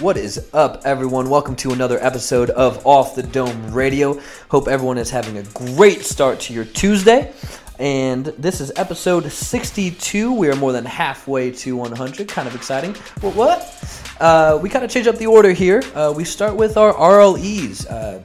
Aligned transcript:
What 0.00 0.16
is 0.16 0.48
up, 0.52 0.82
everyone? 0.84 1.30
Welcome 1.30 1.54
to 1.56 1.70
another 1.70 2.02
episode 2.02 2.50
of 2.50 2.84
Off 2.84 3.14
the 3.14 3.22
Dome 3.22 3.72
Radio. 3.72 4.20
Hope 4.48 4.66
everyone 4.66 4.98
is 4.98 5.08
having 5.08 5.38
a 5.38 5.44
great 5.54 6.04
start 6.04 6.40
to 6.40 6.52
your 6.52 6.64
Tuesday. 6.64 7.32
And 7.78 8.26
this 8.26 8.60
is 8.60 8.72
episode 8.74 9.30
62. 9.30 10.32
We 10.32 10.48
are 10.48 10.56
more 10.56 10.72
than 10.72 10.84
halfway 10.84 11.52
to 11.52 11.76
100. 11.76 12.26
Kind 12.26 12.48
of 12.48 12.56
exciting. 12.56 12.94
What? 13.20 13.36
what? 13.36 14.16
Uh, 14.20 14.58
we 14.60 14.68
kind 14.68 14.84
of 14.84 14.90
change 14.90 15.06
up 15.06 15.16
the 15.16 15.28
order 15.28 15.52
here. 15.52 15.80
Uh, 15.94 16.12
we 16.14 16.24
start 16.24 16.56
with 16.56 16.76
our 16.76 16.92
RLEs. 16.92 17.88
Uh, 17.88 18.20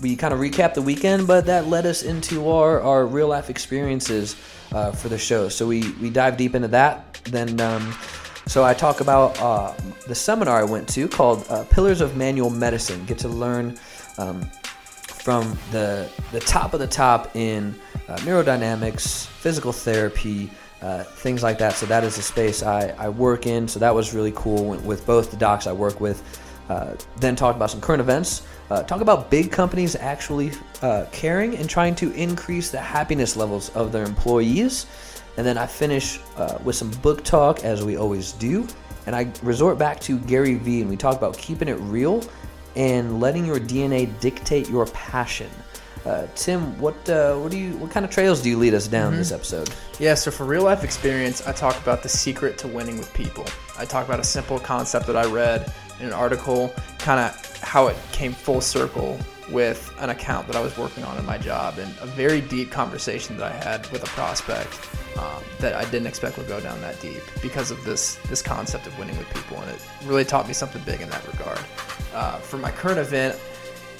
we 0.00 0.16
kind 0.16 0.32
of 0.32 0.40
recap 0.40 0.72
the 0.72 0.82
weekend, 0.82 1.26
but 1.26 1.44
that 1.44 1.68
led 1.68 1.84
us 1.84 2.02
into 2.02 2.48
our, 2.48 2.80
our 2.80 3.06
real 3.06 3.28
life 3.28 3.50
experiences 3.50 4.34
uh, 4.72 4.92
for 4.92 5.10
the 5.10 5.18
show. 5.18 5.50
So 5.50 5.66
we, 5.66 5.92
we 6.00 6.08
dive 6.08 6.38
deep 6.38 6.54
into 6.54 6.68
that. 6.68 7.20
Then, 7.24 7.60
um, 7.60 7.94
so 8.46 8.64
I 8.64 8.74
talk 8.74 9.00
about 9.00 9.40
uh, 9.40 9.74
the 10.06 10.14
seminar 10.14 10.58
I 10.58 10.64
went 10.64 10.88
to 10.90 11.08
called 11.08 11.46
uh, 11.48 11.64
Pillars 11.64 12.00
of 12.00 12.16
Manual 12.16 12.50
Medicine. 12.50 13.04
Get 13.06 13.18
to 13.18 13.28
learn 13.28 13.78
um, 14.18 14.42
from 15.22 15.56
the, 15.70 16.10
the 16.32 16.40
top 16.40 16.74
of 16.74 16.80
the 16.80 16.86
top 16.86 17.34
in 17.36 17.74
uh, 18.08 18.16
neurodynamics, 18.18 19.26
physical 19.26 19.72
therapy, 19.72 20.50
uh, 20.82 21.04
things 21.04 21.42
like 21.42 21.58
that. 21.58 21.74
So 21.74 21.86
that 21.86 22.02
is 22.02 22.16
the 22.16 22.22
space 22.22 22.62
I, 22.62 22.88
I 22.98 23.08
work 23.08 23.46
in. 23.46 23.68
So 23.68 23.78
that 23.78 23.94
was 23.94 24.12
really 24.12 24.32
cool 24.34 24.64
with, 24.64 24.84
with 24.84 25.06
both 25.06 25.30
the 25.30 25.36
docs 25.36 25.66
I 25.66 25.72
work 25.72 26.00
with. 26.00 26.22
Uh, 26.68 26.94
then 27.18 27.36
talk 27.36 27.54
about 27.54 27.70
some 27.70 27.80
current 27.80 28.00
events. 28.00 28.42
Uh, 28.70 28.82
talk 28.82 29.00
about 29.00 29.30
big 29.30 29.52
companies 29.52 29.94
actually 29.94 30.50
uh, 30.80 31.06
caring 31.12 31.56
and 31.56 31.68
trying 31.68 31.94
to 31.94 32.10
increase 32.12 32.70
the 32.70 32.80
happiness 32.80 33.36
levels 33.36 33.70
of 33.70 33.92
their 33.92 34.04
employees. 34.04 34.86
And 35.36 35.46
then 35.46 35.56
I 35.56 35.66
finish 35.66 36.20
uh, 36.36 36.58
with 36.62 36.76
some 36.76 36.90
book 37.02 37.24
talk, 37.24 37.64
as 37.64 37.82
we 37.82 37.96
always 37.96 38.32
do. 38.32 38.66
And 39.06 39.16
I 39.16 39.32
resort 39.42 39.78
back 39.78 40.00
to 40.00 40.18
Gary 40.18 40.54
Vee, 40.54 40.80
and 40.80 40.90
we 40.90 40.96
talk 40.96 41.16
about 41.16 41.36
keeping 41.36 41.68
it 41.68 41.78
real 41.80 42.22
and 42.76 43.20
letting 43.20 43.44
your 43.44 43.58
DNA 43.58 44.18
dictate 44.20 44.68
your 44.68 44.86
passion. 44.86 45.50
Uh, 46.04 46.26
Tim, 46.34 46.78
what 46.80 47.08
uh, 47.08 47.36
what 47.36 47.50
do 47.52 47.58
you 47.58 47.76
what 47.76 47.90
kind 47.90 48.04
of 48.04 48.10
trails 48.10 48.42
do 48.42 48.50
you 48.50 48.58
lead 48.58 48.74
us 48.74 48.88
down 48.88 49.14
this 49.14 49.30
episode? 49.30 49.70
Yeah, 50.00 50.14
so 50.14 50.32
for 50.32 50.44
real 50.44 50.64
life 50.64 50.82
experience, 50.82 51.46
I 51.46 51.52
talk 51.52 51.80
about 51.80 52.02
the 52.02 52.08
secret 52.08 52.58
to 52.58 52.68
winning 52.68 52.98
with 52.98 53.12
people. 53.14 53.44
I 53.78 53.84
talk 53.84 54.04
about 54.04 54.18
a 54.18 54.24
simple 54.24 54.58
concept 54.58 55.06
that 55.06 55.16
I 55.16 55.26
read 55.26 55.72
in 56.00 56.06
an 56.06 56.12
article, 56.12 56.72
kind 56.98 57.20
of 57.20 57.62
how 57.62 57.86
it 57.86 57.96
came 58.10 58.32
full 58.32 58.60
circle 58.60 59.16
with 59.50 59.94
an 59.98 60.10
account 60.10 60.46
that 60.46 60.56
I 60.56 60.60
was 60.60 60.76
working 60.76 61.04
on 61.04 61.18
in 61.18 61.26
my 61.26 61.38
job, 61.38 61.78
and 61.78 61.94
a 62.00 62.06
very 62.06 62.40
deep 62.40 62.70
conversation 62.70 63.36
that 63.38 63.52
I 63.52 63.56
had 63.56 63.90
with 63.90 64.02
a 64.02 64.06
prospect 64.08 64.88
um, 65.18 65.42
that 65.58 65.74
I 65.74 65.84
didn't 65.86 66.06
expect 66.06 66.38
would 66.38 66.48
go 66.48 66.60
down 66.60 66.80
that 66.80 67.00
deep 67.00 67.22
because 67.42 67.70
of 67.70 67.82
this 67.84 68.16
this 68.28 68.42
concept 68.42 68.86
of 68.86 68.98
winning 68.98 69.16
with 69.18 69.28
people, 69.34 69.58
and 69.58 69.70
it 69.70 69.88
really 70.04 70.24
taught 70.24 70.46
me 70.46 70.54
something 70.54 70.82
big 70.84 71.00
in 71.00 71.08
that 71.10 71.26
regard. 71.26 71.60
Uh, 72.14 72.38
for 72.38 72.58
my 72.58 72.70
current 72.70 72.98
event, 72.98 73.38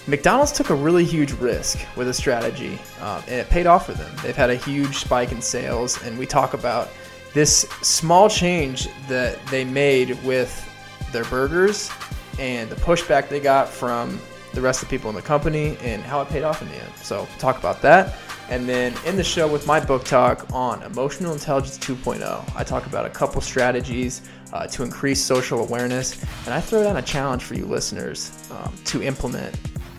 McDonald's 0.06 0.52
took 0.52 0.70
a 0.70 0.74
really 0.74 1.04
huge 1.04 1.32
risk 1.32 1.78
with 1.96 2.08
a 2.08 2.14
strategy, 2.14 2.78
um, 3.00 3.22
and 3.28 3.36
it 3.36 3.48
paid 3.50 3.66
off 3.66 3.86
for 3.86 3.92
them. 3.92 4.10
They've 4.22 4.36
had 4.36 4.50
a 4.50 4.56
huge 4.56 4.96
spike 4.96 5.32
in 5.32 5.40
sales, 5.40 6.02
and 6.02 6.18
we 6.18 6.26
talk 6.26 6.54
about 6.54 6.88
this 7.34 7.60
small 7.82 8.28
change 8.28 8.88
that 9.08 9.44
they 9.46 9.64
made 9.64 10.22
with 10.22 10.68
their 11.12 11.24
burgers 11.24 11.90
and 12.38 12.68
the 12.70 12.76
pushback 12.76 13.28
they 13.28 13.40
got 13.40 13.68
from 13.68 14.18
the 14.52 14.60
rest 14.60 14.82
of 14.82 14.88
the 14.88 14.96
people 14.96 15.10
in 15.10 15.16
the 15.16 15.22
company 15.22 15.76
and 15.82 16.02
how 16.02 16.20
it 16.20 16.28
paid 16.28 16.42
off 16.42 16.62
in 16.62 16.68
the 16.68 16.76
end. 16.76 16.92
So, 16.96 17.26
talk 17.38 17.58
about 17.58 17.82
that. 17.82 18.14
And 18.48 18.68
then 18.68 18.94
in 19.06 19.16
the 19.16 19.24
show 19.24 19.50
with 19.50 19.66
my 19.66 19.80
book 19.80 20.04
talk 20.04 20.46
on 20.52 20.82
emotional 20.82 21.32
intelligence 21.32 21.78
2.0, 21.78 22.54
I 22.54 22.64
talk 22.64 22.86
about 22.86 23.06
a 23.06 23.10
couple 23.10 23.40
strategies 23.40 24.22
uh, 24.52 24.66
to 24.66 24.82
increase 24.82 25.22
social 25.22 25.60
awareness, 25.60 26.22
and 26.44 26.52
I 26.52 26.60
throw 26.60 26.82
down 26.82 26.98
a 26.98 27.02
challenge 27.02 27.42
for 27.42 27.54
you 27.54 27.64
listeners 27.64 28.46
um, 28.50 28.74
to 28.84 29.02
implement 29.02 29.56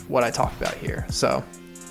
what 0.07 0.23
I 0.23 0.29
talk 0.29 0.55
about 0.61 0.75
here. 0.75 1.05
So 1.09 1.43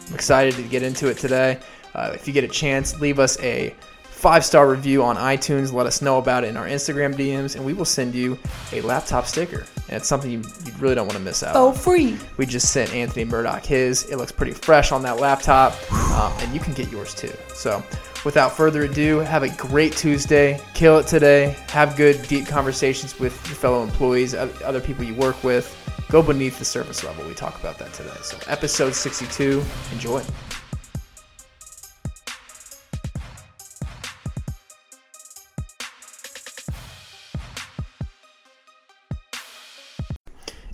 I'm 0.08 0.14
excited 0.14 0.54
to 0.54 0.62
get 0.62 0.82
into 0.82 1.08
it 1.08 1.18
today. 1.18 1.58
Uh, 1.94 2.12
if 2.14 2.26
you 2.26 2.32
get 2.32 2.44
a 2.44 2.48
chance, 2.48 3.00
leave 3.00 3.18
us 3.18 3.38
a 3.40 3.74
five 4.22 4.44
star 4.44 4.68
review 4.70 5.02
on 5.02 5.16
iTunes. 5.16 5.72
Let 5.72 5.84
us 5.86 6.00
know 6.00 6.18
about 6.18 6.44
it 6.44 6.46
in 6.46 6.56
our 6.56 6.66
Instagram 6.68 7.12
DMs, 7.14 7.56
and 7.56 7.64
we 7.64 7.72
will 7.74 7.84
send 7.84 8.14
you 8.14 8.38
a 8.72 8.80
laptop 8.82 9.26
sticker. 9.26 9.66
And 9.88 9.96
it's 9.96 10.06
something 10.06 10.30
you, 10.30 10.38
you 10.64 10.72
really 10.78 10.94
don't 10.94 11.06
want 11.08 11.18
to 11.18 11.24
miss 11.24 11.42
out 11.42 11.56
Oh, 11.56 11.68
on. 11.68 11.74
free! 11.74 12.16
We 12.36 12.46
just 12.46 12.72
sent 12.72 12.94
Anthony 12.94 13.24
Murdoch 13.24 13.66
his. 13.66 14.04
It 14.04 14.16
looks 14.18 14.30
pretty 14.30 14.52
fresh 14.52 14.92
on 14.92 15.02
that 15.02 15.18
laptop, 15.18 15.72
um, 16.12 16.32
and 16.38 16.54
you 16.54 16.60
can 16.60 16.72
get 16.72 16.90
yours 16.92 17.14
too. 17.14 17.32
So, 17.52 17.82
without 18.24 18.52
further 18.56 18.84
ado, 18.84 19.18
have 19.18 19.42
a 19.42 19.48
great 19.56 19.92
Tuesday. 19.96 20.60
Kill 20.72 20.98
it 20.98 21.08
today. 21.08 21.56
Have 21.70 21.96
good, 21.96 22.22
deep 22.28 22.46
conversations 22.46 23.18
with 23.18 23.32
your 23.48 23.56
fellow 23.56 23.82
employees, 23.82 24.34
other 24.34 24.80
people 24.80 25.04
you 25.04 25.14
work 25.14 25.42
with. 25.42 25.76
Go 26.10 26.22
beneath 26.22 26.60
the 26.60 26.64
surface 26.64 27.02
level. 27.02 27.26
We 27.26 27.34
talk 27.34 27.58
about 27.58 27.76
that 27.80 27.92
today. 27.92 28.10
So, 28.22 28.38
episode 28.46 28.94
62. 28.94 29.64
Enjoy. 29.92 30.22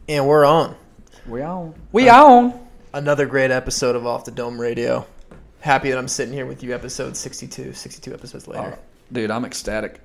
And 0.08 0.26
we're 0.26 0.46
on. 0.46 0.74
We 1.26 1.42
on. 1.42 1.74
We 1.92 2.08
on. 2.08 2.58
Another 2.94 3.26
great 3.26 3.50
episode 3.50 3.94
of 3.94 4.06
Off 4.06 4.24
the 4.24 4.30
Dome 4.30 4.58
Radio. 4.58 5.06
Happy 5.60 5.91
that 5.91 5.98
I'm 5.98 6.08
sitting 6.08 6.32
here 6.32 6.46
with 6.46 6.62
you, 6.62 6.74
episode 6.74 7.14
62, 7.14 7.74
62 7.74 8.14
episodes 8.14 8.48
oh, 8.48 8.52
later. 8.52 8.78
Dude, 9.12 9.30
I'm 9.30 9.44
ecstatic. 9.44 10.00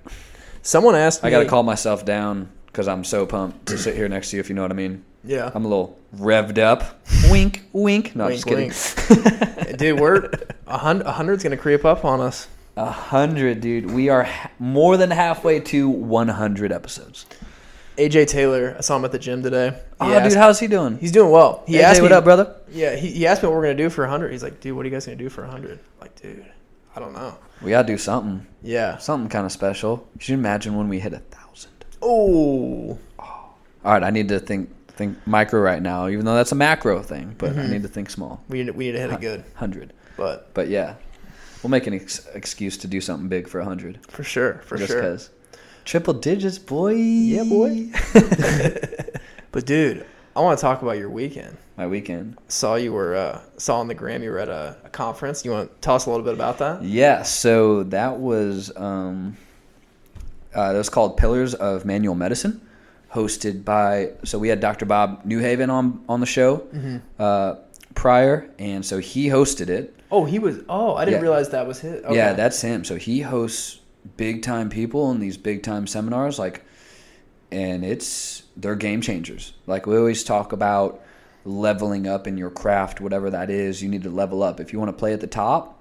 Someone 0.62 0.96
asked 0.96 1.24
me. 1.24 1.30
I 1.30 1.32
got 1.32 1.40
to 1.40 1.46
calm 1.46 1.66
myself 1.66 2.04
down 2.04 2.50
because 2.66 2.90
I'm 2.90 3.06
so 3.06 3.26
pumped 3.26 3.68
to 3.68 3.78
sit 3.78 3.96
here 3.96 4.10
next 4.10 4.32
to 4.32 4.36
you. 4.36 4.42
If 4.42 4.50
you 4.50 4.56
know 4.56 4.64
what 4.64 4.72
I 4.72 4.76
mean. 4.76 5.06
Yeah. 5.24 5.50
I'm 5.56 5.64
a 5.64 5.70
little 5.70 5.98
revved 6.18 6.58
up. 6.58 7.00
wink, 7.30 7.64
wink. 7.72 8.14
No, 8.14 8.26
I'm 8.26 8.32
just 8.34 8.46
Wink, 8.46 8.74
kidding. 9.08 9.78
Dude, 9.78 10.02
we're 10.02 10.30
a 10.68 10.78
hundred, 10.78 11.08
a 11.08 11.14
hundred's 11.14 11.44
gonna 11.44 11.56
creep 11.56 11.86
up 11.86 12.04
on 12.04 12.20
us. 12.20 12.50
A 12.76 12.92
hundred, 12.92 13.62
dude. 13.62 13.90
We 13.90 14.10
are 14.10 14.24
ha- 14.24 14.52
more 14.60 14.98
than 14.98 15.12
halfway 15.12 15.62
to 15.62 15.88
100 15.88 16.74
episodes. 16.74 17.26
AJ 17.98 18.28
Taylor, 18.28 18.76
I 18.78 18.82
saw 18.82 18.96
him 18.98 19.06
at 19.06 19.12
the 19.12 19.20
gym 19.20 19.44
today. 19.44 19.80
Oh, 20.02 20.24
dude, 20.24 20.34
how's 20.34 20.60
he 20.60 20.68
doing? 20.68 20.98
he's 20.98 21.12
doing 21.12 21.32
well. 21.32 21.64
He 21.68 21.76
Hey, 21.76 21.84
asked 21.84 22.02
what 22.02 22.12
me, 22.12 22.18
up, 22.18 22.24
brother? 22.24 22.56
Yeah, 22.72 22.96
he, 22.96 23.12
he 23.12 23.28
asked 23.28 23.44
me 23.44 23.50
what 23.50 23.56
we're 23.56 23.64
gonna 23.64 23.76
do 23.76 23.90
for 23.90 24.04
a 24.04 24.10
hundred. 24.10 24.32
He's 24.32 24.42
like, 24.44 24.60
dude, 24.62 24.76
what 24.76 24.82
are 24.86 24.90
you 24.90 24.96
guys 24.96 25.06
gonna 25.06 25.16
do 25.16 25.30
for 25.30 25.44
a 25.44 25.50
hundred? 25.50 25.80
Like, 26.02 26.20
dude, 26.20 26.46
I 26.96 27.00
don't 27.00 27.14
know. 27.14 27.38
We 27.62 27.70
gotta 27.72 27.88
do 27.88 27.98
something, 27.98 28.46
Yeah. 28.64 28.98
something 28.98 29.30
kind 29.30 29.46
of 29.46 29.52
special. 29.52 30.08
Could 30.14 30.28
you 30.30 30.36
imagine 30.36 30.76
when 30.76 30.90
we 30.90 31.00
hit 31.00 31.14
a 31.14 31.20
thousand? 31.20 31.72
Oh, 32.02 32.98
All 33.20 33.58
right, 33.86 34.04
I 34.04 34.10
need 34.10 34.30
to 34.30 34.40
think 34.40 34.70
think 34.90 35.18
micro 35.26 35.60
right 35.60 35.82
now, 35.82 36.08
even 36.08 36.24
though 36.26 36.36
that's 36.36 36.52
a 36.52 36.56
macro 36.56 37.02
thing. 37.02 37.36
But 37.38 37.52
I 37.52 37.54
mm-hmm. 37.54 37.72
need 37.72 37.82
to 37.84 37.88
think 37.88 38.10
small. 38.10 38.44
we 38.50 38.64
need, 38.64 38.72
we 38.76 38.86
need 38.88 38.92
to 38.94 39.00
hit 39.00 39.12
a 39.12 39.18
good, 39.18 39.44
Hundred. 39.56 39.94
but 40.18 40.54
But 40.54 40.68
yeah, 40.68 40.96
we'll 41.62 41.72
make 41.72 41.88
an 41.88 41.94
ex- 41.94 42.28
excuse 42.34 42.78
to 42.78 42.88
do 42.88 43.02
something 43.02 43.28
big 43.28 43.48
for 43.48 43.60
a 43.60 43.66
hundred. 43.66 44.00
for 44.08 44.24
sure, 44.24 44.62
for 44.66 44.78
just 44.78 44.92
sure. 44.92 45.02
because. 45.02 45.30
Triple 45.86 46.14
digits, 46.14 46.58
boy. 46.60 46.94
Yeah, 46.96 47.44
boy. 47.44 47.90
But 49.52 49.68
dude, 49.68 50.04
I 50.36 50.42
want 50.42 50.58
to 50.58 50.62
talk 50.64 50.82
about 50.82 50.98
your 50.98 51.10
weekend. 51.12 51.58
My 51.78 51.86
weekend. 51.86 52.38
saw 52.48 52.74
you 52.76 52.92
were 52.92 53.16
uh, 53.16 53.42
saw 53.58 53.80
on 53.80 53.88
the 53.88 53.94
gram 53.94 54.24
you 54.24 54.32
were 54.32 54.40
at 54.40 54.50
a, 54.50 54.76
a 54.84 54.90
conference. 54.90 55.46
You 55.46 55.52
want 55.52 55.70
to 55.70 55.78
tell 55.82 55.94
us 55.96 56.08
a 56.08 56.10
little 56.10 56.26
bit 56.26 56.34
about 56.34 56.58
that? 56.58 56.82
Yeah, 56.84 57.22
so 57.22 57.84
that 57.84 58.18
was 58.20 58.72
um, 58.76 59.38
uh, 60.56 60.72
that 60.72 60.78
was 60.78 60.90
called 60.90 61.18
Pillars 61.18 61.54
of 61.54 61.86
Manual 61.86 62.16
Medicine, 62.16 62.62
hosted 63.14 63.64
by. 63.64 64.12
So 64.24 64.40
we 64.40 64.48
had 64.50 64.60
Dr. 64.60 64.86
Bob 64.88 65.24
Newhaven 65.24 65.70
on 65.70 66.04
on 66.10 66.20
the 66.20 66.26
show 66.26 66.58
Mm-hmm. 66.74 66.98
uh, 67.20 67.56
prior, 67.94 68.50
and 68.58 68.84
so 68.84 68.98
he 68.98 69.28
hosted 69.28 69.70
it. 69.70 69.96
Oh, 70.10 70.26
he 70.26 70.40
was. 70.40 70.58
Oh, 70.68 70.96
I 70.96 71.06
didn't 71.06 71.20
Yeah. 71.20 71.22
realize 71.30 71.50
that 71.50 71.68
was 71.68 71.80
his. 71.80 72.04
Okay. 72.06 72.16
Yeah, 72.16 72.34
that's 72.34 72.60
him. 72.62 72.84
So 72.86 72.96
he 72.96 73.22
hosts 73.22 73.80
big 74.18 74.42
time 74.42 74.70
people 74.70 75.12
in 75.12 75.20
these 75.20 75.38
big 75.38 75.64
time 75.64 75.88
seminars, 75.88 76.40
like, 76.40 76.64
and 77.52 77.84
it's 77.86 78.44
they're 78.58 78.76
game 78.76 79.02
changers. 79.02 79.54
Like 79.68 79.86
we 79.86 79.98
always 79.98 80.24
talk 80.24 80.52
about 80.54 81.02
leveling 81.46 82.08
up 82.08 82.28
in 82.28 82.38
your 82.38 82.50
craft, 82.50 83.02
whatever 83.02 83.30
that 83.30 83.50
is. 83.50 83.82
You 83.82 83.90
need 83.90 84.04
to 84.04 84.10
level 84.10 84.44
up 84.44 84.60
if 84.60 84.74
you 84.74 84.80
want 84.80 84.90
to 84.90 84.98
play 84.98 85.14
at 85.14 85.22
the 85.22 85.28
top. 85.28 85.80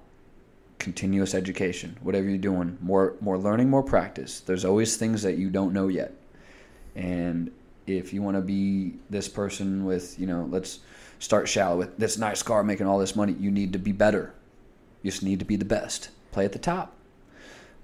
Continuous 0.79 1.35
education, 1.35 1.97
whatever 2.03 2.29
you're 2.29 2.39
doing, 2.39 2.77
more 2.81 3.15
more 3.21 3.39
learning, 3.39 3.71
more 3.71 3.85
practice. 3.85 4.41
There's 4.41 4.65
always 4.65 4.97
things 4.97 5.23
that 5.23 5.37
you 5.39 5.49
don't 5.49 5.73
know 5.73 5.87
yet, 5.89 6.13
and 6.97 7.53
if 7.87 8.13
you 8.13 8.23
want 8.23 8.37
to 8.37 8.41
be 8.41 8.95
this 9.11 9.29
person 9.29 9.85
with, 9.85 10.19
you 10.19 10.27
know, 10.27 10.49
let's 10.51 10.81
start 11.19 11.49
shallow 11.49 11.77
with 11.77 11.97
this 11.99 12.19
nice 12.19 12.43
car 12.43 12.65
making 12.65 12.87
all 12.87 12.99
this 12.99 13.15
money. 13.15 13.35
You 13.39 13.51
need 13.51 13.73
to 13.73 13.79
be 13.79 13.93
better. 13.93 14.35
You 15.03 15.11
just 15.11 15.23
need 15.23 15.39
to 15.39 15.45
be 15.45 15.57
the 15.57 15.65
best. 15.65 16.11
Play 16.33 16.45
at 16.45 16.53
the 16.53 16.59
top. 16.59 16.95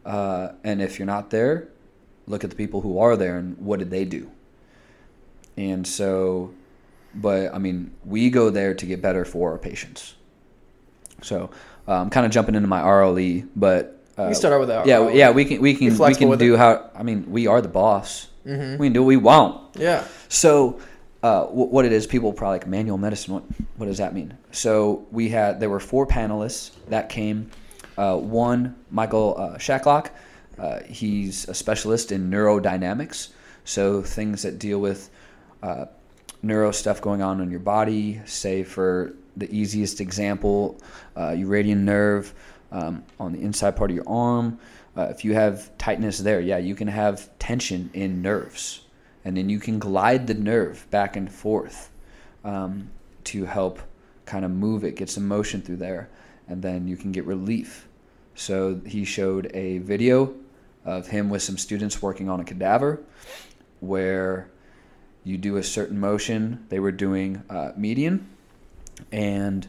Uh, 0.09 0.53
and 0.65 0.81
if 0.81 0.99
you're 0.99 1.07
not 1.07 1.29
there, 1.31 1.69
look 2.27 2.43
at 2.45 2.51
the 2.51 2.57
people 2.57 2.81
who 2.81 2.99
are 2.99 3.17
there 3.17 3.37
and 3.37 3.59
what 3.59 3.79
did 3.79 3.91
they 3.91 4.05
do. 4.05 4.31
And 5.57 5.87
so, 5.87 6.53
but 7.15 7.55
I 7.55 7.59
mean, 7.59 7.93
we 8.05 8.31
go 8.31 8.49
there 8.51 8.75
to 8.75 8.87
get 8.87 9.03
better 9.03 9.25
for 9.25 9.53
our 9.53 9.59
patients. 9.59 10.15
So 11.23 11.51
uh, 11.87 11.93
I'm 12.01 12.11
kind 12.11 12.25
of 12.25 12.33
jumping 12.33 12.55
into 12.55 12.69
my 12.69 12.81
RLE, 12.81 13.49
but 13.57 14.01
uh, 14.17 14.27
We 14.29 14.35
start 14.35 14.55
out 14.55 14.61
with 14.61 14.69
that. 14.69 14.87
yeah, 14.87 14.97
RLE. 14.99 15.15
yeah, 15.15 15.31
we 15.31 15.45
can 15.45 15.61
we 15.61 15.75
can 15.75 15.97
we 15.99 16.15
can 16.15 16.39
do 16.39 16.55
it. 16.55 16.59
how. 16.59 16.91
I 16.95 17.03
mean, 17.03 17.31
we 17.31 17.47
are 17.47 17.61
the 17.61 17.69
boss. 17.69 18.29
Mhm. 18.47 18.79
We 18.79 18.87
can 18.87 18.93
do 18.95 19.03
what 19.03 19.09
we 19.09 19.17
want. 19.17 19.77
Yeah. 19.77 20.05
So, 20.29 20.81
uh, 21.23 21.45
wh- 21.47 21.71
what 21.73 21.85
it 21.85 21.93
is, 21.93 22.07
people 22.07 22.33
probably 22.33 22.59
like 22.61 22.67
manual 22.69 22.99
medicine. 22.99 23.35
What 23.35 23.43
what 23.77 23.87
does 23.87 23.99
that 23.99 24.15
mean? 24.15 24.35
So 24.53 25.07
we 25.11 25.29
had 25.29 25.61
there 25.61 25.71
were 25.71 25.81
four 25.81 26.07
panelists 26.07 26.71
that 26.89 27.09
came. 27.09 27.51
Uh, 27.99 28.17
one, 28.17 28.77
Michael 28.93 29.35
uh, 29.37 29.59
Shacklock. 29.59 30.11
Uh, 30.57 30.81
he's 30.85 31.49
a 31.49 31.55
specialist 31.55 32.13
in 32.13 32.31
neurodynamics, 32.31 33.31
so 33.65 34.03
things 34.03 34.43
that 34.43 34.61
deal 34.61 34.79
with 34.79 35.11
uh, 35.65 35.87
neuro 36.41 36.71
stuff 36.71 37.01
going 37.01 37.23
on 37.23 37.41
in 37.41 37.51
your 37.51 37.59
body. 37.59 38.21
Say 38.25 38.63
for 38.63 39.15
the 39.37 39.53
easiest 39.53 40.01
example, 40.01 40.81
uh, 41.17 41.31
your 41.31 41.49
radial 41.49 41.77
nerve 41.77 42.33
um, 42.71 43.03
on 43.19 43.33
the 43.33 43.41
inside 43.41 43.75
part 43.75 43.91
of 43.91 43.97
your 43.97 44.09
arm. 44.09 44.61
Uh, 44.97 45.09
if 45.11 45.25
you 45.25 45.35
have 45.35 45.77
tightness 45.77 46.19
there, 46.19 46.41
yeah, 46.41 46.59
you 46.59 46.77
can 46.77 46.87
have 46.87 47.37
tension 47.41 47.91
in 47.95 48.23
nerves, 48.23 48.83
and 49.25 49.37
then 49.37 49.49
you 49.49 49.59
can 49.59 49.81
glide 49.81 50.29
the 50.29 50.35
nerve 50.35 50.87
back 50.91 51.17
and 51.17 51.33
forth 51.33 51.91
um, 52.45 52.89
to 53.25 53.45
help 53.45 53.81
kind 54.25 54.45
of 54.45 54.53
move 54.53 54.85
it, 54.85 54.95
get 54.95 55.11
some 55.11 55.27
motion 55.27 55.61
through 55.61 55.79
there, 55.79 56.09
and 56.47 56.63
then 56.63 56.87
you 56.87 56.97
can 56.97 57.11
get 57.11 57.25
relief. 57.25 57.88
So 58.39 58.81
he 58.87 59.05
showed 59.05 59.51
a 59.53 59.79
video 59.79 60.33
of 60.85 61.09
him 61.09 61.29
with 61.29 61.43
some 61.43 61.59
students 61.59 62.01
working 62.01 62.31
on 62.31 62.39
a 62.39 62.45
cadaver 62.45 63.01
where 63.81 64.49
you 65.25 65.37
do 65.37 65.57
a 65.57 65.63
certain 65.63 65.99
motion. 65.99 66.65
They 66.69 66.79
were 66.79 66.93
doing 66.93 67.43
uh, 67.51 67.73
median, 67.77 68.29
and 69.11 69.67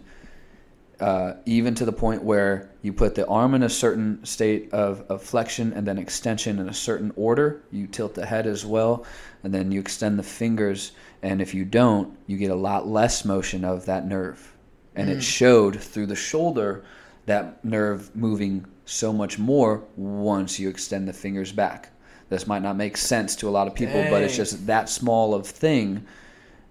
uh, 1.00 1.34
even 1.48 1.74
to 1.76 1.86
the 1.86 1.92
point 1.92 2.24
where 2.24 2.70
you 2.84 2.94
put 2.94 3.16
the 3.16 3.26
arm 3.26 3.56
in 3.56 3.64
a 3.64 3.70
certain 3.70 4.24
state 4.24 4.72
of, 4.72 5.04
of 5.10 5.24
flexion 5.24 5.74
and 5.74 5.88
then 5.88 5.98
extension 5.98 6.60
in 6.60 6.70
a 6.70 6.74
certain 6.74 7.12
order. 7.16 7.64
You 7.72 7.88
tilt 7.88 8.14
the 8.14 8.26
head 8.26 8.46
as 8.46 8.68
well, 8.68 9.04
and 9.44 9.52
then 9.52 9.72
you 9.72 9.80
extend 9.80 10.20
the 10.20 10.24
fingers. 10.24 10.92
And 11.24 11.42
if 11.42 11.56
you 11.56 11.66
don't, 11.66 12.16
you 12.28 12.38
get 12.38 12.52
a 12.52 12.56
lot 12.56 12.88
less 12.88 13.26
motion 13.26 13.66
of 13.66 13.88
that 13.88 14.06
nerve. 14.06 14.56
And 14.96 15.10
it 15.10 15.24
showed 15.24 15.80
through 15.80 16.08
the 16.08 16.16
shoulder 16.16 16.84
that 17.26 17.64
nerve 17.64 18.16
moving 18.16 18.66
so 18.86 19.14
much 19.14 19.38
more 19.38 19.84
once 19.96 20.60
you 20.60 20.70
extend 20.70 21.08
the 21.08 21.14
fingers 21.14 21.52
back. 21.52 21.92
This 22.30 22.48
might 22.48 22.62
not 22.62 22.76
make 22.76 22.98
sense 22.98 23.36
to 23.38 23.50
a 23.50 23.52
lot 23.52 23.68
of 23.68 23.76
people, 23.76 24.04
but 24.10 24.22
it's 24.22 24.36
just 24.36 24.68
that 24.68 24.90
small 24.90 25.34
of 25.34 25.48
thing 25.48 26.06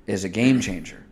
is 0.06 0.24
a 0.24 0.28
game 0.28 0.60
changer. 0.60 1.04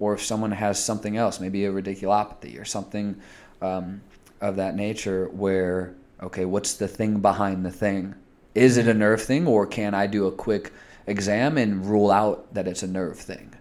Or 0.00 0.14
if 0.14 0.22
someone 0.22 0.52
has 0.52 0.82
something 0.82 1.16
else, 1.16 1.40
maybe 1.40 1.64
a 1.64 1.72
radiculopathy 1.72 2.60
or 2.60 2.64
something 2.64 3.20
um, 3.62 4.00
of 4.40 4.56
that 4.56 4.76
nature, 4.76 5.28
where 5.28 5.94
okay, 6.22 6.44
what's 6.44 6.74
the 6.74 6.88
thing 6.88 7.20
behind 7.20 7.64
the 7.64 7.70
thing? 7.70 8.14
Is 8.54 8.76
it 8.76 8.88
a 8.88 8.94
nerve 8.94 9.22
thing, 9.22 9.46
or 9.46 9.66
can 9.66 9.94
I 9.94 10.06
do 10.06 10.26
a 10.26 10.32
quick 10.32 10.72
exam 11.06 11.56
and 11.56 11.86
rule 11.86 12.10
out 12.10 12.52
that 12.54 12.66
it's 12.66 12.82
a 12.82 12.88
nerve 12.88 13.18
thing? 13.18 13.54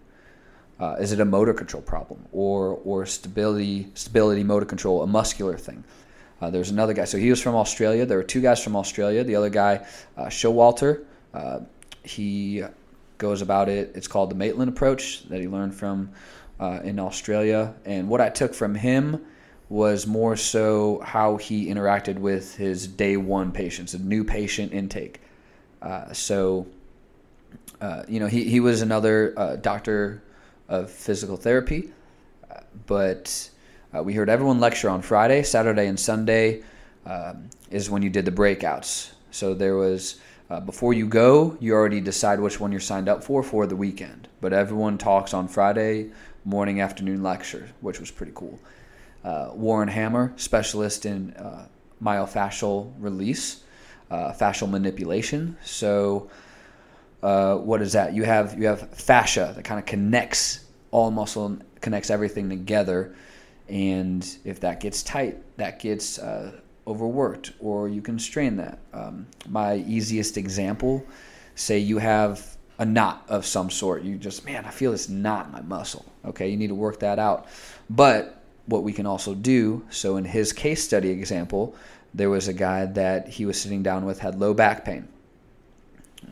Uh, 0.79 0.95
is 0.99 1.11
it 1.11 1.19
a 1.19 1.25
motor 1.25 1.53
control 1.53 1.81
problem 1.81 2.23
or 2.31 2.79
or 2.85 3.05
stability 3.05 3.87
stability 3.95 4.43
motor 4.43 4.65
control 4.65 5.01
a 5.01 5.07
muscular 5.07 5.57
thing? 5.57 5.83
Uh, 6.41 6.49
there's 6.49 6.69
another 6.69 6.93
guy. 6.93 7.05
So 7.05 7.17
he 7.17 7.29
was 7.29 7.41
from 7.41 7.55
Australia. 7.55 8.05
There 8.05 8.17
were 8.17 8.23
two 8.23 8.41
guys 8.41 8.63
from 8.63 8.75
Australia. 8.75 9.23
The 9.23 9.35
other 9.35 9.49
guy, 9.49 9.87
uh, 10.15 10.25
Showalter, 10.25 11.03
uh, 11.33 11.61
he 12.03 12.63
goes 13.17 13.41
about 13.41 13.69
it. 13.69 13.93
It's 13.95 14.07
called 14.07 14.29
the 14.29 14.35
Maitland 14.35 14.69
approach 14.69 15.23
that 15.29 15.41
he 15.41 15.47
learned 15.47 15.73
from 15.73 16.11
uh, 16.59 16.81
in 16.83 16.99
Australia. 16.99 17.73
And 17.85 18.07
what 18.07 18.21
I 18.21 18.29
took 18.29 18.53
from 18.53 18.75
him 18.75 19.25
was 19.69 20.05
more 20.05 20.35
so 20.35 21.01
how 21.03 21.37
he 21.37 21.67
interacted 21.67 22.19
with 22.19 22.55
his 22.55 22.87
day 22.87 23.17
one 23.17 23.51
patients, 23.51 23.93
a 23.93 23.99
new 23.99 24.23
patient 24.23 24.73
intake. 24.73 25.19
Uh, 25.81 26.13
so 26.13 26.67
uh, 27.81 28.03
you 28.07 28.19
know, 28.19 28.27
he, 28.27 28.43
he 28.43 28.59
was 28.59 28.81
another 28.81 29.57
doctor 29.61 30.21
of 30.69 30.89
physical 30.89 31.37
therapy, 31.37 31.91
but 32.85 33.49
uh, 33.95 34.03
we 34.03 34.13
heard 34.13 34.29
everyone 34.29 34.59
lecture 34.59 34.89
on 34.89 35.01
Friday, 35.01 35.43
Saturday, 35.43 35.87
and 35.87 35.99
Sunday 35.99 36.63
um, 37.05 37.49
is 37.71 37.89
when 37.89 38.01
you 38.01 38.09
did 38.09 38.25
the 38.25 38.31
breakouts. 38.31 39.11
So 39.31 39.53
there 39.53 39.75
was 39.75 40.19
uh, 40.49 40.59
before 40.61 40.93
you 40.93 41.07
go, 41.07 41.57
you 41.59 41.73
already 41.73 41.99
decide 41.99 42.39
which 42.39 42.59
one 42.59 42.71
you're 42.71 42.79
signed 42.79 43.09
up 43.09 43.23
for 43.23 43.43
for 43.43 43.65
the 43.65 43.75
weekend. 43.75 44.27
But 44.39 44.53
everyone 44.53 44.97
talks 44.97 45.33
on 45.33 45.47
Friday 45.47 46.11
morning, 46.45 46.79
afternoon 46.79 47.21
lecture, 47.21 47.69
which 47.81 47.99
was 47.99 48.11
pretty 48.11 48.31
cool. 48.33 48.57
Uh, 49.23 49.49
Warren 49.53 49.89
Hammer, 49.89 50.31
specialist 50.37 51.05
in 51.05 51.33
uh, 51.33 51.67
myofascial 52.01 52.93
release, 52.99 53.63
uh, 54.09 54.31
fascial 54.31 54.69
manipulation. 54.69 55.57
So 55.65 56.29
uh, 57.23 57.55
what 57.55 57.81
is 57.81 57.93
that? 57.93 58.13
You 58.13 58.23
have 58.23 58.57
you 58.59 58.67
have 58.67 58.89
fascia 58.91 59.53
that 59.55 59.63
kind 59.63 59.79
of 59.79 59.85
connects 59.85 60.65
all 60.91 61.11
muscle 61.11 61.45
and 61.47 61.63
connects 61.81 62.09
everything 62.09 62.49
together, 62.49 63.15
and 63.67 64.27
if 64.45 64.59
that 64.61 64.79
gets 64.79 65.03
tight, 65.03 65.37
that 65.57 65.79
gets 65.79 66.19
uh, 66.19 66.59
overworked, 66.85 67.53
or 67.59 67.89
you 67.89 68.01
can 68.01 68.19
strain 68.19 68.57
that. 68.57 68.79
Um, 68.93 69.27
my 69.49 69.77
easiest 69.77 70.37
example, 70.37 71.05
say 71.55 71.79
you 71.79 71.97
have 71.97 72.57
a 72.79 72.85
knot 72.85 73.25
of 73.27 73.45
some 73.45 73.69
sort. 73.69 74.03
You 74.03 74.17
just 74.17 74.45
man, 74.45 74.65
I 74.65 74.69
feel 74.69 74.91
this 74.91 75.09
knot 75.09 75.47
in 75.47 75.51
my 75.51 75.61
muscle. 75.61 76.05
Okay, 76.25 76.49
you 76.49 76.57
need 76.57 76.67
to 76.67 76.75
work 76.75 76.99
that 76.99 77.19
out. 77.19 77.47
But 77.89 78.43
what 78.67 78.83
we 78.83 78.93
can 78.93 79.05
also 79.05 79.33
do, 79.33 79.85
so 79.89 80.17
in 80.17 80.25
his 80.25 80.53
case 80.53 80.83
study 80.83 81.09
example, 81.09 81.75
there 82.13 82.29
was 82.29 82.47
a 82.47 82.53
guy 82.53 82.85
that 82.85 83.27
he 83.27 83.45
was 83.45 83.59
sitting 83.59 83.81
down 83.81 84.05
with 84.05 84.19
had 84.19 84.39
low 84.39 84.53
back 84.53 84.85
pain. 84.85 85.07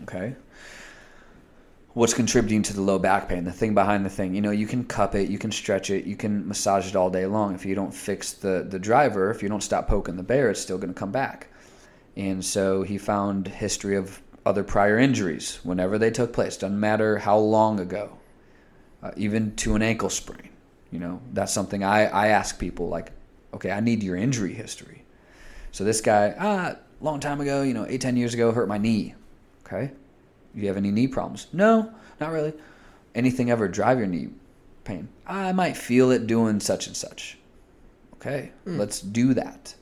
Okay, 0.04 0.36
what's 1.95 2.13
contributing 2.13 2.62
to 2.62 2.74
the 2.74 2.81
low 2.81 3.00
back 3.00 3.30
pain 3.30 3.45
the 3.45 3.51
thing 3.51 3.74
behind 3.74 4.06
the 4.06 4.09
thing. 4.09 4.36
You 4.36 4.42
know 4.42 4.51
you 4.51 4.68
can 4.68 4.83
cup 4.83 5.15
it 5.15 5.30
you 5.30 5.39
can 5.39 5.51
stretch 5.51 5.89
it 5.89 6.06
you 6.06 6.15
can 6.15 6.47
massage 6.47 6.88
it 6.88 6.95
all 6.95 7.09
day 7.09 7.25
long. 7.25 7.56
If 7.56 7.65
you 7.65 7.74
don't 7.74 7.94
fix 7.94 8.33
the 8.33 8.68
the 8.69 8.77
driver 8.77 9.31
if 9.31 9.42
you 9.42 9.50
don't 9.50 9.63
stop 9.63 9.88
poking 9.88 10.18
the 10.18 10.24
bear 10.24 10.51
it's 10.51 10.59
still 10.62 10.77
going 10.77 10.94
to 10.94 11.00
come 11.00 11.12
back. 11.12 11.47
And 12.18 12.44
so 12.45 12.83
he 12.83 12.97
found 12.97 13.47
history 13.47 13.95
of 13.95 14.21
other 14.45 14.63
prior 14.63 15.00
injuries 15.00 15.59
whenever 15.63 15.97
they 15.97 16.12
took 16.12 16.31
place. 16.33 16.57
Doesn't 16.57 16.80
matter 16.80 17.18
how 17.18 17.38
long 17.38 17.80
ago 17.80 18.18
uh, 19.01 19.12
even 19.15 19.56
to 19.57 19.75
an 19.75 19.81
ankle 19.81 20.09
sprain. 20.09 20.49
You 20.92 20.99
know 20.99 21.21
that's 21.31 21.54
something 21.54 21.81
i 21.83 22.06
i 22.07 22.28
ask 22.28 22.59
people 22.59 22.90
like 22.90 23.11
okay 23.54 23.71
i 23.71 23.80
need 23.80 24.04
your 24.04 24.18
injury 24.18 24.54
history. 24.54 25.06
So 25.71 25.85
this 25.85 26.02
guy 26.02 26.35
ah 26.37 26.75
long 26.99 27.21
time 27.21 27.40
ago 27.40 27.61
you 27.61 27.73
know 27.73 27.85
eight 27.87 28.02
ten 28.02 28.18
years 28.18 28.33
ago 28.33 28.52
hurt 28.52 28.68
my 28.68 28.78
knee. 28.78 29.16
Okay 29.66 29.92
you 30.56 30.68
have 30.68 30.78
any 30.78 30.92
knee 30.92 31.07
problems? 31.07 31.47
No, 31.54 31.94
not 32.19 32.31
really. 32.31 32.54
Anything 33.14 33.52
ever 33.52 33.68
drive 33.68 33.97
your 33.97 34.07
knee 34.07 34.30
pain? 34.83 35.09
I 35.28 35.52
might 35.52 35.76
feel 35.76 36.12
it 36.12 36.28
doing 36.28 36.59
such 36.59 36.88
and 36.88 36.95
such. 36.95 37.38
Okay, 38.14 38.52
let's 38.66 39.02
do 39.02 39.33
that. 39.35 39.76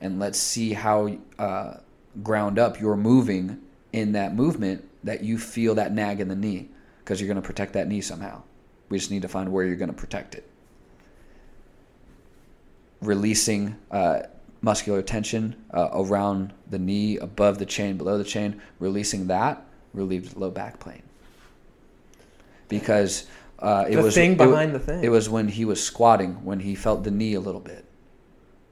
And 0.00 0.18
let's 0.18 0.38
see 0.38 0.72
how 0.72 1.16
uh, 1.38 1.74
ground 2.22 2.58
up 2.58 2.80
you're 2.80 2.96
moving 2.96 3.60
in 3.92 4.12
that 4.12 4.34
movement 4.34 4.88
that 5.04 5.22
you 5.22 5.38
feel 5.38 5.74
that 5.76 5.92
nag 5.92 6.20
in 6.20 6.28
the 6.28 6.34
knee 6.34 6.68
because 6.98 7.20
you're 7.20 7.28
going 7.28 7.40
to 7.40 7.46
protect 7.46 7.74
that 7.74 7.86
knee 7.86 8.00
somehow. 8.00 8.42
We 8.88 8.98
just 8.98 9.10
need 9.10 9.22
to 9.22 9.28
find 9.28 9.52
where 9.52 9.64
you're 9.64 9.76
going 9.76 9.92
to 9.92 9.96
protect 9.96 10.34
it. 10.34 10.48
Releasing 13.00 13.76
uh, 13.90 14.20
muscular 14.60 15.02
tension 15.02 15.54
uh, 15.72 15.90
around 15.92 16.52
the 16.68 16.78
knee, 16.78 17.18
above 17.18 17.58
the 17.58 17.66
chain, 17.66 17.96
below 17.96 18.18
the 18.18 18.24
chain, 18.24 18.60
releasing 18.80 19.28
that 19.28 19.63
relieved 19.94 20.36
low 20.36 20.50
back 20.50 20.84
pain. 20.84 21.02
Because 22.68 23.26
uh, 23.60 23.86
it 23.88 23.96
The 23.96 24.02
was 24.02 24.14
thing 24.14 24.32
it 24.32 24.38
behind 24.38 24.74
the 24.74 24.78
thing. 24.78 25.02
It 25.02 25.08
was 25.10 25.28
when 25.28 25.48
he 25.48 25.64
was 25.64 25.82
squatting 25.82 26.44
when 26.44 26.60
he 26.60 26.74
felt 26.74 27.04
the 27.04 27.10
knee 27.10 27.34
a 27.34 27.40
little 27.40 27.60
bit. 27.60 27.84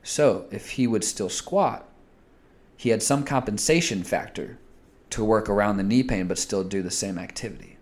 So 0.03 0.47
if 0.51 0.71
he 0.71 0.87
would 0.87 1.05
still 1.05 1.29
squat, 1.29 1.89
he 2.77 2.89
had 2.91 3.03
some 3.03 3.23
compensation 3.25 4.03
factor 4.03 4.59
to 5.11 5.25
work 5.25 5.49
around 5.49 5.77
the 5.77 5.83
knee 5.85 6.03
pain, 6.03 6.27
but 6.27 6.39
still 6.39 6.65
do 6.65 6.83
the 6.83 6.91
same 6.91 7.19
activity. 7.19 7.77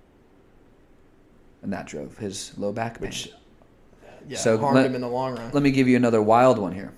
And 1.63 1.73
that 1.73 1.87
drove 1.87 2.19
his 2.19 2.53
low 2.59 2.73
back 2.73 2.95
pain. 3.01 3.09
Which 3.09 3.31
yeah, 4.29 4.37
So 4.37 4.59
harmed 4.59 4.77
let- 4.77 4.87
him 4.87 4.95
in 4.95 5.01
the 5.01 5.09
long 5.09 5.37
run. 5.37 5.51
Let 5.53 5.63
me 5.63 5.71
give 5.71 5.89
you 5.89 5.97
another 5.97 6.21
wild 6.21 6.59
one 6.59 6.73
here. 6.73 6.93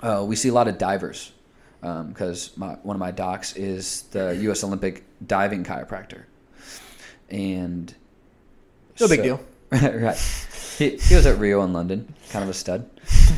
Uh, 0.00 0.24
we 0.26 0.36
see 0.36 0.50
a 0.50 0.52
lot 0.52 0.68
of 0.68 0.78
divers 0.78 1.32
because 1.80 2.54
my, 2.56 2.74
one 2.82 2.94
of 2.96 3.00
my 3.00 3.10
docs 3.10 3.56
is 3.56 4.02
the 4.12 4.36
U.S. 4.42 4.62
Olympic 4.62 5.04
diving 5.24 5.64
chiropractor, 5.64 6.24
and 7.28 7.94
No 9.00 9.08
big 9.08 9.22
deal. 9.22 9.40
right. 9.72 10.16
He, 10.78 10.96
he 10.96 11.14
was 11.14 11.26
at 11.26 11.38
Rio 11.38 11.62
in 11.62 11.72
London, 11.72 12.14
kind 12.30 12.42
of 12.42 12.48
a 12.48 12.54
stud, 12.54 12.88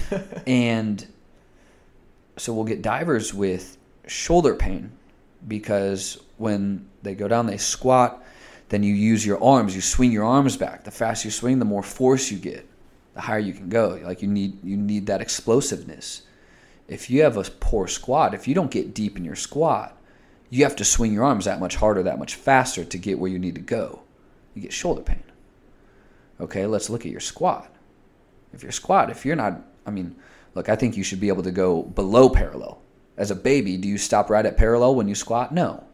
and 0.47 1.07
so 2.37 2.53
we'll 2.53 2.65
get 2.65 2.83
divers 2.83 3.35
with 3.35 3.77
shoulder 4.07 4.55
pain 4.55 4.93
because 5.47 6.19
when 6.37 6.89
they 7.03 7.15
go 7.15 7.29
down, 7.29 7.47
they 7.47 7.57
squat. 7.57 8.25
Then 8.71 8.83
you 8.83 8.93
use 8.95 9.25
your 9.25 9.43
arms. 9.43 9.75
You 9.75 9.81
swing 9.81 10.13
your 10.13 10.25
arms 10.25 10.57
back. 10.57 10.85
The 10.85 10.91
faster 10.91 11.29
you 11.29 11.33
swing, 11.33 11.59
the 11.59 11.65
more 11.65 11.83
force 11.83 12.31
you 12.31 12.39
get. 12.39 12.67
The 13.15 13.23
higher 13.23 13.39
you 13.39 13.53
can 13.53 13.69
go. 13.69 14.01
Like 14.05 14.23
you 14.23 14.29
need 14.29 14.63
you 14.63 14.77
need 14.77 15.07
that 15.07 15.21
explosiveness. 15.21 16.23
If 16.87 17.11
you 17.11 17.23
have 17.23 17.37
a 17.37 17.45
poor 17.45 17.87
squat, 17.87 18.35
if 18.35 18.49
you 18.49 18.55
don't 18.55 18.71
get 18.71 18.95
deep 18.95 19.17
in 19.17 19.25
your 19.25 19.37
squat, 19.37 19.98
you 20.51 20.65
have 20.65 20.77
to 20.77 20.85
swing 20.85 21.13
your 21.13 21.25
arms 21.25 21.45
that 21.45 21.61
much 21.61 21.77
harder, 21.77 22.03
that 22.03 22.19
much 22.19 22.35
faster 22.35 22.85
to 22.85 22.99
get 22.99 23.19
where 23.19 23.31
you 23.31 23.39
need 23.39 23.55
to 23.55 23.61
go. 23.61 24.03
you 24.55 24.63
get 24.63 24.73
shoulder 24.73 25.03
pain. 25.03 25.23
Okay, 26.41 26.67
let's 26.67 26.89
look 26.89 27.05
at 27.05 27.13
your 27.13 27.21
squat. 27.21 27.73
If 28.53 28.63
your 28.63 28.73
squat, 28.73 29.11
if 29.11 29.27
you're 29.27 29.37
not, 29.37 29.61
I 29.87 29.91
mean, 29.91 30.17
look, 30.55 30.69
I 30.69 30.77
think 30.77 30.97
you 30.97 31.03
should 31.03 31.21
be 31.21 31.29
able 31.29 31.43
to 31.43 31.51
go 31.51 31.83
below 31.83 32.29
parallel. 32.29 32.81
As 33.17 33.31
a 33.31 33.37
baby, 33.37 33.77
do 33.77 33.89
you 33.89 33.99
stop 33.99 34.31
right 34.31 34.47
at 34.47 34.57
parallel 34.57 34.95
when 34.95 35.09
you 35.09 35.15
squat? 35.15 35.53
No. 35.53 35.85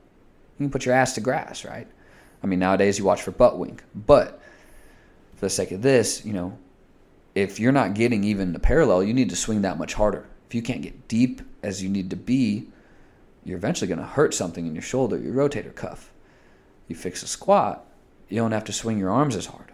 You 0.58 0.64
can 0.66 0.70
put 0.70 0.84
your 0.84 0.94
ass 0.94 1.14
to 1.14 1.20
grass, 1.20 1.64
right? 1.64 1.88
I 2.42 2.46
mean, 2.46 2.58
nowadays 2.58 2.98
you 2.98 3.04
watch 3.04 3.22
for 3.22 3.30
butt 3.30 3.58
wink. 3.58 3.82
But 3.94 4.40
for 5.34 5.46
the 5.46 5.50
sake 5.50 5.72
of 5.72 5.82
this, 5.82 6.24
you 6.24 6.32
know, 6.32 6.58
if 7.34 7.58
you're 7.58 7.72
not 7.72 7.94
getting 7.94 8.22
even 8.22 8.52
the 8.52 8.60
parallel, 8.60 9.02
you 9.02 9.14
need 9.14 9.30
to 9.30 9.36
swing 9.36 9.62
that 9.62 9.78
much 9.78 9.94
harder. 9.94 10.26
If 10.46 10.54
you 10.54 10.62
can't 10.62 10.82
get 10.82 11.08
deep 11.08 11.40
as 11.62 11.82
you 11.82 11.88
need 11.88 12.10
to 12.10 12.16
be, 12.16 12.68
you're 13.44 13.58
eventually 13.58 13.88
going 13.88 14.00
to 14.00 14.06
hurt 14.06 14.34
something 14.34 14.66
in 14.66 14.74
your 14.74 14.82
shoulder, 14.82 15.18
your 15.18 15.34
rotator 15.34 15.74
cuff. 15.74 16.10
You 16.88 16.96
fix 16.96 17.22
a 17.22 17.26
squat, 17.26 17.84
you 18.28 18.38
don't 18.38 18.52
have 18.52 18.64
to 18.64 18.72
swing 18.72 18.98
your 18.98 19.10
arms 19.10 19.36
as 19.36 19.46
hard. 19.46 19.72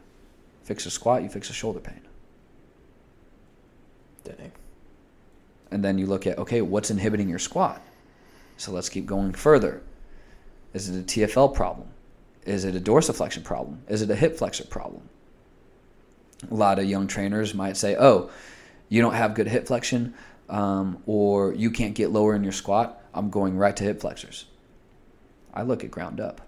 Fix 0.65 0.87
a 0.87 0.91
squat, 0.91 1.23
you 1.23 1.29
fix 1.29 1.51
a 1.51 1.53
shoulder 1.53 1.81
pain. 1.81 2.01
Dang. 4.25 4.53
And 5.71 5.85
then 5.85 5.99
you 5.99 6.07
look 6.07 6.27
at, 6.27 6.39
okay, 6.39 6.63
what's 6.63 6.91
inhibiting 6.91 7.29
your 7.29 7.39
squat? 7.39 7.81
So 8.57 8.73
let's 8.73 8.89
keep 8.89 9.07
going 9.07 9.33
further. 9.33 9.83
Is 10.75 10.89
it 10.89 11.01
a 11.01 11.05
TFL 11.05 11.55
problem? 11.55 11.89
Is 12.45 12.65
it 12.65 12.75
a 12.75 12.81
dorsiflexion 12.81 13.45
problem? 13.45 13.83
Is 13.89 14.03
it 14.03 14.11
a 14.11 14.17
hip 14.17 14.37
flexor 14.37 14.65
problem? 14.65 15.09
A 16.51 16.55
lot 16.55 16.79
of 16.79 16.87
young 16.87 17.07
trainers 17.07 17.55
might 17.55 17.77
say, 17.77 17.97
oh, 17.99 18.31
you 18.89 19.01
don't 19.01 19.15
have 19.15 19.35
good 19.35 19.47
hip 19.47 19.67
flexion 19.67 20.15
um, 20.49 21.03
or 21.07 21.55
you 21.55 21.71
can't 21.71 21.95
get 21.95 22.11
lower 22.11 22.35
in 22.35 22.43
your 22.43 22.53
squat. 22.53 23.00
I'm 23.15 23.31
going 23.31 23.57
right 23.57 23.77
to 23.77 23.85
hip 23.85 24.01
flexors. 24.01 24.47
I 25.53 25.63
look 25.63 25.83
at 25.85 25.91
ground 25.91 26.21
up. 26.21 26.41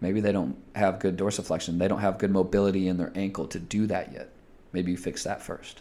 Maybe 0.00 0.20
they 0.20 0.32
don't 0.32 0.56
have 0.74 0.98
good 0.98 1.16
dorsiflexion. 1.16 1.78
They 1.78 1.88
don't 1.88 2.00
have 2.00 2.18
good 2.18 2.30
mobility 2.30 2.88
in 2.88 2.96
their 2.96 3.12
ankle 3.14 3.46
to 3.48 3.58
do 3.58 3.86
that 3.86 4.12
yet. 4.12 4.30
Maybe 4.72 4.92
you 4.92 4.96
fix 4.96 5.24
that 5.24 5.42
first. 5.42 5.80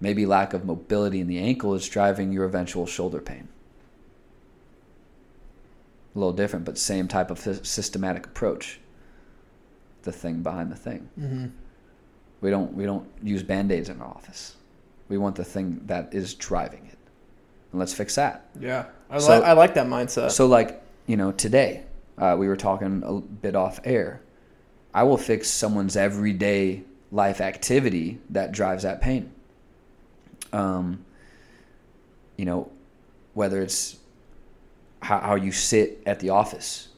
Maybe 0.00 0.26
lack 0.26 0.52
of 0.52 0.64
mobility 0.64 1.20
in 1.20 1.26
the 1.26 1.38
ankle 1.38 1.74
is 1.74 1.88
driving 1.88 2.32
your 2.32 2.44
eventual 2.44 2.86
shoulder 2.86 3.20
pain. 3.20 3.48
A 6.14 6.18
little 6.18 6.32
different, 6.32 6.64
but 6.64 6.78
same 6.78 7.08
type 7.08 7.30
of 7.30 7.38
systematic 7.38 8.26
approach. 8.26 8.80
The 10.02 10.12
thing 10.12 10.42
behind 10.42 10.70
the 10.70 10.76
thing. 10.76 11.08
Mm-hmm. 11.18 11.46
We 12.40 12.50
don't 12.50 12.74
we 12.74 12.84
don't 12.84 13.08
use 13.22 13.42
band-aids 13.42 13.88
in 13.88 14.00
our 14.00 14.06
office. 14.06 14.56
We 15.08 15.18
want 15.18 15.36
the 15.36 15.44
thing 15.44 15.80
that 15.86 16.12
is 16.12 16.34
driving 16.34 16.86
it. 16.86 16.98
And 17.74 17.80
let's 17.80 17.92
fix 17.92 18.14
that. 18.14 18.46
Yeah, 18.60 18.84
I, 19.10 19.18
So- 19.18 19.30
like 19.34 19.42
I 19.42 19.52
like 19.54 19.74
that 19.74 19.88
mindset. 19.88 20.30
So, 20.30 20.46
like, 20.46 20.80
you 21.08 21.16
know, 21.16 21.32
today 21.32 21.82
uh, 22.16 22.36
we 22.38 22.46
were 22.46 22.54
talking 22.54 23.02
a 23.04 23.14
bit 23.14 23.56
off 23.56 23.80
air. 23.82 24.20
I 24.94 25.02
will 25.02 25.16
fix 25.16 25.50
someone's 25.50 25.96
everyday 25.96 26.84
life 27.10 27.40
activity 27.40 28.20
that 28.30 28.52
drives 28.52 28.84
that 28.84 29.00
pain. 29.00 29.32
Um, 30.52 31.04
you 32.36 32.44
know, 32.44 32.70
whether 33.32 33.60
it's 33.60 33.96
how, 35.02 35.18
how 35.18 35.34
you 35.34 35.50
sit 35.50 36.00
at 36.06 36.20
the 36.20 36.30
office, 36.30 36.90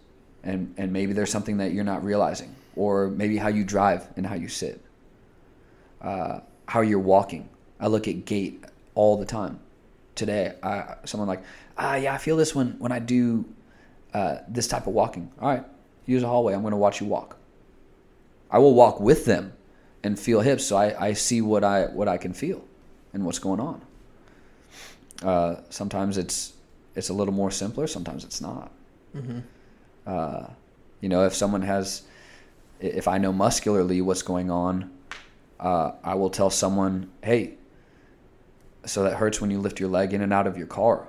and 0.45 0.75
and 0.77 0.93
maybe 0.93 1.15
there's 1.15 1.31
something 1.31 1.57
that 1.57 1.73
you're 1.73 1.85
not 1.85 2.05
realizing, 2.05 2.55
or 2.77 3.09
maybe 3.09 3.39
how 3.39 3.49
you 3.49 3.65
drive 3.65 4.07
and 4.19 4.27
how 4.27 4.35
you 4.35 4.49
sit, 4.49 4.79
uh, 6.03 6.41
how 6.67 6.83
you're 6.83 6.99
walking. 6.99 7.49
I 7.81 7.87
look 7.87 8.07
at 8.09 8.27
gait 8.27 8.63
all 8.95 9.17
the 9.17 9.25
time. 9.25 9.61
Today, 10.17 10.55
I, 10.63 10.97
someone 11.05 11.29
like, 11.29 11.43
ah, 11.79 11.95
yeah, 11.95 12.13
I 12.13 12.19
feel 12.19 12.37
this 12.37 12.55
when 12.55 12.77
when 12.79 12.91
I 12.91 12.99
do 12.99 13.45
uh, 14.13 14.39
this 14.49 14.67
type 14.67 14.89
of 14.89 14.95
walking. 14.95 15.31
All 15.41 15.49
right, 15.49 15.65
use 16.07 16.23
a 16.23 16.27
hallway. 16.27 16.55
I'm 16.55 16.63
going 16.63 16.73
to 16.73 16.77
watch 16.79 17.01
you 17.01 17.07
walk. 17.07 17.37
I 18.51 18.59
will 18.59 18.75
walk 18.75 18.99
with 18.99 19.25
them 19.27 19.53
and 20.03 20.19
feel 20.19 20.41
hips, 20.41 20.65
so 20.65 20.77
I, 20.77 21.09
I 21.09 21.13
see 21.13 21.41
what 21.41 21.63
I 21.63 21.87
what 21.87 22.09
I 22.09 22.17
can 22.17 22.33
feel 22.33 22.65
and 23.13 23.25
what's 23.25 23.39
going 23.39 23.61
on. 23.61 23.83
Uh, 25.23 25.57
sometimes 25.71 26.19
it's 26.19 26.55
it's 26.97 27.11
a 27.11 27.15
little 27.15 27.35
more 27.35 27.51
simpler. 27.51 27.87
Sometimes 27.87 28.25
it's 28.25 28.41
not. 28.41 28.73
mm-hmm. 29.15 29.41
Uh, 30.07 30.47
you 31.01 31.09
know, 31.09 31.25
if 31.25 31.35
someone 31.35 31.63
has, 31.63 32.03
if 32.81 33.09
I 33.09 33.19
know 33.19 33.33
muscularly 33.33 34.01
what's 34.01 34.23
going 34.23 34.51
on, 34.51 34.91
uh, 35.61 35.93
I 36.03 36.15
will 36.15 36.31
tell 36.31 36.51
someone, 36.51 37.11
hey, 37.23 37.55
so 38.87 39.03
that 39.03 39.17
hurts 39.17 39.41
when 39.41 39.51
you 39.51 39.59
lift 39.59 39.81
your 39.81 39.89
leg 39.89 40.15
in 40.15 40.23
and 40.23 40.33
out 40.33 40.47
of 40.47 40.57
your 40.57 40.67
car. 40.67 41.07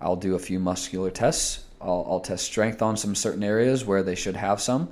I'll 0.00 0.16
do 0.16 0.34
a 0.34 0.38
few 0.38 0.58
muscular 0.58 1.10
tests. 1.10 1.64
I'll, 1.80 2.06
I'll 2.08 2.20
test 2.20 2.44
strength 2.44 2.82
on 2.82 2.96
some 2.96 3.14
certain 3.14 3.42
areas 3.42 3.84
where 3.84 4.02
they 4.02 4.14
should 4.14 4.36
have 4.36 4.60
some. 4.60 4.90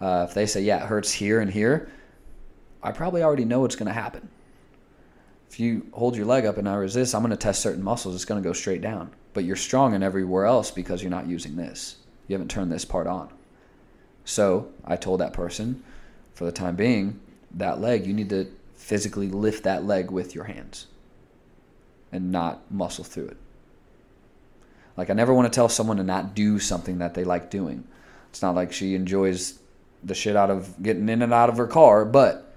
Uh, 0.00 0.26
if 0.28 0.34
they 0.34 0.46
say, 0.46 0.62
yeah, 0.62 0.82
it 0.82 0.86
hurts 0.86 1.12
here 1.12 1.40
and 1.40 1.50
here, 1.50 1.90
I 2.82 2.92
probably 2.92 3.22
already 3.22 3.44
know 3.44 3.60
what's 3.60 3.76
going 3.76 3.86
to 3.86 3.92
happen. 3.92 4.28
If 5.50 5.60
you 5.60 5.86
hold 5.92 6.16
your 6.16 6.26
leg 6.26 6.46
up 6.46 6.56
and 6.56 6.68
I 6.68 6.74
resist, 6.74 7.14
I'm 7.14 7.22
going 7.22 7.30
to 7.30 7.36
test 7.36 7.62
certain 7.62 7.82
muscles. 7.82 8.14
It's 8.14 8.24
going 8.24 8.42
to 8.42 8.48
go 8.48 8.52
straight 8.52 8.80
down. 8.80 9.12
But 9.34 9.44
you're 9.44 9.56
strong 9.56 9.94
in 9.94 10.02
everywhere 10.02 10.46
else 10.46 10.70
because 10.70 11.02
you're 11.02 11.10
not 11.10 11.26
using 11.26 11.56
this. 11.56 11.96
You 12.26 12.34
haven't 12.34 12.50
turned 12.50 12.72
this 12.72 12.84
part 12.84 13.06
on. 13.06 13.28
So 14.24 14.68
I 14.84 14.96
told 14.96 15.20
that 15.20 15.32
person, 15.32 15.82
for 16.32 16.44
the 16.44 16.52
time 16.52 16.76
being, 16.76 17.20
that 17.52 17.80
leg, 17.80 18.06
you 18.06 18.14
need 18.14 18.30
to 18.30 18.50
physically 18.74 19.28
lift 19.28 19.64
that 19.64 19.84
leg 19.84 20.10
with 20.10 20.34
your 20.34 20.44
hands 20.44 20.86
and 22.14 22.30
not 22.30 22.70
muscle 22.70 23.04
through 23.04 23.26
it. 23.26 23.36
Like, 24.96 25.10
I 25.10 25.14
never 25.14 25.34
want 25.34 25.52
to 25.52 25.54
tell 25.54 25.68
someone 25.68 25.96
to 25.96 26.04
not 26.04 26.34
do 26.34 26.60
something 26.60 26.98
that 26.98 27.14
they 27.14 27.24
like 27.24 27.50
doing. 27.50 27.84
It's 28.30 28.40
not 28.40 28.54
like 28.54 28.72
she 28.72 28.94
enjoys 28.94 29.58
the 30.02 30.14
shit 30.14 30.36
out 30.36 30.50
of 30.50 30.80
getting 30.82 31.08
in 31.08 31.22
and 31.22 31.34
out 31.34 31.48
of 31.48 31.56
her 31.56 31.66
car, 31.66 32.04
but 32.04 32.54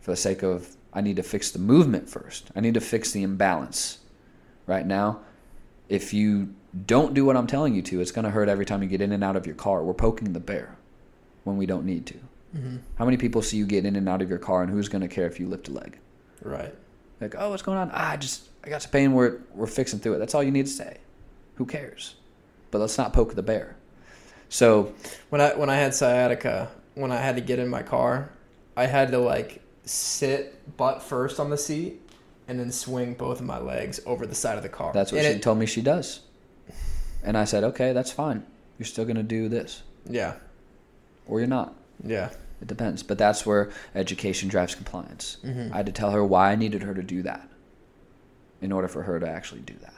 for 0.00 0.10
the 0.10 0.16
sake 0.16 0.42
of, 0.42 0.74
I 0.92 1.02
need 1.02 1.16
to 1.16 1.22
fix 1.22 1.50
the 1.50 1.58
movement 1.58 2.08
first. 2.08 2.50
I 2.56 2.60
need 2.60 2.74
to 2.74 2.80
fix 2.80 3.12
the 3.12 3.22
imbalance. 3.22 3.98
Right 4.66 4.86
now, 4.86 5.20
if 5.90 6.14
you 6.14 6.54
don't 6.86 7.12
do 7.12 7.26
what 7.26 7.36
I'm 7.36 7.46
telling 7.46 7.74
you 7.74 7.82
to, 7.82 8.00
it's 8.00 8.12
going 8.12 8.24
to 8.24 8.30
hurt 8.30 8.48
every 8.48 8.64
time 8.64 8.82
you 8.82 8.88
get 8.88 9.02
in 9.02 9.12
and 9.12 9.22
out 9.22 9.36
of 9.36 9.44
your 9.44 9.56
car. 9.56 9.82
We're 9.82 9.92
poking 9.92 10.32
the 10.32 10.40
bear 10.40 10.76
when 11.42 11.58
we 11.58 11.66
don't 11.66 11.84
need 11.84 12.06
to. 12.06 12.14
Mm-hmm. 12.56 12.76
How 12.96 13.04
many 13.04 13.18
people 13.18 13.42
see 13.42 13.58
you 13.58 13.66
get 13.66 13.84
in 13.84 13.96
and 13.96 14.08
out 14.08 14.22
of 14.22 14.30
your 14.30 14.38
car, 14.38 14.62
and 14.62 14.70
who's 14.70 14.88
going 14.88 15.02
to 15.02 15.08
care 15.08 15.26
if 15.26 15.38
you 15.38 15.48
lift 15.48 15.68
a 15.68 15.72
leg? 15.72 15.98
Right. 16.40 16.74
Like, 17.20 17.34
oh, 17.36 17.50
what's 17.50 17.62
going 17.62 17.78
on? 17.78 17.90
Ah, 17.92 18.12
I 18.12 18.16
just 18.16 18.48
I 18.64 18.68
got 18.70 18.82
some 18.82 18.90
pain. 18.90 19.12
We're 19.12 19.38
we're 19.54 19.66
fixing 19.66 19.98
through 19.98 20.14
it. 20.14 20.18
That's 20.18 20.34
all 20.34 20.42
you 20.42 20.50
need 20.50 20.66
to 20.66 20.72
say. 20.72 20.98
Who 21.56 21.66
cares? 21.66 22.14
But 22.70 22.78
let's 22.80 22.96
not 22.98 23.12
poke 23.12 23.34
the 23.34 23.42
bear. 23.42 23.76
So 24.48 24.94
When 25.30 25.40
I 25.40 25.54
when 25.54 25.70
I 25.70 25.76
had 25.76 25.94
sciatica, 25.94 26.70
when 26.94 27.12
I 27.12 27.16
had 27.18 27.36
to 27.36 27.42
get 27.42 27.58
in 27.58 27.68
my 27.68 27.82
car, 27.82 28.30
I 28.76 28.86
had 28.86 29.10
to 29.10 29.18
like 29.18 29.60
sit 29.84 30.76
butt 30.76 31.02
first 31.02 31.38
on 31.38 31.50
the 31.50 31.58
seat 31.58 32.00
and 32.48 32.58
then 32.58 32.72
swing 32.72 33.14
both 33.14 33.40
of 33.40 33.46
my 33.46 33.58
legs 33.58 34.00
over 34.06 34.26
the 34.26 34.34
side 34.34 34.56
of 34.56 34.62
the 34.62 34.68
car. 34.68 34.92
that's 34.92 35.12
what 35.12 35.18
And 35.18 35.26
she 35.26 35.38
it- 35.38 35.42
told 35.42 35.58
me 35.58 35.66
she 35.66 35.82
does. 35.82 36.20
And 37.22 37.38
I 37.38 37.44
said, 37.44 37.64
okay, 37.64 37.92
that's 37.94 38.10
fine. 38.12 38.44
You're 38.78 38.84
still 38.86 39.04
going 39.04 39.16
to 39.16 39.22
do 39.22 39.48
this, 39.48 39.82
Yeah. 40.08 40.34
or 41.26 41.38
you're 41.40 41.48
not. 41.48 41.74
Yeah. 42.04 42.28
It 42.60 42.68
depends. 42.68 43.02
But 43.02 43.16
that's 43.16 43.46
where 43.46 43.70
education 43.94 44.48
drives 44.50 44.74
compliance. 44.74 45.38
Mhm. 45.42 45.72
I 45.72 45.76
had 45.78 45.86
to 45.86 45.92
tell 45.92 46.10
her 46.10 46.22
why 46.24 46.52
I 46.52 46.56
needed 46.56 46.82
her 46.82 46.92
to 46.92 47.02
do 47.02 47.22
that 47.22 47.48
in 48.64 48.72
order 48.72 48.88
for 48.88 49.02
her 49.02 49.20
to 49.20 49.28
actually 49.28 49.60
do 49.60 49.74
that. 49.80 49.92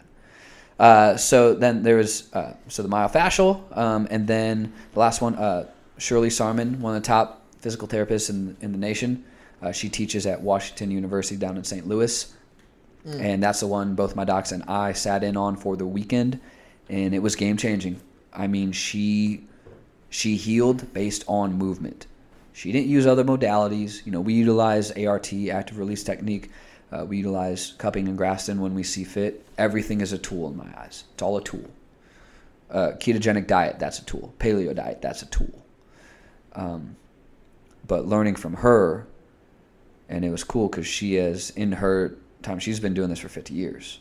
Uh, 0.78 1.16
so 1.16 1.54
then 1.54 1.82
there 1.82 1.96
was 1.96 2.32
uh, 2.35 2.52
so 2.68 2.82
the 2.82 2.88
myofascial, 2.88 3.52
um, 3.76 4.06
and 4.11 4.26
then 4.26 4.73
the 4.92 5.00
last 5.00 5.23
one, 5.23 5.35
uh, 5.37 5.66
Shirley 5.99 6.28
Sahrmann, 6.28 6.78
one 6.80 6.94
of 6.94 7.02
the 7.02 7.06
top 7.06 7.42
physical 7.61 7.88
therapists 7.88 8.28
in, 8.28 8.56
in 8.61 8.73
the 8.73 8.78
nation. 8.78 9.25
Uh, 9.62 9.73
she 9.73 9.88
teaches 9.88 10.26
at 10.26 10.42
Washington 10.42 10.90
University 10.90 11.37
down 11.37 11.56
in 11.56 11.64
St. 11.64 11.87
Louis, 11.88 12.32
Mm. 13.06 13.20
and 13.20 13.42
that's 13.42 13.61
the 13.61 13.68
one 13.68 13.94
both 13.94 14.16
my 14.16 14.25
docs 14.25 14.50
and 14.50 14.64
I 14.64 14.92
sat 14.92 15.23
in 15.23 15.37
on 15.37 15.54
for 15.56 15.76
the 15.76 15.87
weekend, 15.87 16.40
and 16.88 17.14
it 17.14 17.20
was 17.20 17.37
game 17.37 17.56
changing. 17.56 18.00
I 18.32 18.49
mean, 18.49 18.73
she 18.73 19.44
she 20.11 20.35
healed 20.37 20.92
based 20.92 21.23
on 21.28 21.54
movement. 21.54 22.06
She 22.52 22.73
didn't 22.73 22.88
use 22.88 23.06
other 23.06 23.23
modalities. 23.23 24.04
You 24.04 24.11
know, 24.12 24.20
we 24.20 24.35
utilize 24.35 24.90
ART, 24.90 25.32
active 25.32 25.78
release 25.78 26.02
technique. 26.02 26.50
Uh, 26.92 27.04
we 27.04 27.18
utilize 27.18 27.74
cupping 27.78 28.08
and 28.08 28.18
Graston 28.18 28.58
when 28.58 28.74
we 28.74 28.82
see 28.82 29.04
fit. 29.04 29.44
Everything 29.58 30.00
is 30.00 30.12
a 30.12 30.18
tool 30.18 30.48
in 30.48 30.56
my 30.56 30.68
eyes. 30.76 31.04
It's 31.12 31.22
all 31.22 31.36
a 31.36 31.42
tool. 31.42 31.68
Uh, 32.70 32.92
ketogenic 32.98 33.46
diet, 33.46 33.78
that's 33.78 33.98
a 33.98 34.04
tool. 34.04 34.34
Paleo 34.38 34.74
diet, 34.74 35.02
that's 35.02 35.22
a 35.22 35.26
tool. 35.26 35.64
Um, 36.54 36.96
but 37.86 38.06
learning 38.06 38.36
from 38.36 38.54
her, 38.54 39.06
and 40.08 40.24
it 40.24 40.30
was 40.30 40.44
cool 40.44 40.68
because 40.68 40.86
she 40.86 41.14
has, 41.14 41.50
in 41.50 41.72
her 41.72 42.16
time, 42.42 42.58
she's 42.58 42.80
been 42.80 42.94
doing 42.94 43.08
this 43.08 43.18
for 43.18 43.28
50 43.28 43.54
years. 43.54 44.00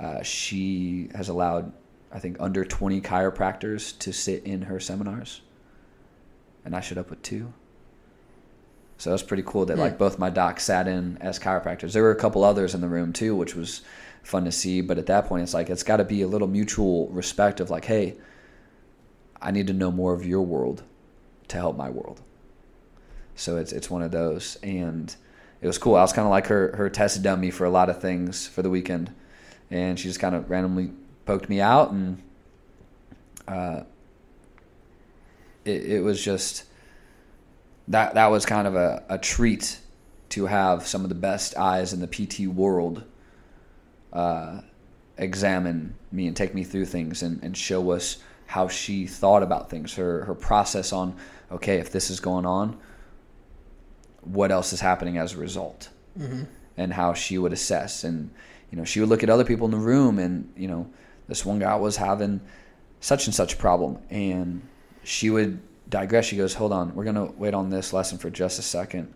Uh, 0.00 0.22
she 0.22 1.08
has 1.14 1.28
allowed, 1.28 1.72
I 2.12 2.18
think, 2.18 2.36
under 2.40 2.64
20 2.64 3.00
chiropractors 3.00 3.96
to 4.00 4.12
sit 4.12 4.44
in 4.44 4.62
her 4.62 4.80
seminars 4.80 5.40
and 6.64 6.74
I 6.74 6.80
showed 6.80 6.98
up 6.98 7.10
with 7.10 7.22
two. 7.22 7.52
So 8.98 9.10
that's 9.10 9.22
pretty 9.22 9.42
cool 9.44 9.66
that 9.66 9.74
Hmm. 9.74 9.80
like 9.80 9.98
both 9.98 10.18
my 10.18 10.30
docs 10.30 10.64
sat 10.64 10.86
in 10.88 11.18
as 11.20 11.38
chiropractors. 11.38 11.92
There 11.92 12.02
were 12.02 12.10
a 12.12 12.16
couple 12.16 12.44
others 12.44 12.74
in 12.74 12.80
the 12.80 12.88
room 12.88 13.12
too, 13.12 13.34
which 13.36 13.54
was 13.54 13.82
fun 14.22 14.44
to 14.44 14.52
see. 14.52 14.80
But 14.80 14.98
at 14.98 15.06
that 15.06 15.26
point, 15.26 15.42
it's 15.42 15.52
like 15.54 15.68
it's 15.68 15.82
got 15.82 15.96
to 15.98 16.04
be 16.04 16.22
a 16.22 16.28
little 16.28 16.48
mutual 16.48 17.08
respect 17.08 17.60
of 17.60 17.70
like, 17.70 17.84
hey, 17.86 18.14
I 19.42 19.50
need 19.50 19.66
to 19.66 19.72
know 19.74 19.90
more 19.90 20.14
of 20.14 20.24
your 20.24 20.42
world. 20.42 20.82
to 21.48 21.58
help 21.58 21.76
my 21.76 21.90
world. 21.90 22.22
So 23.34 23.58
it's 23.58 23.70
it's 23.72 23.90
one 23.90 24.00
of 24.02 24.12
those, 24.12 24.56
and 24.62 25.14
it 25.60 25.66
was 25.66 25.76
cool. 25.76 25.94
I 25.96 26.00
was 26.00 26.12
kind 26.14 26.24
of 26.24 26.30
like 26.30 26.46
her 26.46 26.74
her 26.76 26.88
test 26.88 27.22
dummy 27.22 27.50
for 27.50 27.64
a 27.66 27.70
lot 27.70 27.90
of 27.90 28.00
things 28.00 28.46
for 28.46 28.62
the 28.62 28.70
weekend, 28.70 29.12
and 29.70 29.98
she 30.00 30.08
just 30.08 30.20
kind 30.20 30.34
of 30.34 30.48
randomly 30.48 30.92
poked 31.26 31.48
me 31.50 31.60
out, 31.60 31.90
and 31.90 32.22
uh, 33.46 33.82
it 35.66 35.84
it 35.84 36.00
was 36.02 36.22
just 36.24 36.64
that 37.88 38.14
that 38.14 38.26
was 38.30 38.46
kind 38.46 38.66
of 38.66 38.74
a, 38.76 39.02
a 39.08 39.18
treat 39.18 39.78
to 40.30 40.46
have 40.46 40.86
some 40.86 41.02
of 41.02 41.08
the 41.08 41.14
best 41.14 41.56
eyes 41.56 41.92
in 41.92 42.00
the 42.00 42.06
PT 42.08 42.46
world 42.48 43.04
uh, 44.12 44.60
examine 45.18 45.94
me 46.10 46.26
and 46.26 46.36
take 46.36 46.54
me 46.54 46.64
through 46.64 46.86
things 46.86 47.22
and, 47.22 47.42
and 47.42 47.56
show 47.56 47.90
us 47.90 48.18
how 48.46 48.68
she 48.68 49.06
thought 49.06 49.42
about 49.42 49.70
things, 49.70 49.94
her 49.94 50.24
her 50.24 50.34
process 50.34 50.92
on 50.92 51.16
okay, 51.52 51.78
if 51.78 51.92
this 51.92 52.10
is 52.10 52.20
going 52.20 52.46
on, 52.46 52.76
what 54.22 54.50
else 54.50 54.72
is 54.72 54.80
happening 54.80 55.18
as 55.18 55.34
a 55.34 55.38
result, 55.38 55.88
Mm-hmm. 56.18 56.44
and 56.76 56.92
how 56.92 57.12
she 57.12 57.38
would 57.38 57.52
assess. 57.52 58.04
And 58.04 58.30
you 58.70 58.78
know, 58.78 58.84
she 58.84 59.00
would 59.00 59.08
look 59.08 59.22
at 59.22 59.30
other 59.30 59.44
people 59.44 59.66
in 59.66 59.70
the 59.72 59.78
room, 59.78 60.18
and 60.18 60.52
you 60.56 60.68
know, 60.68 60.88
this 61.28 61.44
one 61.44 61.58
guy 61.58 61.76
was 61.76 61.96
having 61.96 62.40
such 63.00 63.26
and 63.26 63.34
such 63.34 63.58
problem, 63.58 63.98
and 64.10 64.62
she 65.02 65.28
would 65.30 65.60
digress. 65.94 66.24
She 66.26 66.36
goes, 66.36 66.54
"Hold 66.54 66.72
on, 66.72 66.94
we're 66.94 67.04
gonna 67.04 67.30
wait 67.42 67.54
on 67.54 67.70
this 67.70 67.92
lesson 67.92 68.18
for 68.18 68.30
just 68.30 68.58
a 68.58 68.62
second. 68.62 69.14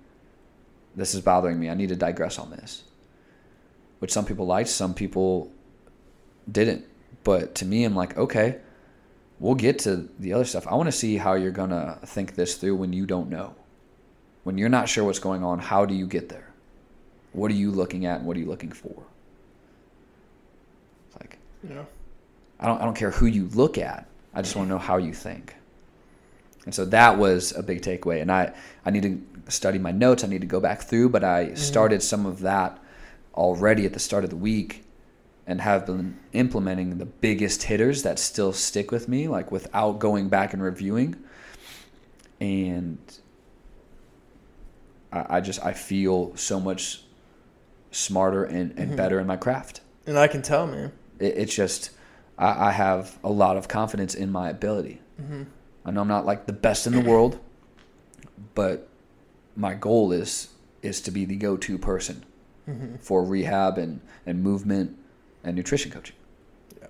This 0.95 1.15
is 1.15 1.21
bothering 1.21 1.59
me. 1.59 1.69
I 1.69 1.75
need 1.75 1.89
to 1.89 1.97
digress 1.97 2.39
on 2.39 2.51
this." 2.51 2.85
Which 3.99 4.13
some 4.13 4.25
people 4.25 4.47
liked, 4.47 4.69
some 4.69 4.95
people 4.95 5.51
didn't. 6.51 6.85
But 7.25 7.57
to 7.57 7.65
me, 7.65 7.85
I'm 7.85 7.97
like, 7.97 8.17
okay, 8.17 8.59
we'll 9.41 9.57
get 9.57 9.81
to 9.81 10.09
the 10.21 10.33
other 10.33 10.45
stuff. 10.45 10.67
I 10.69 10.75
want 10.77 10.87
to 10.87 10.93
see 10.93 11.17
how 11.17 11.35
you're 11.35 11.59
gonna 11.63 11.99
think 12.05 12.37
this 12.37 12.55
through 12.57 12.77
when 12.77 12.93
you 12.93 13.07
don't 13.07 13.29
know, 13.29 13.55
when 14.45 14.57
you're 14.57 14.69
not 14.69 14.89
sure 14.89 15.05
what's 15.05 15.19
going 15.19 15.43
on. 15.43 15.59
How 15.59 15.85
do 15.85 15.95
you 15.95 16.07
get 16.07 16.29
there? 16.29 16.49
What 17.33 17.51
are 17.51 17.55
you 17.55 17.71
looking 17.73 18.07
at, 18.07 18.19
and 18.19 18.27
what 18.27 18.37
are 18.37 18.41
you 18.41 18.47
looking 18.47 18.73
for? 18.73 19.03
It's 21.09 21.17
like 21.21 21.39
Yeah. 21.69 21.85
I 22.61 22.67
don't 22.67 22.81
I 22.81 22.85
don't 22.85 22.97
care 22.97 23.11
who 23.11 23.27
you 23.27 23.49
look 23.49 23.79
at. 23.79 24.07
I 24.33 24.43
just 24.43 24.55
want 24.55 24.69
to 24.69 24.71
know 24.75 24.79
how 24.79 24.97
you 24.99 25.13
think. 25.13 25.57
And 26.69 26.75
so 26.75 26.85
that 26.85 27.17
was 27.17 27.53
a 27.57 27.63
big 27.63 27.81
takeaway. 27.81 28.21
And 28.21 28.31
I, 28.31 28.53
I 28.85 28.91
need 28.91 29.03
to 29.05 29.51
study 29.51 29.79
my 29.79 29.91
notes. 29.91 30.23
I 30.23 30.27
need 30.27 30.43
to 30.43 30.47
go 30.47 30.61
back 30.61 30.83
through, 30.83 31.09
but 31.09 31.25
I 31.25 31.55
started 31.55 32.03
some 32.03 32.27
of 32.27 32.41
that 32.41 32.79
already 33.33 33.87
at 33.87 33.95
the 33.95 33.99
start 33.99 34.23
of 34.23 34.29
the 34.29 34.37
week 34.37 34.85
and 35.47 35.63
have 35.63 35.87
been 35.87 36.19
implementing 36.35 36.99
the 36.99 37.07
biggest 37.07 37.63
hitters 37.63 38.03
that 38.03 38.19
still 38.19 38.53
stick 38.53 38.91
with 38.91 39.09
me, 39.09 39.29
like 39.29 39.51
without 39.51 39.99
going 39.99 40.29
back 40.29 40.53
and 40.53 40.63
reviewing. 40.63 41.17
And 42.39 42.99
I, 45.11 45.37
I 45.37 45.41
just 45.41 45.65
I 45.65 45.73
feel 45.73 46.37
so 46.37 46.61
much 46.61 47.03
smarter 47.93 48.45
and, 48.45 48.79
and 48.79 48.95
better 48.95 49.19
in 49.19 49.27
my 49.27 49.37
craft 49.37 49.81
And 50.07 50.19
I 50.19 50.29
can 50.29 50.43
tell, 50.43 50.67
man. 50.67 50.93
it, 51.19 51.39
it's 51.39 51.55
just 51.55 51.93
I, 52.37 52.69
I 52.69 52.73
have 52.73 53.19
a 53.25 53.31
lot 53.31 53.57
of 53.57 53.69
confidence 53.69 54.15
in 54.15 54.31
my 54.31 54.51
ability. 54.51 55.01
Mm-hmm. 55.19 55.45
I 55.89 55.91
know 55.91 56.03
I'm 56.03 56.09
not 56.09 56.27
like 56.27 56.45
the 56.47 56.53
best 56.53 56.87
in 56.87 56.93
the 56.93 57.01
world, 57.01 57.39
but 58.55 58.89
my 59.57 59.75
goal 59.75 60.13
is 60.13 60.49
is 60.83 61.01
to 61.03 61.11
be 61.11 61.25
the 61.25 61.37
go-to 61.37 61.79
person 61.79 62.25
Mm-hmm. 62.69 62.97
for 63.01 63.25
rehab 63.25 63.79
and, 63.79 63.99
and 64.27 64.43
movement 64.43 64.95
and 65.43 65.57
nutrition 65.57 65.91
coaching. 65.91 66.15
Yeah, 66.79 66.89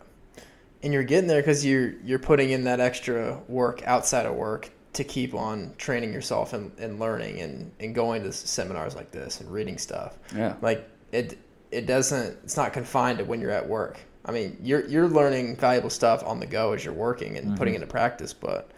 And 0.82 0.92
you're 0.92 1.04
getting 1.04 1.28
there 1.28 1.40
because 1.40 1.64
you're 1.64 1.92
you're 2.04 2.18
putting 2.18 2.50
in 2.50 2.64
that 2.64 2.80
extra 2.80 3.38
work 3.46 3.82
outside 3.86 4.26
of 4.26 4.34
work 4.34 4.70
to 4.94 5.04
keep 5.04 5.34
on 5.34 5.72
training 5.78 6.12
yourself 6.12 6.52
and, 6.52 6.72
and 6.80 6.98
learning 6.98 7.38
and, 7.42 7.70
and 7.78 7.94
going 7.94 8.24
to 8.24 8.32
seminars 8.32 8.96
like 8.96 9.12
this 9.12 9.40
and 9.40 9.48
reading 9.52 9.78
stuff. 9.78 10.18
Yeah. 10.34 10.56
Like 10.60 10.90
it 11.12 11.38
it 11.70 11.86
doesn't 11.86 12.36
it's 12.42 12.56
not 12.56 12.72
confined 12.72 13.18
to 13.18 13.24
when 13.24 13.40
you're 13.40 13.52
at 13.52 13.68
work. 13.68 14.00
I 14.24 14.32
mean, 14.32 14.58
you're 14.60 14.84
you're 14.88 15.06
learning 15.08 15.54
valuable 15.58 15.90
stuff 15.90 16.24
on 16.26 16.40
the 16.40 16.46
go 16.46 16.72
as 16.72 16.84
you're 16.84 16.92
working 16.92 17.38
and 17.38 17.56
putting 17.56 17.74
Mm-hmm. 17.74 17.82
into 17.84 17.92
practice, 17.92 18.32
but 18.32 18.72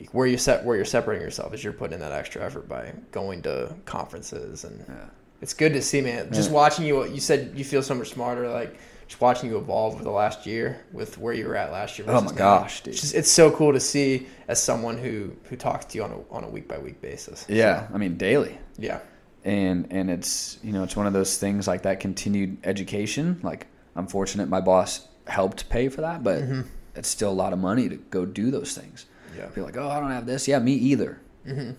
like 0.00 0.12
where 0.14 0.26
you 0.26 0.36
set 0.38 0.64
where 0.64 0.76
you're 0.76 0.84
separating 0.84 1.22
yourself 1.24 1.54
is 1.54 1.62
you're 1.64 1.72
putting 1.72 1.94
in 1.94 2.00
that 2.00 2.12
extra 2.12 2.42
effort 2.44 2.68
by 2.68 2.92
going 3.12 3.42
to 3.42 3.74
conferences 3.84 4.64
and 4.64 4.84
Yeah. 4.88 4.94
it's 5.40 5.54
good 5.54 5.72
to 5.72 5.82
see, 5.82 6.00
man. 6.00 6.30
Just 6.32 6.50
Yeah. 6.50 6.54
watching 6.56 6.84
you, 6.86 7.04
you 7.06 7.20
said 7.20 7.52
you 7.54 7.64
feel 7.64 7.82
so 7.82 7.94
much 7.94 8.10
smarter. 8.10 8.48
Like 8.48 8.76
just 9.08 9.20
watching 9.20 9.48
you 9.48 9.56
evolve 9.58 9.94
over 9.94 10.02
the 10.04 10.10
last 10.10 10.46
year 10.46 10.80
with 10.92 11.16
where 11.18 11.32
you 11.32 11.46
were 11.46 11.54
at 11.56 11.70
last 11.70 11.98
year. 11.98 12.06
Oh 12.10 12.20
my 12.20 12.30
now. 12.32 12.36
gosh, 12.36 12.82
dude. 12.82 12.94
It's 12.94 13.00
just 13.00 13.14
it's 13.14 13.30
so 13.30 13.50
cool 13.50 13.72
to 13.72 13.80
see 13.80 14.26
as 14.48 14.62
someone 14.62 14.98
who 14.98 15.32
who 15.44 15.56
talks 15.56 15.84
to 15.86 15.98
you 15.98 16.04
on 16.04 16.10
a 16.12 16.34
on 16.34 16.44
a 16.44 16.48
week 16.48 16.66
by 16.68 16.78
week 16.78 17.00
basis. 17.00 17.46
Yeah. 17.48 17.86
I 17.94 17.98
mean 17.98 18.16
daily. 18.16 18.58
Yeah. 18.78 18.98
and 19.44 19.86
and 19.90 20.10
it's 20.10 20.58
you 20.62 20.72
know 20.72 20.82
it's 20.82 20.96
one 20.96 21.06
of 21.06 21.12
those 21.12 21.38
things 21.38 21.68
like 21.68 21.82
that 21.82 22.00
continued 22.00 22.58
education 22.64 23.38
like 23.44 23.68
i'm 23.94 24.08
fortunate 24.08 24.48
my 24.48 24.60
boss 24.60 25.06
helped 25.28 25.68
pay 25.68 25.88
for 25.88 26.00
that 26.00 26.24
but 26.24 26.42
Mm-hmm. 26.42 26.62
it's 26.96 27.08
still 27.08 27.30
a 27.30 27.38
lot 27.44 27.52
of 27.52 27.58
money 27.60 27.88
to 27.88 27.94
go 28.10 28.26
do 28.26 28.50
those 28.50 28.74
things 28.76 29.06
Yeah. 29.36 29.46
Be 29.46 29.60
like 29.60 29.76
oh 29.76 29.88
i 29.88 30.00
don't 30.00 30.10
have 30.10 30.26
this. 30.26 30.48
Yeah 30.48 30.58
me 30.58 30.72
either. 30.74 31.20
Hmm 31.44 31.72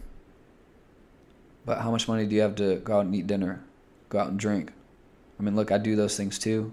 but 1.65 1.81
how 1.81 1.91
much 1.91 2.07
money 2.07 2.25
do 2.25 2.33
you 2.33 2.39
have 2.39 2.55
to 2.55 2.77
go 2.77 2.99
out 2.99 3.05
and 3.05 3.13
eat 3.13 3.27
dinner? 3.27 3.61
Go 4.07 4.19
out 4.19 4.29
and 4.29 4.39
drink? 4.39 4.71
I 5.39 5.43
mean 5.43 5.55
look 5.55 5.71
i 5.71 5.77
do 5.77 5.95
those 5.95 6.15
things 6.15 6.39
too. 6.39 6.71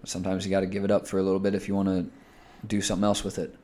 But 0.00 0.10
sometimes 0.10 0.44
you 0.44 0.50
got 0.50 0.60
to 0.60 0.66
give 0.66 0.84
it 0.84 0.90
up 0.90 1.06
for 1.06 1.18
a 1.18 1.22
little 1.22 1.40
bit 1.40 1.54
if 1.54 1.68
you 1.68 1.74
want 1.74 1.88
to 1.88 2.06
do 2.66 2.80
something 2.80 3.04
else 3.04 3.22
with 3.22 3.38
it. 3.38 3.54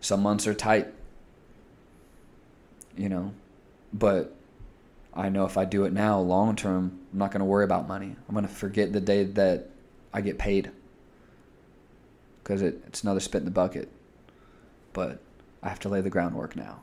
Some 0.00 0.22
months 0.22 0.46
are 0.46 0.54
tight 0.54 0.92
you 2.96 3.08
know? 3.08 3.32
But 3.92 4.34
I 5.14 5.28
know 5.28 5.44
if 5.44 5.56
I 5.56 5.64
do 5.64 5.84
it 5.84 5.92
now, 5.92 6.20
long 6.20 6.56
term, 6.56 6.98
I'm 7.12 7.18
not 7.18 7.30
going 7.30 7.40
to 7.40 7.44
worry 7.44 7.64
about 7.64 7.88
money. 7.88 8.16
I'm 8.28 8.34
going 8.34 8.46
to 8.46 8.52
forget 8.52 8.92
the 8.92 9.00
day 9.00 9.24
that 9.24 9.68
I 10.12 10.20
get 10.20 10.38
paid. 10.38 10.70
Because 12.42 12.62
it, 12.62 12.82
it's 12.86 13.02
another 13.02 13.20
spit 13.20 13.40
in 13.40 13.44
the 13.44 13.50
bucket. 13.50 13.88
But 14.92 15.20
I 15.62 15.68
have 15.68 15.78
to 15.80 15.88
lay 15.88 16.00
the 16.00 16.10
groundwork 16.10 16.56
now. 16.56 16.80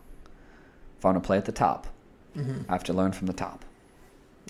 If 0.97 1.05
I 1.05 1.09
want 1.09 1.21
to 1.23 1.27
play 1.27 1.37
at 1.37 1.45
the 1.45 1.51
top, 1.51 1.87
hmm 2.33 2.61
I 2.67 2.73
have 2.73 2.83
to 2.85 2.93
learn 2.93 3.11
from 3.11 3.27
the 3.27 3.33
top. 3.33 3.65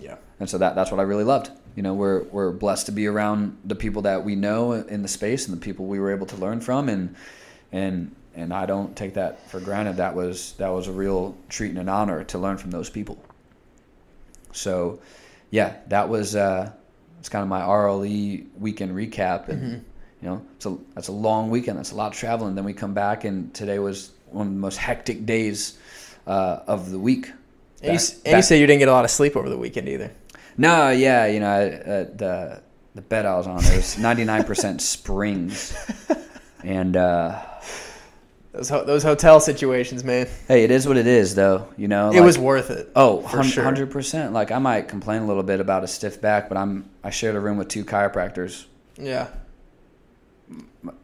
Yeah. 0.02 0.16
And 0.40 0.50
so 0.50 0.58
that, 0.58 0.76
that's 0.76 0.92
what 0.92 1.00
I 1.00 1.04
really 1.04 1.24
loved. 1.24 1.52
You 1.76 1.84
know, 1.84 1.94
we're, 1.94 2.24
we're 2.24 2.52
blessed 2.52 2.86
to 2.88 2.92
be 2.92 3.08
around 3.08 3.58
the 3.66 3.76
people 3.76 4.02
that 4.04 4.24
we 4.24 4.36
know 4.36 4.72
in 4.74 5.02
the 5.02 5.08
space 5.08 5.48
and 5.48 5.56
the 5.56 5.62
people 5.62 5.86
we 5.86 6.00
were 6.00 6.12
able 6.12 6.26
to 6.28 6.36
learn 6.38 6.62
from. 6.62 6.88
And, 6.90 7.16
and, 7.72 8.16
and 8.36 8.54
I 8.54 8.66
don't 8.66 8.96
take 8.96 9.16
that 9.16 9.50
for 9.50 9.60
granted. 9.60 9.98
That 9.98 10.16
was, 10.16 10.54
that 10.54 10.70
was 10.70 10.88
a 10.88 10.92
real 10.92 11.38
treat 11.50 11.70
and 11.72 11.80
an 11.80 11.90
honor 11.90 12.24
to 12.26 12.38
learn 12.38 12.58
from 12.58 12.72
those 12.72 12.90
people. 12.90 13.22
So, 14.52 15.00
yeah, 15.52 15.76
that 15.88 16.10
was 16.10 16.36
uh, 16.36 16.72
it's 17.20 17.30
kind 17.30 17.44
of 17.44 17.50
my 17.50 17.62
RLE 17.62 18.48
weekend 18.58 18.92
recap, 18.96 19.50
and 19.50 19.62
Mhm. 19.62 19.82
you 20.22 20.30
know, 20.30 20.42
so 20.60 20.82
that's 20.96 21.08
a 21.08 21.12
long 21.14 21.50
weekend. 21.50 21.78
That's 21.78 21.92
a 21.92 21.96
lot 21.96 22.12
of 22.14 22.18
traveling. 22.18 22.56
Then 22.56 22.64
we 22.66 22.74
come 22.74 22.94
back, 22.94 23.24
and 23.26 23.54
today 23.54 23.80
was 23.80 24.12
one 24.32 24.48
of 24.48 24.54
the 24.54 24.60
most 24.60 24.78
hectic 24.78 25.26
days 25.26 25.78
uh, 26.28 26.60
of 26.68 26.92
the 26.92 27.00
week. 27.00 27.32
And, 27.82 27.94
you, 27.94 28.00
Back- 28.00 28.18
and 28.26 28.36
you 28.38 28.42
say 28.42 28.60
you 28.60 28.68
didn't 28.68 28.80
get 28.80 28.88
a 28.90 28.92
lot 28.92 29.06
of 29.06 29.12
sleep 29.12 29.36
over 29.36 29.48
the 29.50 29.58
weekend 29.58 29.88
either. 29.90 30.12
No, 30.58 30.90
yeah, 30.90 31.26
you 31.28 31.40
know, 31.40 31.48
I, 31.50 31.64
uh, 31.66 32.04
the 32.16 32.62
the 32.96 33.02
bed 33.02 33.26
I 33.26 33.36
was 33.38 33.48
on 33.48 33.58
it 33.64 33.76
was 33.76 33.98
ninety 33.98 34.26
nine 34.26 34.44
percent 34.44 34.82
springs, 34.94 35.74
and 36.64 36.98
uh, 36.98 37.40
Those 38.52 38.68
ho- 38.68 38.84
those 38.84 39.04
hotel 39.04 39.40
situations, 39.40 40.04
man. 40.04 40.28
hey, 40.48 40.64
it 40.66 40.72
is 40.72 40.88
what 40.88 40.98
it 40.98 41.08
is, 41.08 41.36
though. 41.36 41.70
You 41.78 41.88
know, 41.88 42.10
it 42.10 42.16
like- 42.16 42.24
was 42.24 42.38
worth 42.38 42.72
it. 42.72 42.90
Oh, 42.96 43.22
sure. 43.44 43.64
hundred 43.64 43.92
percent. 43.92 44.34
Like 44.34 44.52
I 44.52 44.60
might 44.60 44.88
complain 44.90 45.22
a 45.22 45.28
little 45.28 45.44
bit 45.44 45.60
about 45.62 45.84
a 45.84 45.88
stiff 45.88 46.20
back, 46.20 46.50
but 46.50 46.58
I'm 46.58 46.90
I 47.04 47.12
shared 47.12 47.36
a 47.36 47.40
room 47.40 47.58
with 47.58 47.70
two 47.70 47.86
chiropractors. 47.86 48.66
Yeah. 48.98 49.28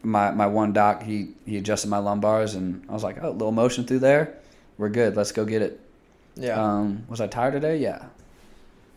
My 0.02 0.30
my 0.30 0.46
one 0.46 0.72
doc, 0.72 1.02
he 1.02 1.28
he 1.44 1.56
adjusted 1.56 1.88
my 1.88 1.98
lumbars, 1.98 2.56
and 2.56 2.84
I 2.88 2.92
was 2.92 3.04
like, 3.04 3.18
oh, 3.22 3.30
a 3.30 3.32
little 3.32 3.52
motion 3.52 3.84
through 3.84 4.00
there, 4.00 4.34
we're 4.78 4.88
good. 4.88 5.16
Let's 5.16 5.32
go 5.32 5.44
get 5.44 5.62
it. 5.62 5.80
Yeah. 6.34 6.62
Um, 6.62 7.04
was 7.08 7.20
I 7.20 7.26
tired 7.26 7.52
today? 7.52 7.78
Yeah. 7.78 8.04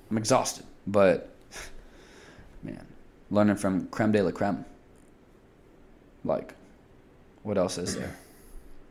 I'm 0.09 0.17
exhausted, 0.17 0.65
but 0.87 1.29
man, 2.63 2.85
learning 3.29 3.55
from 3.57 3.87
creme 3.87 4.11
de 4.11 4.21
la 4.21 4.31
creme. 4.31 4.65
Like, 6.25 6.53
what 7.43 7.57
else 7.57 7.77
is 7.77 7.95
there? 7.95 8.15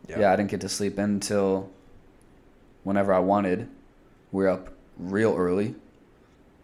Yeah. 0.08 0.20
Yeah, 0.20 0.32
I 0.32 0.36
didn't 0.36 0.50
get 0.50 0.62
to 0.62 0.68
sleep 0.68 0.96
until 0.96 1.70
whenever 2.84 3.12
I 3.12 3.18
wanted. 3.18 3.68
We 4.32 4.44
are 4.44 4.48
up 4.48 4.68
real 4.98 5.34
early, 5.36 5.74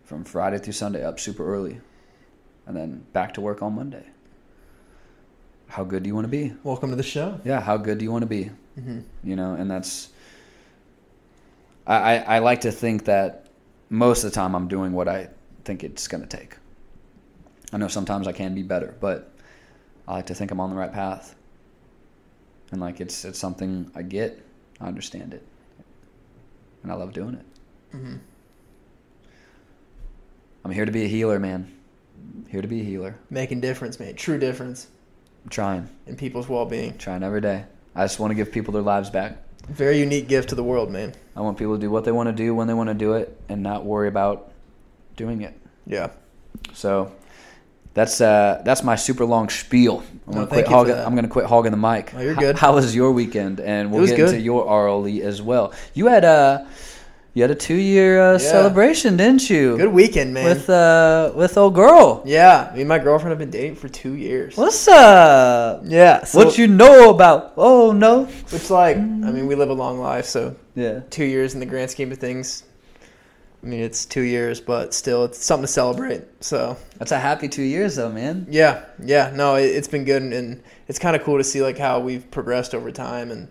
from 0.04 0.24
Friday 0.24 0.58
through 0.58 0.72
Sunday, 0.72 1.04
up 1.04 1.18
super 1.18 1.46
early, 1.46 1.80
and 2.66 2.76
then 2.76 3.04
back 3.12 3.34
to 3.34 3.40
work 3.40 3.62
on 3.62 3.74
Monday. 3.74 4.04
How 5.74 5.82
good 5.82 6.04
do 6.04 6.06
you 6.06 6.14
want 6.14 6.26
to 6.26 6.28
be? 6.28 6.52
Welcome 6.62 6.90
to 6.90 6.96
the 6.96 7.02
show. 7.02 7.40
Yeah, 7.44 7.60
how 7.60 7.76
good 7.76 7.98
do 7.98 8.04
you 8.04 8.12
want 8.12 8.22
to 8.22 8.28
be? 8.28 8.44
hmm 8.76 9.00
You 9.24 9.34
know, 9.34 9.54
and 9.54 9.68
that's. 9.68 10.10
I, 11.84 11.96
I, 11.96 12.36
I 12.36 12.38
like 12.38 12.60
to 12.60 12.70
think 12.70 13.06
that 13.06 13.48
most 13.90 14.22
of 14.22 14.30
the 14.30 14.36
time 14.36 14.54
I'm 14.54 14.68
doing 14.68 14.92
what 14.92 15.08
I 15.08 15.30
think 15.64 15.82
it's 15.82 16.06
going 16.06 16.20
to 16.24 16.28
take. 16.28 16.58
I 17.72 17.78
know 17.78 17.88
sometimes 17.88 18.28
I 18.28 18.32
can 18.32 18.54
be 18.54 18.62
better, 18.62 18.94
but 19.00 19.32
I 20.06 20.12
like 20.12 20.26
to 20.26 20.34
think 20.36 20.52
I'm 20.52 20.60
on 20.60 20.70
the 20.70 20.76
right 20.76 20.92
path. 20.92 21.34
And 22.70 22.80
like 22.80 23.00
it's 23.00 23.24
it's 23.24 23.40
something 23.40 23.90
I 23.96 24.02
get. 24.02 24.46
I 24.80 24.86
understand 24.86 25.34
it, 25.34 25.44
and 26.84 26.92
I 26.92 26.94
love 26.94 27.12
doing 27.12 27.34
it. 27.34 27.96
Mm-hmm. 27.96 28.16
I'm 30.64 30.70
here 30.70 30.84
to 30.84 30.92
be 30.92 31.02
a 31.02 31.08
healer, 31.08 31.40
man. 31.40 31.76
Here 32.48 32.62
to 32.62 32.68
be 32.68 32.80
a 32.80 32.84
healer. 32.84 33.18
Making 33.28 33.60
difference, 33.60 33.98
man. 33.98 34.14
True 34.14 34.38
difference 34.38 34.86
trying, 35.50 35.88
in 36.06 36.16
people's 36.16 36.48
well-being. 36.48 36.96
trying 36.98 37.22
every 37.22 37.40
day. 37.40 37.64
I 37.94 38.04
just 38.04 38.18
want 38.18 38.30
to 38.30 38.34
give 38.34 38.50
people 38.52 38.72
their 38.72 38.82
lives 38.82 39.10
back. 39.10 39.36
Very 39.68 39.98
unique 39.98 40.28
gift 40.28 40.48
to 40.50 40.54
the 40.54 40.64
world, 40.64 40.90
man. 40.90 41.14
I 41.36 41.40
want 41.40 41.56
people 41.58 41.74
to 41.74 41.80
do 41.80 41.90
what 41.90 42.04
they 42.04 42.12
want 42.12 42.28
to 42.28 42.32
do 42.34 42.54
when 42.54 42.66
they 42.66 42.74
want 42.74 42.88
to 42.90 42.94
do 42.94 43.14
it, 43.14 43.40
and 43.48 43.62
not 43.62 43.84
worry 43.84 44.08
about 44.08 44.52
doing 45.16 45.42
it. 45.42 45.58
Yeah. 45.86 46.10
So 46.72 47.12
that's 47.94 48.20
uh, 48.20 48.62
that's 48.64 48.82
my 48.82 48.96
super 48.96 49.24
long 49.24 49.48
spiel. 49.48 50.00
I'm 50.00 50.20
No, 50.26 50.32
gonna 50.32 50.46
thank 50.46 50.48
quit 50.48 50.58
you 50.58 50.64
for 50.64 50.70
hogging. 50.76 50.94
that. 50.96 51.06
I'm 51.06 51.14
gonna 51.14 51.28
quit 51.28 51.46
hogging 51.46 51.70
the 51.70 51.76
mic. 51.78 52.12
Oh, 52.14 52.20
you're 52.20 52.32
H- 52.32 52.38
good. 52.38 52.56
how 52.58 52.74
was 52.74 52.94
your 52.94 53.12
weekend? 53.12 53.60
And 53.60 53.90
we'll 53.90 54.00
was 54.02 54.10
get 54.10 54.16
good. 54.16 54.28
into 54.30 54.40
your 54.40 54.66
RLE 54.66 55.20
as 55.22 55.40
well. 55.40 55.72
You 55.94 56.06
had 56.08 56.24
a 56.24 56.66
you 57.34 57.42
had 57.42 57.50
a 57.50 57.54
two 57.54 57.74
year 57.74 58.20
uh, 58.20 58.32
Yeah. 58.32 58.38
celebration, 58.38 59.16
didn't 59.16 59.50
you? 59.50 59.76
Good 59.76 59.92
weekend, 59.92 60.32
man. 60.34 60.44
with 60.44 60.70
uh 60.70 61.32
with 61.34 61.58
old 61.58 61.74
girl. 61.74 62.22
yeah, 62.24 62.70
me 62.74 62.80
and 62.80 62.88
my 62.88 62.98
girlfriend 62.98 63.30
have 63.30 63.38
been 63.38 63.50
dating 63.50 63.76
for 63.76 63.88
two 63.88 64.14
years. 64.14 64.56
What's 64.56 64.86
up? 64.88 65.82
Yeah. 65.84 66.24
So, 66.24 66.38
what 66.38 66.56
you 66.58 66.66
know 66.66 67.10
about? 67.10 67.52
Oh 67.56 67.92
no. 67.92 68.28
It's 68.52 68.70
like, 68.70 68.96
I 68.96 69.00
mean, 69.00 69.46
we 69.46 69.54
live 69.54 69.70
a 69.70 69.74
long 69.74 69.98
life, 70.00 70.24
so 70.26 70.54
Yeah. 70.74 71.00
two 71.10 71.24
years 71.24 71.54
in 71.54 71.60
the 71.60 71.66
grand 71.66 71.90
scheme 71.90 72.12
of 72.12 72.18
things. 72.18 72.62
I 73.62 73.66
mean, 73.66 73.80
it's 73.80 74.04
two 74.04 74.20
years, 74.20 74.60
but 74.60 74.92
still, 74.92 75.24
it's 75.24 75.42
something 75.42 75.64
to 75.66 75.72
celebrate. 75.72 76.22
So, 76.40 76.76
That's 76.98 77.12
a 77.12 77.18
happy 77.18 77.48
two 77.48 77.62
years 77.62 77.96
though, 77.96 78.10
man. 78.12 78.46
yeah, 78.50 78.84
yeah, 79.02 79.32
no, 79.34 79.54
it, 79.56 79.64
it's 79.64 79.88
been 79.88 80.04
good, 80.04 80.20
and, 80.22 80.34
and 80.34 80.62
it's 80.86 80.98
kind 80.98 81.16
of 81.16 81.22
cool 81.24 81.38
to 81.38 81.44
see 81.44 81.62
like 81.62 81.78
how 81.78 81.98
we've 81.98 82.30
progressed 82.30 82.74
over 82.74 82.90
time. 82.92 83.30
And 83.30 83.48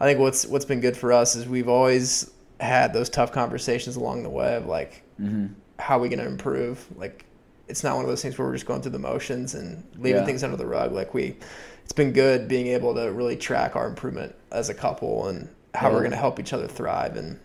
I 0.00 0.04
think 0.06 0.18
what's 0.18 0.44
what's 0.46 0.64
been 0.64 0.80
good 0.80 0.96
for 0.96 1.12
us 1.12 1.36
is 1.36 1.46
we've 1.46 1.68
always 1.68 2.28
had 2.62 2.92
those 2.92 3.08
tough 3.10 3.32
conversations 3.32 3.96
along 3.96 4.22
the 4.22 4.30
way 4.30 4.56
of 4.56 4.66
like, 4.66 5.02
hmm 5.16 5.46
how 5.78 5.98
are 5.98 6.00
we 6.00 6.08
going 6.08 6.20
to 6.20 6.26
improve? 6.26 6.84
Like, 6.96 7.24
it's 7.66 7.82
not 7.82 7.96
one 7.96 8.04
of 8.04 8.08
those 8.08 8.22
things 8.22 8.38
where 8.38 8.46
we're 8.46 8.52
just 8.54 8.66
going 8.66 8.82
through 8.82 8.92
the 8.92 9.00
motions 9.00 9.54
and 9.54 9.82
leaving 9.96 10.20
Yeah. 10.20 10.26
things 10.26 10.44
under 10.44 10.56
the 10.56 10.66
rug. 10.66 10.92
Like 10.92 11.12
we, 11.12 11.34
it's 11.82 11.92
been 11.92 12.12
good 12.12 12.46
being 12.46 12.68
able 12.68 12.94
to 12.94 13.10
really 13.10 13.34
track 13.36 13.74
our 13.74 13.88
improvement 13.88 14.32
as 14.52 14.68
a 14.68 14.74
couple 14.74 15.26
and 15.26 15.48
how 15.74 15.88
Yeah. 15.88 15.94
we're 15.94 16.00
going 16.00 16.12
to 16.12 16.16
help 16.18 16.38
each 16.38 16.52
other 16.52 16.68
thrive 16.68 17.16
in 17.16 17.40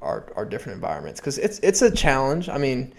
our, 0.00 0.24
our 0.36 0.46
different 0.46 0.76
environments. 0.76 1.20
Cause 1.20 1.36
it's, 1.36 1.58
it's 1.58 1.82
a 1.82 1.90
challenge. 1.90 2.48
I 2.48 2.56
mean, 2.56 2.94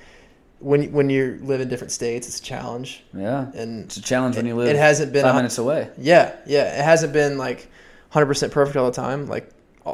when, 0.59 0.91
when 0.91 1.09
you 1.09 1.39
live 1.41 1.59
in 1.59 1.69
different 1.69 1.91
states, 1.91 2.27
it's 2.27 2.39
a 2.39 2.43
challenge 2.43 3.03
Yeah. 3.15 3.47
and 3.55 3.85
It's 3.85 3.97
a 3.97 4.01
challenge 4.01 4.35
when 4.35 4.45
you 4.45 4.55
live 4.55 4.67
it 4.67 4.75
hasn't 4.75 5.11
been, 5.11 5.23
five 5.23 5.33
minutes 5.35 5.57
away. 5.57 5.89
yeah, 5.97 6.35
yeah. 6.45 6.77
It 6.79 6.83
hasn't 6.83 7.13
been 7.13 7.39
like 7.39 7.67
hundred 8.09 8.27
percent 8.27 8.53
perfect 8.53 8.77
all 8.77 8.85
the 8.85 8.91
time. 8.95 9.27
Like, 9.27 9.49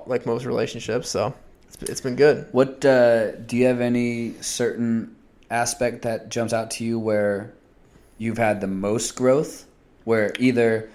like 0.08 0.26
most 0.26 0.44
relationships. 0.46 1.08
So 1.10 1.34
it's, 1.82 2.02
been 2.02 2.16
good. 2.16 2.48
What 2.52 2.84
uh, 2.86 3.32
do 3.36 3.58
you 3.58 3.66
have 3.66 3.82
any 3.82 4.34
certain 4.42 5.16
aspect 5.50 6.04
that 6.04 6.30
jumps 6.30 6.54
out 6.54 6.72
to 6.72 6.84
you 6.84 7.00
where 7.00 7.54
you've 8.18 8.38
had 8.38 8.62
the 8.62 8.68
most 8.68 9.16
growth? 9.16 9.66
Where 10.04 10.34
either 10.40 10.90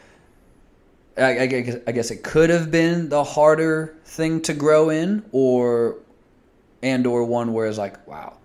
I, 1.17 1.41
I 1.41 1.47
guess, 1.47 1.77
I 1.87 1.93
guess 1.93 2.11
it 2.11 2.23
could 2.25 2.51
have 2.51 2.71
been 2.71 3.09
the 3.09 3.23
harder 3.23 3.95
thing 4.05 4.41
to 4.43 4.55
grow 4.55 4.91
in, 4.91 5.25
or 5.33 5.97
and 6.83 7.07
or 7.07 7.25
one 7.25 7.53
where 7.53 7.67
it's 7.67 7.79
like, 7.79 8.07
wow, 8.07 8.37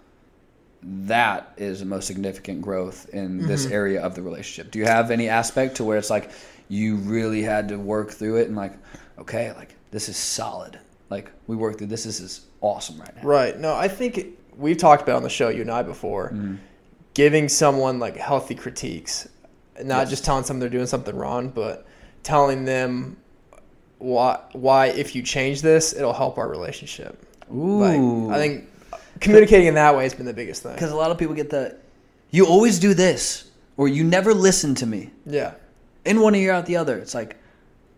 that 0.84 1.54
is 1.58 1.80
the 1.80 1.86
most 1.86 2.06
significant 2.06 2.62
growth 2.62 3.10
in 3.10 3.45
this 3.47 3.65
Mm-hmm. 3.65 3.73
area 3.73 4.02
of 4.02 4.15
the 4.15 4.21
relationship. 4.21 4.71
Do 4.71 4.80
you 4.80 4.86
have 4.86 5.12
any 5.12 5.28
aspect 5.30 5.78
to 5.78 5.84
where 5.84 5.97
it's 5.97 6.10
like 6.10 6.32
you 6.69 6.97
really 6.97 7.41
had 7.41 7.69
to 7.69 7.78
work 7.78 8.12
through 8.12 8.38
it 8.38 8.47
and 8.47 8.56
like, 8.56 8.73
okay, 9.17 9.52
like 9.54 9.75
this 9.91 10.08
is 10.08 10.15
solid. 10.17 10.80
Like 11.10 11.32
we 11.48 11.56
work 11.56 11.78
through 11.78 11.88
this. 11.88 12.04
This 12.04 12.19
is 12.19 12.41
awesome 12.62 13.00
right 13.00 13.15
now. 13.15 13.24
Right. 13.24 13.60
No, 13.60 13.76
I 13.76 13.88
think 13.88 14.38
we've 14.56 14.78
talked 14.78 15.02
about 15.02 15.15
on 15.15 15.24
the 15.24 15.30
show, 15.30 15.50
you 15.50 15.62
and 15.62 15.72
I 15.72 15.84
before, 15.84 16.30
mm-hmm. 16.30 16.56
giving 17.13 17.50
someone 17.50 18.00
like 18.00 18.15
healthy 18.17 18.56
critiques, 18.56 19.28
not 19.84 20.02
Yes. 20.02 20.10
just 20.10 20.26
telling 20.26 20.43
someone 20.43 20.60
they're 20.60 20.69
doing 20.69 20.86
something 20.86 21.15
wrong, 21.15 21.50
but 21.50 21.88
telling 22.24 22.65
them 22.65 23.17
why 23.98 24.39
why 24.54 24.88
if 24.88 25.15
you 25.15 25.22
change 25.24 25.62
this, 25.62 25.93
it'll 25.93 26.13
help 26.13 26.38
our 26.38 26.48
relationship. 26.48 27.26
Ooh. 27.54 28.28
Like 28.28 28.38
I 28.38 28.39
think 28.39 28.65
communicating 29.19 29.67
in 29.67 29.74
that 29.76 29.95
way 29.95 30.04
has 30.04 30.13
been 30.13 30.26
the 30.26 30.34
biggest 30.34 30.63
thing. 30.63 30.74
because 30.74 30.91
a 30.91 30.95
lot 30.95 31.12
of 31.12 31.17
people 31.17 31.36
get 31.36 31.50
the, 31.50 31.76
you 32.32 32.45
always 32.45 32.80
do 32.80 32.93
this, 32.93 33.50
or 33.78 33.88
you 33.88 34.04
never 34.04 34.34
listen 34.34 34.76
to 34.76 34.86
me. 34.86 35.12
Yeah. 35.26 35.54
In 36.06 36.22
one 36.22 36.36
ear, 36.36 36.54
out 36.54 36.65
the 36.65 36.78
other. 36.78 36.98
It's 36.98 37.13
like, 37.13 37.36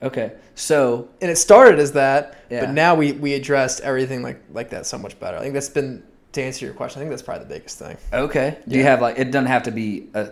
okay, 0.01 0.33
so 0.55 1.07
And 1.21 1.29
it 1.31 1.37
started 1.37 1.79
as 1.79 1.91
that, 1.93 2.35
Yeah. 2.49 2.65
but 2.65 2.73
now 2.73 2.95
we 2.95 3.11
we 3.13 3.33
addressed 3.33 3.81
everything 3.81 4.21
like 4.21 4.41
like 4.53 4.69
that 4.71 4.85
so 4.85 4.97
much 4.97 5.19
better. 5.19 5.37
I 5.37 5.41
think 5.41 5.53
that's 5.53 5.69
been 5.69 6.03
to 6.33 6.41
answer 6.41 6.65
your 6.65 6.73
question. 6.73 6.99
I 6.99 7.01
think 7.03 7.09
that's 7.11 7.21
probably 7.21 7.43
the 7.45 7.53
biggest 7.53 7.77
thing. 7.79 7.97
okay. 8.13 8.57
Do 8.67 8.77
you 8.77 8.83
have 8.83 9.01
like 9.01 9.17
it 9.19 9.31
doesn't 9.31 9.47
have 9.47 9.63
to 9.63 9.71
be 9.71 10.07
a, 10.13 10.29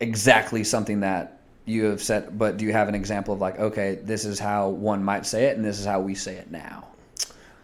exactly 0.00 0.64
something 0.64 1.00
that 1.00 1.38
you 1.64 1.84
have 1.84 2.02
said, 2.02 2.36
but 2.38 2.56
do 2.56 2.64
you 2.64 2.72
have 2.72 2.88
an 2.88 2.94
example 2.94 3.32
of 3.34 3.40
like, 3.40 3.58
okay, 3.60 4.00
this 4.02 4.24
is 4.24 4.38
how 4.40 4.68
one 4.68 5.02
might 5.04 5.24
say 5.24 5.44
it, 5.44 5.56
and 5.56 5.64
this 5.64 5.78
is 5.78 5.86
how 5.86 6.00
we 6.00 6.12
say 6.14 6.34
it 6.34 6.50
now. 6.50 6.86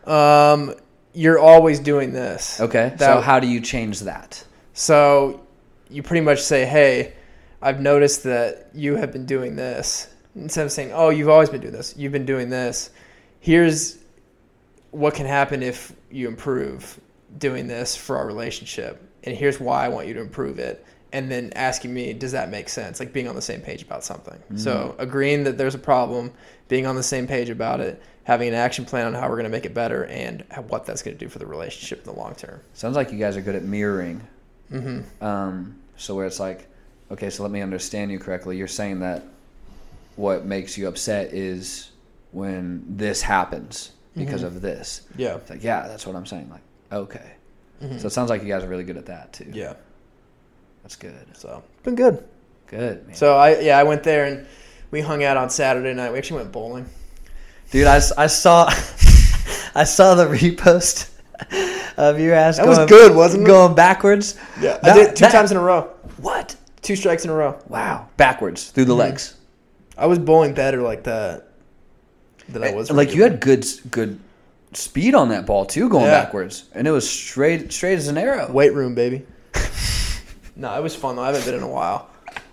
Um, 0.07 0.75
you're 1.15 1.39
always 1.39 1.81
doing 1.81 2.13
this. 2.13 2.61
Okay, 2.61 2.95
so 2.99 3.21
how 3.21 3.41
do 3.41 3.47
you 3.49 3.61
change 3.61 4.01
that? 4.01 4.45
So 4.73 5.41
you 5.91 6.03
pretty 6.03 6.21
much 6.25 6.41
say, 6.43 6.65
"Hey, 6.65 7.15
I've 7.61 7.81
noticed 7.81 8.23
that 8.25 8.69
you 8.75 8.97
have 8.97 9.13
been 9.13 9.27
doing 9.27 9.57
this." 9.57 10.09
Instead 10.35 10.67
of 10.67 10.73
saying, 10.73 10.93
"Oh, 10.93 11.11
you've 11.11 11.29
always 11.29 11.51
been 11.51 11.61
doing 11.61 11.73
this. 11.73 11.95
You've 11.97 12.13
been 12.13 12.27
doing 12.27 12.51
this. 12.51 12.91
Here's 13.41 13.99
what 14.91 15.15
can 15.15 15.27
happen 15.27 15.63
if 15.63 15.93
you 16.11 16.29
improve 16.29 17.01
doing 17.39 17.67
this 17.67 17.97
for 17.97 18.17
our 18.17 18.27
relationship, 18.27 19.03
and 19.25 19.37
here's 19.37 19.61
why 19.61 19.85
I 19.85 19.89
want 19.89 20.07
you 20.07 20.15
to 20.15 20.21
improve 20.21 20.59
it." 20.59 20.85
And 21.13 21.31
then 21.31 21.53
asking 21.55 21.95
me, 21.95 22.13
"Does 22.13 22.33
that 22.33 22.51
make 22.51 22.69
sense?" 22.69 23.01
Like 23.01 23.13
being 23.13 23.29
on 23.29 23.35
the 23.35 23.43
same 23.43 23.61
page 23.61 23.83
about 23.83 24.05
something. 24.05 24.39
So 24.57 24.95
agreeing 24.99 25.45
that 25.45 25.57
there's 25.57 25.75
a 25.75 25.79
problem, 25.79 26.33
being 26.69 26.87
on 26.87 26.97
the 26.97 27.03
same 27.03 27.27
page 27.27 27.49
about 27.49 27.81
it, 27.81 28.03
having 28.25 28.49
an 28.49 28.55
action 28.55 28.85
plan 28.85 29.07
on 29.07 29.15
how 29.15 29.23
we're 29.23 29.37
going 29.37 29.45
to 29.45 29.51
make 29.51 29.65
it 29.65 29.73
better, 29.73 30.05
and 30.05 30.45
what 30.69 30.85
that's 30.85 31.03
going 31.03 31.17
to 31.17 31.25
do 31.25 31.31
for 31.31 31.39
the 31.39 31.47
relationship 31.47 32.01
in 32.01 32.13
the 32.13 32.19
long 32.19 32.35
term. 32.35 32.61
Sounds 32.75 32.95
like 32.95 33.11
you 33.11 33.19
guys 33.19 33.37
are 33.39 33.41
good 33.41 33.55
at 33.55 33.65
mirroring. 33.65 34.21
Mm-hmm. 34.71 35.25
Um, 35.25 35.79
so 35.97 36.15
where 36.15 36.27
it's 36.27 36.39
like, 36.39 36.69
okay, 37.11 37.31
so 37.31 37.43
let 37.43 37.51
me 37.51 37.63
understand 37.63 38.13
you 38.13 38.19
correctly. 38.19 38.59
You're 38.59 38.69
saying 38.69 39.01
that 39.01 39.25
what 40.19 40.45
makes 40.45 40.77
you 40.77 40.89
upset 40.89 41.33
is 41.33 41.91
when 42.33 42.85
this 42.89 43.23
happens 43.23 43.93
because 44.17 44.43
of 44.43 44.61
this. 44.61 45.03
Yeah. 45.17 45.37
It's 45.37 45.49
like, 45.49 45.63
yeah, 45.63 45.87
that's 45.87 46.05
what 46.07 46.17
I'm 46.17 46.27
saying. 46.27 46.51
Like, 46.51 46.61
okay. 46.93 47.33
Mhm. 47.81 48.01
So 48.01 48.09
it 48.09 48.11
sounds 48.11 48.29
like 48.29 48.43
you 48.43 48.49
guys 48.49 48.65
are 48.65 48.69
really 48.69 48.83
good 48.83 48.97
at 48.97 49.07
that 49.07 49.33
too. 49.33 49.49
Yeah. 49.53 49.75
That's 50.83 50.97
good. 50.97 51.15
So 51.35 51.63
it's 51.75 51.83
been 51.85 51.95
good. 51.95 52.25
Good, 52.67 53.07
man. 53.07 53.15
So 53.17 53.37
I 53.37 53.61
yeah 53.61 53.79
I 53.79 53.85
went 53.85 54.03
there 54.03 54.25
and 54.25 54.47
we 54.91 55.01
hung 55.01 55.23
out 55.23 55.37
on 55.37 55.49
Saturday 55.51 55.95
night. 55.95 56.11
We 56.13 56.19
actually 56.19 56.39
went 56.41 56.51
bowling. 56.53 56.87
Dude, 57.71 57.87
I, 57.87 58.01
I 58.17 58.27
saw 58.27 58.67
I 59.77 59.85
saw 59.85 60.17
the 60.17 60.27
repost 60.27 61.11
of 61.97 62.19
your 62.19 62.35
ass 62.35 62.57
That 62.57 62.65
going, 62.67 62.79
was 62.81 62.89
good, 62.89 63.15
wasn't 63.15 63.45
it? 63.45 63.47
going 63.47 63.75
backwards. 63.77 64.37
Yeah, 64.61 64.79
That- 64.79 64.85
I 64.85 64.95
did 64.95 65.17
two 65.17 65.21
that- 65.23 65.33
times 65.33 65.53
in 65.53 65.57
a 65.57 65.61
row. 65.63 65.83
What? 66.17 66.57
Two 66.83 66.97
strikes 66.97 67.25
in 67.25 67.31
a 67.31 67.35
row. 67.35 67.57
Wow. 67.69 68.09
Backwards 68.17 68.71
through 68.71 68.87
the 68.87 68.95
Mhm. 68.95 68.99
legs. 68.99 69.35
I 69.99 70.07
was 70.07 70.19
bowling 70.19 70.55
better 70.55 70.81
like 70.81 71.05
that 71.05 71.49
than 72.49 72.63
I 72.63 72.69
eh, 72.69 72.75
was. 72.75 72.91
Like 72.91 73.15
you 73.15 73.23
had 73.25 73.41
good 73.41 73.67
good 73.91 74.19
speed 74.73 75.15
on 75.15 75.31
that 75.31 75.45
ball 75.45 75.67
too, 75.67 75.89
going 75.89 76.05
Yeah. 76.05 76.23
backwards, 76.25 76.65
and 76.75 76.87
it 76.87 76.91
was 76.93 77.09
straight 77.09 77.73
straight 77.73 77.95
as 77.99 78.09
an 78.09 78.17
arrow. 78.17 78.51
weight 78.51 78.73
room, 78.73 78.95
baby. 78.95 79.27
no, 80.57 80.77
it 80.79 80.83
was 80.83 80.95
fun 80.95 81.17
though. 81.17 81.23
I 81.23 81.27
haven't 81.27 81.45
been 81.45 81.55
in 81.57 81.63
a 81.63 81.69
while. 81.69 82.09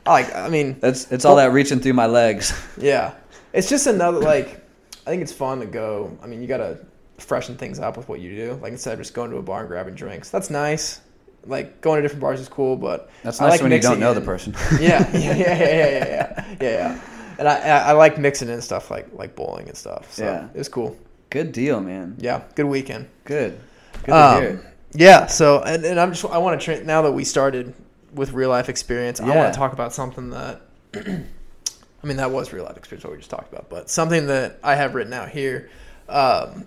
I 0.05 0.11
like. 0.11 0.35
I 0.35 0.49
mean, 0.49 0.77
That's 0.79 1.11
it's 1.11 1.23
all 1.25 1.35
that 1.37 1.51
reaching 1.51 1.79
through 1.79 1.93
my 1.93 2.07
legs. 2.07 2.53
yeah. 2.77 3.13
It's 3.53 3.69
just 3.69 3.87
another 3.87 4.19
like. 4.19 4.61
I 5.07 5.11
think 5.11 5.21
it's 5.21 5.31
fun 5.33 5.59
to 5.59 5.67
go. 5.67 6.17
I 6.23 6.27
mean, 6.27 6.41
you 6.41 6.47
gotta 6.47 6.79
freshen 7.19 7.55
things 7.55 7.79
up 7.79 7.95
with 7.95 8.09
what 8.09 8.19
you 8.19 8.35
do. 8.35 8.59
Like 8.61 8.71
instead 8.71 8.93
of 8.93 8.99
just 8.99 9.13
going 9.13 9.29
to 9.31 9.37
a 9.37 9.41
bar 9.41 9.59
and 9.61 9.69
grabbing 9.69 9.93
drinks, 9.93 10.29
that's 10.31 10.49
nice. 10.49 11.01
Like 11.45 11.79
going 11.79 11.97
to 11.97 12.01
different 12.01 12.21
bars 12.21 12.39
is 12.39 12.49
cool, 12.49 12.75
but 12.75 13.11
That's 13.21 13.39
I 13.39 13.45
nice 13.45 13.51
like 13.53 13.61
when 13.61 13.71
you 13.71 13.79
don't 13.79 13.99
know 13.99 14.15
the 14.15 14.19
in- 14.19 14.25
person. 14.25 14.55
yeah, 14.79 15.07
yeah, 15.13 15.19
yeah, 15.19 15.35
yeah, 15.35 15.57
yeah, 15.57 16.05
yeah, 16.07 16.45
yeah, 16.49 16.55
yeah. 16.59 16.99
And 17.37 17.47
I, 17.47 17.89
I, 17.89 17.91
like 17.93 18.17
mixing 18.17 18.49
in 18.49 18.61
stuff 18.61 18.89
like 18.91 19.07
like 19.13 19.35
bowling 19.35 19.67
and 19.67 19.77
stuff. 19.77 20.11
So 20.13 20.23
Yeah. 20.23 20.45
it 20.53 20.57
was 20.57 20.69
cool. 20.69 20.97
Good 21.29 21.51
deal, 21.51 21.81
man. 21.81 22.15
Yeah, 22.19 22.43
good 22.55 22.65
weekend. 22.65 23.07
Good. 23.25 23.59
Good 24.03 24.11
to 24.11 24.15
Um, 24.15 24.41
hear. 24.41 24.73
Yeah. 24.93 25.25
So 25.27 25.61
and, 25.61 25.83
and 25.85 25.99
I'm 25.99 26.11
just 26.13 26.23
I 26.25 26.37
want 26.37 26.59
to 26.59 26.63
tra- 26.65 26.83
now 26.83 27.01
that 27.01 27.11
we 27.11 27.23
started 27.23 27.73
with 28.13 28.31
real 28.31 28.49
life 28.49 28.69
experience, 28.69 29.19
I 29.19 29.25
want 29.35 29.53
to 29.53 29.57
talk 29.57 29.73
about 29.73 29.93
something 29.93 30.29
that. 30.31 30.61
I 30.95 32.07
mean, 32.07 32.17
that 32.17 32.29
was 32.29 32.53
real 32.53 32.65
life 32.65 32.77
experience 32.77 33.03
what 33.03 33.13
we 33.13 33.17
just 33.17 33.31
talked 33.31 33.51
about, 33.51 33.67
but 33.67 33.89
something 33.89 34.27
that 34.27 34.59
I 34.63 34.75
have 34.75 34.93
written 34.93 35.11
out 35.11 35.29
here. 35.29 35.69
Um, 36.07 36.65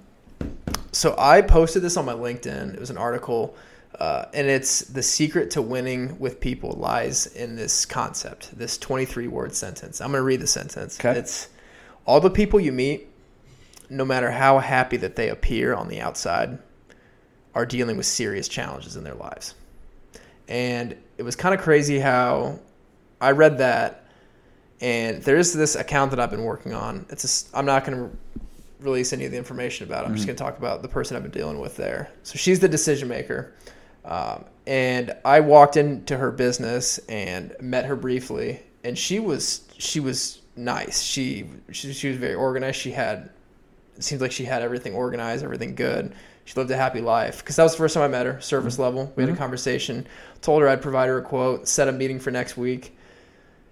so 0.90 1.14
I 1.16 1.42
posted 1.42 1.80
this 1.80 1.96
on 1.96 2.04
my 2.04 2.12
LinkedIn. 2.12 2.74
It 2.74 2.80
was 2.80 2.90
an 2.90 2.98
article, 2.98 3.54
uh, 3.98 4.26
and 4.32 4.46
it's 4.48 4.80
the 4.80 5.02
secret 5.02 5.50
to 5.52 5.62
winning 5.62 6.18
with 6.18 6.40
people 6.40 6.72
lies 6.72 7.26
in 7.26 7.56
this 7.56 7.84
concept, 7.86 8.56
this 8.58 8.78
23 8.78 9.28
word 9.28 9.54
sentence. 9.54 10.00
I'm 10.00 10.12
going 10.12 10.20
to 10.20 10.24
read 10.24 10.40
the 10.40 10.46
sentence. 10.46 10.98
Okay. 11.00 11.18
It's 11.18 11.48
all 12.06 12.20
the 12.20 12.30
people 12.30 12.60
you 12.60 12.72
meet 12.72 13.08
no 13.90 14.04
matter 14.04 14.30
how 14.30 14.58
happy 14.58 14.96
that 14.98 15.16
they 15.16 15.30
appear 15.30 15.74
on 15.74 15.88
the 15.88 16.00
outside, 16.00 16.58
are 17.54 17.64
dealing 17.66 17.96
with 17.96 18.06
serious 18.06 18.48
challenges 18.48 18.96
in 18.96 19.04
their 19.04 19.14
lives. 19.14 19.54
And 20.46 20.96
it 21.16 21.22
was 21.22 21.36
kind 21.36 21.54
of 21.54 21.60
crazy 21.60 21.98
how 21.98 22.58
I 23.20 23.32
read 23.32 23.58
that, 23.58 24.04
and 24.80 25.22
there's 25.22 25.52
this 25.52 25.74
account 25.74 26.10
that 26.10 26.20
I've 26.20 26.30
been 26.30 26.44
working 26.44 26.72
on. 26.72 27.06
It's 27.10 27.50
a, 27.52 27.56
I'm 27.56 27.66
not 27.66 27.84
going 27.84 27.98
to 27.98 28.16
release 28.80 29.12
any 29.12 29.24
of 29.24 29.32
the 29.32 29.38
information 29.38 29.86
about 29.86 30.04
it. 30.04 30.08
I'm 30.08 30.14
just 30.14 30.24
Mhm. 30.24 30.28
going 30.28 30.36
to 30.36 30.44
talk 30.44 30.58
about 30.58 30.82
the 30.82 30.88
person 30.88 31.16
I've 31.16 31.22
been 31.22 31.32
dealing 31.32 31.58
with 31.58 31.76
there. 31.76 32.10
So 32.22 32.36
she's 32.36 32.60
the 32.60 32.68
decision 32.68 33.08
maker. 33.08 33.52
Um, 34.08 34.46
and 34.66 35.14
I 35.24 35.40
walked 35.40 35.76
into 35.76 36.16
her 36.16 36.30
business 36.30 36.98
and 37.08 37.54
met 37.60 37.84
her 37.84 37.94
briefly, 37.94 38.60
and 38.82 38.98
she 38.98 39.20
was 39.20 39.68
she 39.76 40.00
was 40.00 40.40
nice. 40.56 41.02
She 41.02 41.44
she, 41.70 41.92
she 41.92 42.08
was 42.08 42.16
very 42.16 42.34
organized. 42.34 42.78
She 42.80 42.90
had 42.90 43.30
it 43.96 44.02
seems 44.02 44.22
like 44.22 44.32
she 44.32 44.44
had 44.44 44.62
everything 44.62 44.94
organized, 44.94 45.44
everything 45.44 45.74
good. 45.74 46.14
She 46.46 46.54
lived 46.54 46.70
a 46.70 46.76
happy 46.76 47.02
life 47.02 47.38
because 47.38 47.56
that 47.56 47.62
was 47.64 47.72
the 47.72 47.78
first 47.78 47.94
time 47.94 48.04
I 48.04 48.08
met 48.08 48.24
her, 48.24 48.40
service 48.40 48.78
level. 48.78 49.12
We 49.14 49.24
had 49.24 49.32
a 49.32 49.36
conversation. 49.36 50.06
Told 50.40 50.62
her 50.62 50.68
I'd 50.68 50.80
provide 50.80 51.08
her 51.08 51.18
a 51.18 51.22
quote, 51.22 51.68
set 51.68 51.88
a 51.88 51.92
meeting 51.92 52.18
for 52.18 52.30
next 52.30 52.56
week. 52.56 52.96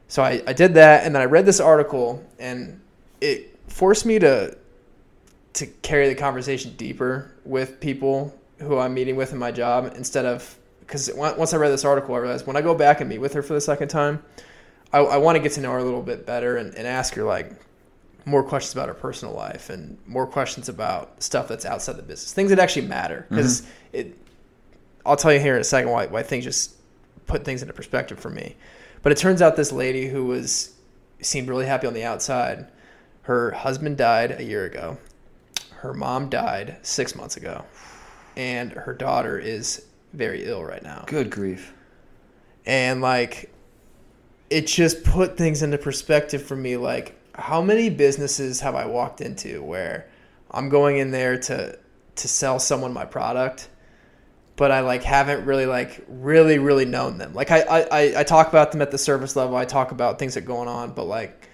So 0.08 0.22
I, 0.22 0.42
I 0.46 0.52
did 0.52 0.74
that, 0.74 1.04
and 1.04 1.14
then 1.14 1.22
I 1.22 1.24
read 1.24 1.46
this 1.46 1.58
article, 1.58 2.22
and 2.38 2.80
it 3.20 3.58
forced 3.68 4.04
me 4.04 4.18
to 4.18 4.56
to 5.54 5.66
carry 5.66 6.08
the 6.08 6.14
conversation 6.14 6.74
deeper 6.76 7.34
with 7.46 7.80
people 7.80 8.38
who 8.58 8.78
I'm 8.78 8.94
meeting 8.94 9.16
with 9.16 9.32
in 9.32 9.38
my 9.38 9.52
job 9.52 9.92
instead 9.96 10.24
of 10.24 10.58
because 10.80 11.10
once 11.14 11.52
I 11.52 11.56
read 11.56 11.70
this 11.70 11.84
article, 11.84 12.14
I 12.14 12.18
realized 12.18 12.46
when 12.46 12.56
I 12.56 12.60
go 12.60 12.74
back 12.74 13.00
and 13.00 13.10
meet 13.10 13.18
with 13.18 13.32
her 13.32 13.42
for 13.42 13.54
the 13.54 13.60
second 13.60 13.88
time, 13.88 14.22
I, 14.92 14.98
I 14.98 15.16
want 15.16 15.36
to 15.36 15.42
get 15.42 15.52
to 15.52 15.60
know 15.60 15.72
her 15.72 15.78
a 15.78 15.84
little 15.84 16.02
bit 16.02 16.24
better 16.24 16.56
and, 16.56 16.74
and 16.76 16.86
ask 16.86 17.14
her 17.14 17.24
like 17.24 17.52
more 18.24 18.42
questions 18.42 18.72
about 18.72 18.88
her 18.88 18.94
personal 18.94 19.34
life 19.34 19.68
and 19.68 19.98
more 20.06 20.26
questions 20.26 20.68
about 20.68 21.22
stuff 21.22 21.48
that's 21.48 21.64
outside 21.64 21.96
the 21.96 22.02
business, 22.02 22.32
things 22.32 22.50
that 22.50 22.58
actually 22.58 22.86
matter. 22.86 23.24
Mm-hmm. 23.24 23.34
Because 23.34 23.66
it, 23.92 24.16
I'll 25.04 25.16
tell 25.16 25.32
you 25.32 25.40
here 25.40 25.54
in 25.54 25.60
a 25.60 25.64
second 25.64 25.90
why 25.90 26.06
why 26.06 26.22
things 26.22 26.44
just 26.44 26.76
put 27.26 27.44
things 27.44 27.62
into 27.62 27.74
perspective 27.74 28.18
for 28.18 28.30
me. 28.30 28.56
But 29.02 29.12
it 29.12 29.18
turns 29.18 29.42
out 29.42 29.56
this 29.56 29.72
lady 29.72 30.08
who 30.08 30.26
was 30.26 30.74
seemed 31.20 31.48
really 31.48 31.66
happy 31.66 31.86
on 31.86 31.94
the 31.94 32.04
outside, 32.04 32.66
her 33.22 33.52
husband 33.52 33.96
died 33.96 34.32
a 34.32 34.44
year 34.44 34.64
ago. 34.64 34.98
Her 35.76 35.92
mom 35.92 36.28
died 36.28 36.78
six 36.82 37.14
months 37.14 37.36
ago, 37.36 37.64
and 38.36 38.72
her 38.72 38.92
daughter 38.92 39.38
is 39.38 39.86
very 40.12 40.44
ill 40.44 40.64
right 40.64 40.82
now. 40.82 41.04
Good 41.06 41.30
grief. 41.30 41.72
And 42.64 43.00
like, 43.00 43.52
it 44.50 44.66
just 44.66 45.04
put 45.04 45.36
things 45.36 45.62
into 45.62 45.78
perspective 45.78 46.42
for 46.42 46.56
me. 46.56 46.76
Like, 46.76 47.16
how 47.34 47.62
many 47.62 47.90
businesses 47.90 48.60
have 48.60 48.74
I 48.74 48.86
walked 48.86 49.20
into 49.20 49.62
where 49.62 50.08
I'm 50.50 50.68
going 50.68 50.98
in 50.98 51.10
there 51.10 51.38
to 51.38 51.78
to 52.16 52.28
sell 52.28 52.58
someone 52.58 52.94
my 52.94 53.04
product, 53.04 53.68
but 54.56 54.70
I 54.70 54.80
like 54.80 55.02
haven't 55.02 55.44
really 55.44 55.66
like 55.66 56.04
really 56.08 56.58
really 56.58 56.86
known 56.86 57.18
them. 57.18 57.34
Like 57.34 57.50
I 57.50 57.60
I, 57.60 58.20
I- 58.20 58.24
talk 58.24 58.48
about 58.48 58.72
them 58.72 58.80
at 58.80 58.90
the 58.90 58.98
service 58.98 59.36
level. 59.36 59.56
I 59.56 59.64
talk 59.64 59.90
about 59.90 60.18
things 60.18 60.34
that 60.34 60.44
are 60.44 60.46
going 60.46 60.68
on, 60.68 60.92
but 60.92 61.04
like 61.04 61.48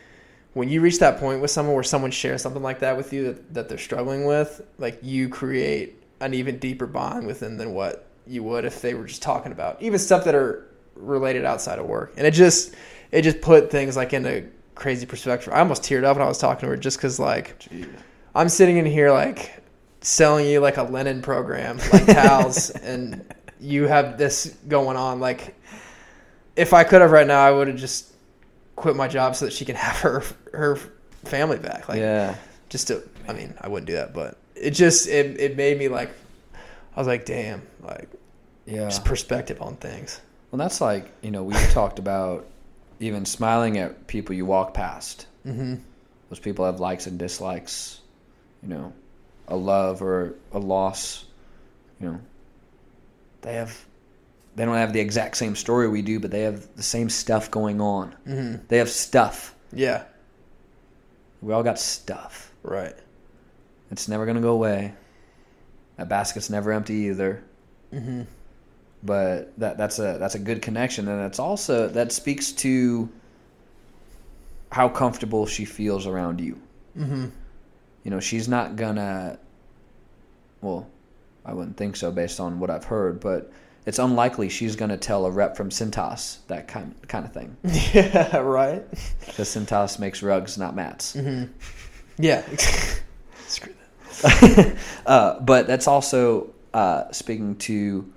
when 0.55 0.69
you 0.69 0.81
reach 0.81 0.99
that 0.99 1.19
point 1.19 1.41
with 1.41 1.51
someone 1.51 1.75
where 1.75 1.83
someone 1.83 2.11
shares 2.11 2.43
something 2.43 2.63
like 2.63 2.81
that 2.81 2.97
with 2.97 3.13
you 3.13 3.25
that, 3.25 3.55
that 3.55 3.69
they're 3.69 3.79
struggling 3.79 4.27
with, 4.27 4.61
like 4.79 4.99
you 5.03 5.29
create 5.29 5.97
an 6.23 6.35
even 6.35 6.59
deeper 6.59 6.87
bond 6.87 7.27
with 7.27 7.41
them 7.41 7.57
than 7.57 7.75
what 7.75 8.07
you 8.27 8.43
would 8.45 8.65
if 8.65 8.81
they 8.81 8.95
were 8.95 9.05
just 9.05 9.23
talking 9.23 9.53
about 9.53 9.83
even 9.83 9.99
stuff 9.99 10.25
that 10.25 10.35
are 10.35 10.69
related 10.95 11.45
outside 11.45 11.79
of 11.79 11.87
work. 11.87 12.15
And 12.17 12.27
it 12.27 12.33
just 12.33 12.75
it 13.11 13.23
just 13.23 13.41
put 13.41 13.71
things 13.71 13.97
like 13.97 14.13
into 14.13 14.47
crazy 14.75 15.07
perspective. 15.07 15.53
I 15.53 15.59
almost 15.59 15.83
teared 15.83 16.05
up 16.05 16.17
when 16.17 16.25
I 16.25 16.29
was 16.29 16.39
talking 16.39 16.61
to 16.61 16.67
her 16.69 16.77
just 16.77 16.99
because 16.99 17.19
like 17.19 17.59
Jeez. 17.59 17.89
I'm 18.35 18.49
sitting 18.49 18.77
in 18.77 18.87
here 18.87 19.11
like 19.11 19.63
selling 20.01 20.47
you 20.47 20.61
like 20.61 20.77
a 20.77 20.83
linen 20.83 21.23
program, 21.23 21.79
like 21.93 22.07
towels, 22.07 22.71
and 22.83 23.25
you 23.61 23.87
have 23.87 24.19
this 24.19 24.57
going 24.69 24.97
on. 24.97 25.21
Like, 25.21 25.55
if 26.57 26.73
I 26.73 26.85
could 26.85 27.01
have 27.01 27.11
right 27.11 27.27
now, 27.27 27.41
I 27.41 27.51
would 27.51 27.69
have 27.69 27.77
just 27.77 28.13
quit 28.77 28.97
my 28.97 29.09
job 29.09 29.37
so 29.37 29.47
that 29.47 29.53
she 29.53 29.65
can 29.65 29.77
have 29.77 29.97
her 29.99 30.23
her 30.53 30.77
family 31.25 31.59
back. 31.59 31.89
Like, 31.89 31.99
yeah. 31.99 32.37
just 32.69 32.89
to, 32.89 33.03
I 33.29 33.33
mean, 33.33 33.55
I 33.61 33.69
wouldn't 33.69 33.87
do 33.87 33.95
that, 33.95 34.13
but 34.13 34.39
it 34.63 34.71
just 34.71 35.09
it 35.09 35.39
it 35.41 35.57
made 35.57 35.79
me 35.79 35.89
like, 35.89 36.11
I 36.97 37.01
was 37.01 37.07
like, 37.07 37.25
damn, 37.27 37.63
like 37.83 38.09
Yeah. 38.67 38.85
just 38.85 39.05
perspective 39.05 39.61
on 39.61 39.77
things. 39.77 40.21
Well, 40.51 40.59
that's 40.59 40.81
like, 40.81 41.11
you 41.23 41.31
know, 41.31 41.43
we've 41.43 41.71
talked 41.73 41.99
about 41.99 42.47
even 43.01 43.25
smiling 43.25 43.79
at 43.79 44.07
people 44.07 44.35
you 44.35 44.47
walk 44.47 44.75
past. 44.75 45.27
Mm-hmm. 45.47 45.77
Those 46.31 46.39
people 46.39 46.65
have 46.65 46.79
likes 46.81 47.07
and 47.07 47.19
dislikes, 47.19 48.01
you 48.63 48.69
know, 48.69 48.93
a 49.49 49.57
love 49.57 50.01
or 50.03 50.35
a 50.53 50.59
loss, 50.59 51.25
you 52.01 52.07
know. 52.09 52.21
They 53.43 53.55
have 53.55 53.85
they 54.55 54.65
don't 54.65 54.77
have 54.77 54.93
the 54.93 55.01
exact 55.01 55.37
same 55.37 55.57
story 55.57 55.89
we 55.89 56.03
do, 56.03 56.21
but 56.21 56.31
they 56.31 56.43
have 56.43 56.69
the 56.77 56.83
same 56.83 57.09
stuff 57.11 57.51
going 57.51 57.81
on. 57.81 58.15
Mm-hmm. 58.29 58.65
They 58.69 58.79
have 58.79 58.91
stuff. 58.91 59.55
Yeah. 59.73 60.05
We 61.41 61.53
all 61.53 61.63
got 61.63 61.79
stuff. 61.79 62.53
Right. 62.63 62.95
It's 63.93 64.09
never 64.09 64.25
going 64.25 64.35
to 64.37 64.43
go 64.43 64.53
away. 64.53 64.95
That 65.99 66.09
basket's 66.09 66.51
never 66.51 66.73
empty 66.73 66.95
either. 67.11 67.45
Mm-hmm. 67.93 68.23
but 69.03 69.53
that 69.59 69.77
that's 69.77 69.99
a 69.99 70.17
that's 70.19 70.35
a 70.35 70.39
good 70.39 70.63
connection 70.63 71.07
and 71.09 71.21
it's 71.27 71.39
also 71.39 71.89
that 71.89 72.11
speaks 72.11 72.53
to 72.53 73.07
how 74.71 74.89
comfortable 74.89 75.45
she 75.47 75.65
feels 75.67 76.07
around 76.07 76.41
you 76.41 76.59
Mm-hmm. 76.99 77.27
you 78.05 78.11
know 78.11 78.19
she's 78.21 78.49
not 78.49 78.77
gonna 78.77 79.39
well 80.63 80.87
i 81.45 81.53
wouldn't 81.53 81.77
think 81.77 81.97
so 81.97 82.11
based 82.11 82.41
on 82.41 82.59
what 82.61 82.71
i've 82.71 82.85
heard 82.85 83.21
but 83.21 83.53
it's 83.85 83.99
unlikely 83.99 84.49
she's 84.49 84.75
gonna 84.77 84.97
tell 84.97 85.27
a 85.27 85.31
rep 85.31 85.55
from 85.57 85.69
cintas 85.69 86.39
that 86.49 86.67
kind 86.69 86.95
kind 87.09 87.27
of 87.27 87.33
thing 87.35 87.55
Yeah. 87.93 88.39
Right. 88.39 88.89
because 89.27 89.49
cintas 89.55 89.99
makes 89.99 90.23
rugs 90.23 90.57
not 90.57 90.75
mats 90.75 91.15
Mm-hmm. 91.15 91.53
Yeah. 92.19 92.43
Uh, 95.07 95.41
but 95.41 95.67
that's 95.67 95.87
also 95.89 96.53
uh, 96.75 97.11
speaking 97.13 97.57
to 97.57 98.11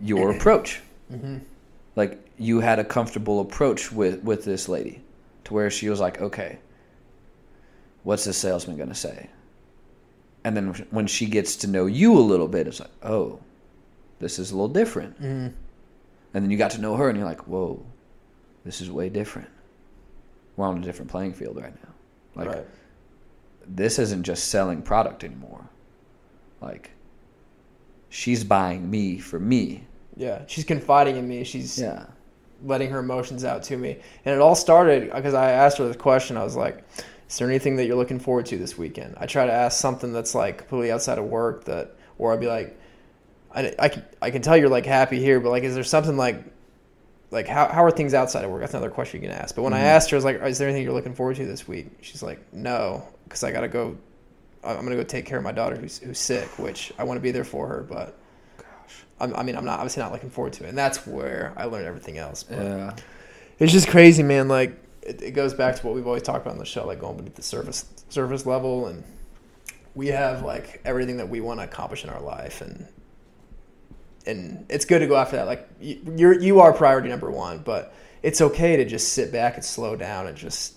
your 0.00 0.30
approach 0.36 0.80
Mm-hmm. 1.12 1.38
like 1.94 2.18
you 2.36 2.58
had 2.60 2.78
a 2.80 2.84
comfortable 2.84 3.38
approach 3.40 3.92
with 3.92 4.22
with 4.24 4.44
this 4.44 4.68
lady 4.68 5.02
to 5.44 5.54
where 5.54 5.70
she 5.70 5.88
was 5.88 6.00
like 6.00 6.20
okay 6.20 6.58
what's 8.02 8.24
this 8.24 8.36
salesman 8.36 8.76
going 8.76 8.88
to 8.88 8.94
say 8.94 9.30
and 10.42 10.56
then 10.56 10.74
when 10.90 11.06
she 11.06 11.26
gets 11.26 11.54
to 11.56 11.66
know 11.68 11.86
you 11.86 12.12
a 12.12 12.18
little 12.18 12.48
bit 12.48 12.66
it's 12.66 12.80
like 12.80 12.90
oh 13.04 13.38
this 14.18 14.38
is 14.40 14.50
a 14.50 14.54
little 14.54 14.68
different 14.68 15.14
Mm-hmm. 15.20 15.46
and 16.34 16.44
then 16.44 16.50
you 16.50 16.56
got 16.58 16.72
to 16.72 16.80
know 16.80 16.96
her 16.96 17.08
and 17.08 17.16
you're 17.16 17.26
like 17.28 17.46
whoa 17.46 17.80
this 18.64 18.80
is 18.80 18.90
way 18.90 19.08
different 19.08 19.48
we're 20.56 20.66
on 20.66 20.78
a 20.78 20.80
different 20.82 21.08
playing 21.10 21.34
field 21.34 21.56
right 21.56 21.74
now 21.84 21.90
like 22.34 22.48
right. 22.48 22.66
This 23.68 23.98
isn't 23.98 24.22
just 24.22 24.48
selling 24.48 24.82
product 24.82 25.24
anymore 25.24 25.64
like 26.60 26.90
she's 28.08 28.44
buying 28.44 28.88
me 28.90 29.18
for 29.18 29.38
me 29.38 29.84
Yeah. 30.16 30.42
She's 30.46 30.64
confiding 30.64 31.16
in 31.16 31.28
me. 31.28 31.44
She's 31.44 31.78
yeah 31.78 32.06
letting 32.64 32.88
her 32.90 33.00
emotions 33.00 33.44
out 33.44 33.62
to 33.64 33.76
me. 33.76 33.98
And 34.24 34.34
it 34.34 34.40
all 34.40 34.54
started 34.54 35.12
because 35.12 35.34
I 35.34 35.50
asked 35.50 35.76
her 35.76 35.86
the 35.88 35.94
question. 35.94 36.38
I 36.38 36.42
was 36.42 36.56
like, 36.56 36.82
"Is 37.28 37.36
there 37.36 37.46
anything 37.46 37.76
that 37.76 37.84
you're 37.84 37.96
looking 37.98 38.18
forward 38.18 38.46
to 38.46 38.56
this 38.56 38.78
weekend?" 38.78 39.14
I 39.18 39.26
try 39.26 39.44
to 39.44 39.52
ask 39.52 39.78
something 39.78 40.14
that's 40.14 40.34
like 40.34 40.56
completely 40.58 40.90
outside 40.90 41.18
of 41.18 41.26
work 41.26 41.64
that, 41.64 41.94
or 42.16 42.32
I'd 42.32 42.40
be 42.40 42.46
like, 42.46 42.78
"I, 43.54 43.74
I 43.78 43.88
can 43.90 44.04
I 44.22 44.30
can 44.30 44.40
tell 44.40 44.56
you're 44.56 44.70
like 44.70 44.86
happy 44.86 45.20
here, 45.20 45.38
but 45.38 45.50
like, 45.50 45.64
is 45.64 45.74
there 45.74 45.84
something 45.84 46.16
like, 46.16 46.42
like 47.30 47.46
how 47.46 47.68
how 47.68 47.84
are 47.84 47.90
things 47.90 48.14
outside 48.14 48.42
of 48.42 48.50
work?" 48.50 48.60
That's 48.62 48.72
another 48.72 48.88
question 48.90 49.20
you 49.22 49.28
can 49.28 49.36
ask. 49.36 49.54
But 49.54 49.62
when 49.62 49.74
I 49.74 49.80
Mhm. 49.80 49.94
asked 49.96 50.10
her, 50.10 50.14
I 50.16 50.18
was 50.18 50.24
like, 50.24 50.42
"Is 50.42 50.56
there 50.56 50.66
anything 50.68 50.82
you're 50.84 50.94
looking 50.94 51.14
forward 51.14 51.36
to 51.36 51.44
this 51.44 51.68
week?" 51.68 51.88
She's 52.00 52.22
like, 52.22 52.40
"No, 52.54 53.02
because 53.26 53.44
I 53.44 53.52
gotta 53.52 53.68
go. 53.68 53.96
I'm 54.64 54.82
gonna 54.82 54.96
go 54.96 55.04
take 55.04 55.26
care 55.26 55.38
of 55.38 55.44
my 55.44 55.52
daughter 55.52 55.76
who's 55.76 55.98
who's 55.98 56.18
sick, 56.18 56.58
which 56.58 56.92
I 56.98 57.04
want 57.04 57.18
to 57.18 57.22
be 57.22 57.30
there 57.30 57.44
for 57.44 57.68
her, 57.68 57.82
but." 57.82 58.18
I'm, 59.18 59.34
I 59.34 59.42
mean, 59.42 59.56
I'm 59.56 59.64
not 59.64 59.78
obviously 59.78 60.02
not 60.02 60.12
looking 60.12 60.28
forward 60.28 60.52
to 60.54 60.64
it, 60.64 60.68
and 60.68 60.76
that's 60.76 61.06
where 61.06 61.54
I 61.56 61.64
learned 61.64 61.86
everything 61.86 62.18
else. 62.18 62.42
But 62.42 62.58
yeah 62.58 62.94
it's 63.58 63.72
just 63.72 63.88
crazy, 63.88 64.22
man. 64.22 64.48
Like 64.48 64.78
it, 65.02 65.22
it 65.22 65.30
goes 65.32 65.54
back 65.54 65.76
to 65.76 65.86
what 65.86 65.94
we've 65.94 66.06
always 66.06 66.22
talked 66.22 66.42
about 66.42 66.52
on 66.52 66.58
the 66.58 66.64
show, 66.64 66.86
like 66.86 67.00
going 67.00 67.16
beneath 67.16 67.34
the 67.34 67.42
surface 67.42 67.86
surface 68.08 68.46
level, 68.46 68.86
and 68.86 69.02
we 69.94 70.08
have 70.08 70.42
like 70.42 70.80
everything 70.84 71.16
that 71.18 71.28
we 71.28 71.40
want 71.40 71.60
to 71.60 71.64
accomplish 71.64 72.04
in 72.04 72.10
our 72.10 72.20
life, 72.20 72.60
and 72.60 72.86
and 74.26 74.66
it's 74.68 74.84
good 74.84 75.00
to 75.00 75.06
go 75.06 75.16
after 75.16 75.36
that. 75.36 75.46
Like 75.46 75.68
you, 75.80 76.00
you're 76.16 76.40
you 76.40 76.60
are 76.60 76.72
priority 76.72 77.08
number 77.08 77.30
one, 77.30 77.58
but 77.58 77.94
it's 78.22 78.40
okay 78.40 78.76
to 78.76 78.84
just 78.84 79.12
sit 79.12 79.32
back 79.32 79.54
and 79.54 79.64
slow 79.64 79.96
down 79.96 80.26
and 80.26 80.36
just 80.36 80.74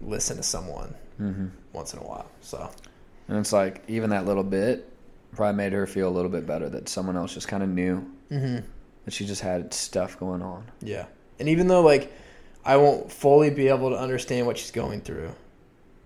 listen 0.00 0.36
to 0.36 0.42
someone 0.42 0.94
mm-hmm. 1.20 1.46
Once 1.78 1.94
in 1.94 2.00
a 2.00 2.02
while. 2.02 2.28
So 2.42 2.68
And 3.28 3.38
it's 3.38 3.52
like 3.52 3.82
even 3.88 4.10
that 4.10 4.26
little 4.26 4.44
bit 4.44 4.90
probably 5.34 5.56
made 5.56 5.72
her 5.72 5.86
feel 5.86 6.08
a 6.08 6.14
little 6.18 6.30
bit 6.30 6.46
better 6.46 6.68
that 6.70 6.88
someone 6.88 7.16
else 7.16 7.32
just 7.34 7.48
kind 7.48 7.62
of 7.62 7.68
knew 7.68 8.04
mm-hmm. 8.30 8.66
that 9.04 9.10
she 9.12 9.24
just 9.26 9.40
had 9.40 9.72
stuff 9.72 10.18
going 10.18 10.42
on. 10.42 10.64
yeah, 10.80 11.06
and 11.38 11.48
even 11.48 11.68
though 11.68 11.82
like 11.82 12.12
I 12.64 12.76
won't 12.76 13.10
fully 13.10 13.50
be 13.50 13.68
able 13.68 13.90
to 13.90 13.96
understand 13.98 14.46
what 14.46 14.58
she's 14.58 14.70
going 14.72 15.00
through, 15.00 15.30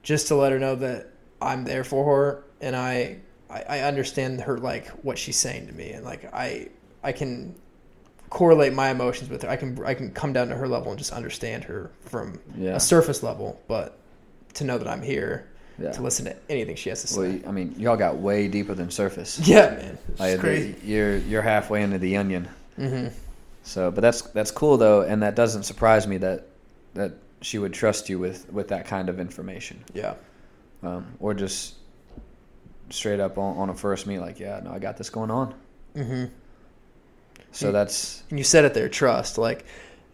just 0.03 0.29
to 0.29 0.35
let 0.37 0.53
her 0.53 0.59
know 0.59 0.75
that 0.77 1.09
I'm 1.41 1.65
there 1.65 1.85
for 1.85 2.05
her, 2.05 2.45
and 2.61 2.77
I, 2.77 3.19
I 3.51 3.63
I 3.63 3.81
understand 3.81 4.41
her 4.43 4.59
like 4.59 4.89
what 5.05 5.19
she's 5.19 5.37
saying 5.37 5.67
to 5.69 5.73
me, 5.73 5.91
and 5.93 6.05
like 6.05 6.33
I 6.35 6.69
I 7.03 7.13
can 7.13 7.55
correlate 8.31 8.73
my 8.73 8.91
emotions 8.91 9.31
with 9.31 9.43
her. 9.43 9.51
I 9.51 9.57
can 9.57 9.85
I 9.85 9.95
can 9.95 10.11
come 10.13 10.33
down 10.33 10.49
to 10.49 10.57
her 10.57 10.67
level 10.69 10.91
and 10.91 10.99
just 10.99 11.13
understand 11.13 11.65
her 11.65 11.91
from 12.01 12.41
Yeah. 12.57 12.77
a 12.77 12.81
surface 12.81 13.23
level, 13.23 13.61
but 13.69 13.99
to 14.55 14.65
know 14.65 14.79
that 14.79 14.89
I'm 14.89 15.03
here 15.03 15.49
Yeah. 15.79 15.93
to 15.93 16.03
listen 16.03 16.27
to 16.27 16.37
anything 16.51 16.77
she 16.77 16.91
has 16.91 17.01
to 17.03 17.09
say. 17.09 17.39
Well, 17.39 17.49
I 17.49 17.51
mean, 17.53 17.75
y'all 17.79 17.97
got 17.97 18.17
way 18.19 18.47
deeper 18.49 18.75
than 18.75 18.91
surface. 18.91 19.39
yeah, 19.49 19.71
man, 19.71 19.99
it's 20.09 20.21
Like, 20.21 20.39
crazy. 20.39 20.77
You're 20.85 21.17
you're 21.17 21.43
halfway 21.43 21.83
into 21.83 21.99
the 21.99 22.17
onion. 22.17 22.49
hmm 22.77 23.07
So, 23.65 23.91
but 23.91 24.01
that's 24.03 24.23
that's 24.23 24.51
cool 24.51 24.77
though, 24.77 25.03
and 25.03 25.23
that 25.23 25.35
doesn't 25.35 25.63
surprise 25.65 26.07
me 26.07 26.19
that 26.19 26.47
that 26.95 27.13
she 27.41 27.59
would 27.59 27.73
trust 27.73 28.09
you 28.09 28.19
with 28.19 28.51
with 28.53 28.69
that 28.69 28.87
kind 28.87 29.09
of 29.09 29.19
information, 29.19 29.83
Yeah, 29.95 30.15
um, 30.83 31.07
or 31.21 31.35
just 31.35 31.75
straight 32.91 33.21
up 33.21 33.39
on, 33.39 33.57
on 33.57 33.71
a 33.71 33.75
first 33.75 34.07
meet, 34.07 34.19
like, 34.19 34.39
yeah, 34.39 34.61
no, 34.63 34.71
I 34.73 34.79
got 34.79 34.97
this 34.99 35.09
going 35.11 35.31
on. 35.31 35.55
hmm 35.97 36.25
So 37.53 37.67
Yeah. 37.67 37.73
that's 37.73 38.23
and 38.31 38.39
you 38.39 38.45
said 38.45 38.65
it 38.65 38.75
there, 38.75 38.89
trust. 38.89 39.39
Like, 39.39 39.65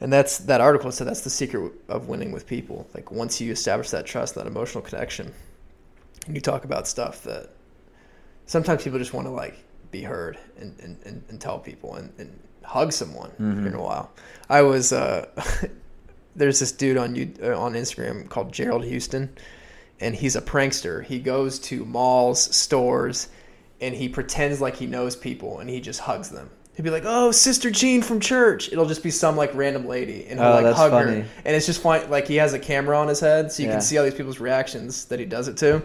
and 0.00 0.12
that's 0.12 0.38
that 0.38 0.60
article 0.60 0.90
said 0.92 1.06
that's 1.08 1.22
the 1.22 1.30
secret 1.30 1.72
of 1.88 2.08
winning 2.08 2.32
with 2.32 2.46
people. 2.46 2.86
Like 2.94 3.10
once 3.10 3.40
you 3.40 3.50
establish 3.52 3.90
that 3.90 4.06
trust, 4.06 4.34
that 4.36 4.46
emotional 4.46 4.82
connection, 4.82 5.26
and 5.26 5.34
you 6.34 6.40
talk 6.40 6.64
about 6.64 6.86
stuff 6.88 7.22
that 7.24 7.50
sometimes 8.46 8.82
people 8.84 8.98
just 8.98 9.12
want 9.14 9.26
to 9.26 9.30
like 9.32 9.58
be 9.90 10.02
heard 10.02 10.38
and, 10.58 10.74
and, 10.80 11.22
and, 11.28 11.40
tell 11.40 11.58
people 11.58 11.94
and, 11.94 12.12
and 12.18 12.38
hug 12.62 12.92
someone 12.92 13.30
Mhm. 13.40 13.66
in 13.66 13.74
a 13.74 13.82
while. 13.82 14.10
I 14.50 14.62
was 14.62 14.92
uh, 14.92 15.26
there's 16.36 16.60
this 16.60 16.72
dude 16.72 16.96
on 16.96 17.14
you 17.14 17.32
uh, 17.42 17.58
on 17.58 17.72
Instagram 17.74 18.28
called 18.28 18.52
Gerald 18.52 18.84
Houston, 18.84 19.30
and 20.00 20.14
he's 20.14 20.36
a 20.36 20.42
prankster. 20.42 21.04
He 21.04 21.18
goes 21.18 21.58
to 21.60 21.84
malls, 21.84 22.54
stores, 22.54 23.28
and 23.80 23.94
he 23.94 24.08
pretends 24.08 24.60
like 24.60 24.76
he 24.76 24.86
knows 24.86 25.16
people, 25.16 25.60
and 25.60 25.68
he 25.70 25.80
just 25.80 26.00
hugs 26.00 26.28
them. 26.30 26.50
He'd 26.74 26.82
be 26.82 26.90
like, 26.90 27.04
"Oh, 27.06 27.32
Sister 27.32 27.70
Jean 27.70 28.02
from 28.02 28.20
church." 28.20 28.70
It'll 28.70 28.86
just 28.86 29.02
be 29.02 29.10
some 29.10 29.36
like 29.36 29.52
random 29.54 29.86
lady, 29.88 30.26
and 30.28 30.38
he'll 30.38 30.48
Oh, 30.48 30.60
like 30.60 30.76
hug 30.76 30.90
funny. 30.92 31.20
her, 31.22 31.26
and 31.44 31.56
it's 31.56 31.66
just 31.66 31.80
fun. 31.82 32.08
Like 32.10 32.28
he 32.28 32.36
has 32.36 32.52
a 32.52 32.58
camera 32.58 32.96
on 32.98 33.08
his 33.08 33.18
head, 33.20 33.50
so 33.50 33.62
you 33.62 33.68
Yeah. 33.68 33.74
can 33.76 33.80
see 33.82 33.98
all 33.98 34.04
these 34.04 34.14
people's 34.14 34.38
reactions 34.38 35.06
that 35.06 35.18
he 35.18 35.24
does 35.24 35.48
it 35.48 35.56
to. 35.58 35.82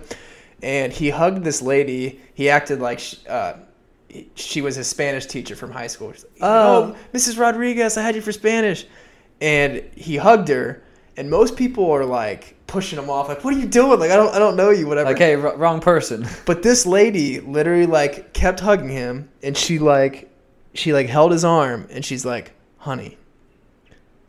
And 0.63 0.91
he 0.93 1.10
hugged 1.10 1.43
this 1.43 1.62
lady. 1.62 2.21
He 2.34 2.49
acted 2.49 2.80
like 2.80 2.99
she, 2.99 3.17
uh, 3.28 3.54
she 4.36 4.62
was 4.62 4.76
his 4.76 4.88
Spanish 4.88 5.26
teacher 5.26 5.56
from 5.56 5.71
high 5.71 5.88
school. 5.88 6.08
Like, 6.10 6.19
Oh. 6.41 6.95
oh, 6.95 6.95
Mrs. 7.13 7.38
Rodriguez, 7.38 7.97
I 7.97 8.02
had 8.02 8.15
you 8.15 8.21
for 8.21 8.32
Spanish. 8.32 8.86
And 9.41 9.84
he 9.95 10.15
hugged 10.17 10.47
her, 10.47 10.82
and 11.17 11.30
most 11.30 11.58
people 11.58 11.91
are 11.91 12.06
like 12.06 12.56
pushing 12.65 12.97
him 12.97 13.10
off, 13.10 13.28
like, 13.28 13.43
"What 13.43 13.54
are 13.54 13.58
you 13.60 13.65
doing? 13.67 13.99
Like, 13.99 14.10
I 14.12 14.15
don't, 14.15 14.34
I 14.34 14.39
don't 14.39 14.56
know 14.56 14.69
you, 14.69 14.88
whatever." 14.88 15.10
like, 15.10 15.17
hey, 15.19 15.36
r- 15.36 15.58
wrong 15.58 15.82
person. 15.82 16.26
But 16.45 16.63
this 16.63 16.86
lady 16.86 17.41
literally 17.41 17.86
like 17.86 18.32
kept 18.34 18.62
hugging 18.62 18.88
him, 18.89 19.30
and 19.41 19.58
she 19.58 19.80
like, 19.80 20.30
she 20.73 20.93
like 20.93 21.08
held 21.08 21.32
his 21.34 21.43
arm, 21.43 21.88
and 21.91 22.06
she's 22.06 22.23
like, 22.26 22.54
"Honey, 22.78 23.17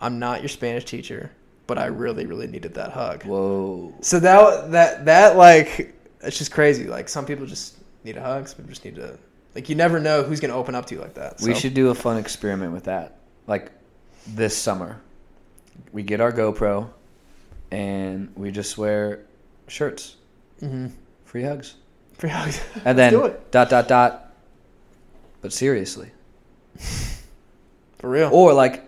I'm 0.01 0.19
not 0.19 0.41
your 0.41 0.49
Spanish 0.49 0.85
teacher, 0.85 1.31
but 1.69 1.79
I 1.79 1.87
really, 1.87 2.27
really 2.27 2.49
needed 2.49 2.75
that 2.75 2.91
hug." 2.91 3.25
Whoa. 3.25 3.95
So 4.01 4.19
that 4.19 4.73
that 4.73 5.05
that 5.05 5.37
like, 5.37 5.95
it's 6.25 6.39
just 6.39 6.51
crazy. 6.53 6.85
Like 6.85 7.09
some 7.09 7.27
people 7.27 7.47
just 7.47 7.77
need 8.05 8.17
a 8.17 8.21
hug. 8.23 8.49
Some 8.49 8.57
people 8.59 8.71
just 8.71 8.85
need 8.85 8.97
to 8.97 9.19
like. 9.55 9.69
You 9.69 9.75
never 9.75 10.01
know 10.01 10.23
who's 10.23 10.41
gonna 10.41 10.57
open 10.57 10.75
up 10.75 10.87
to 10.87 10.95
you 10.95 11.01
like 11.01 11.15
that. 11.15 11.41
We 11.43 11.55
should 11.55 11.75
do 11.75 11.91
a 11.91 11.95
fun 11.95 12.17
experiment 12.17 12.73
with 12.73 12.85
that, 12.85 13.19
like 13.47 13.71
this 14.27 14.57
summer. 14.57 15.01
We 15.93 16.03
get 16.03 16.21
our 16.21 16.33
GoPro, 16.33 16.89
and 17.71 18.33
we 18.37 18.51
just 18.51 18.77
wear 18.79 19.21
shirts, 19.69 20.17
hmm 20.61 20.87
free 21.25 21.43
hugs, 21.43 21.75
Free 22.19 22.31
hugs. 22.31 22.61
and 22.85 22.97
then 22.99 23.13
dot 23.51 23.71
dot 23.71 23.89
dot. 23.89 24.33
But 25.41 25.53
seriously, 25.53 26.11
for 27.99 28.09
real. 28.11 28.31
or 28.33 28.53
like, 28.53 28.85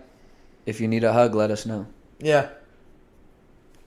if 0.65 0.81
you 0.81 0.89
need 0.89 1.05
a 1.05 1.13
hug, 1.13 1.35
let 1.35 1.51
us 1.51 1.67
know. 1.67 1.87
yeah. 2.19 2.49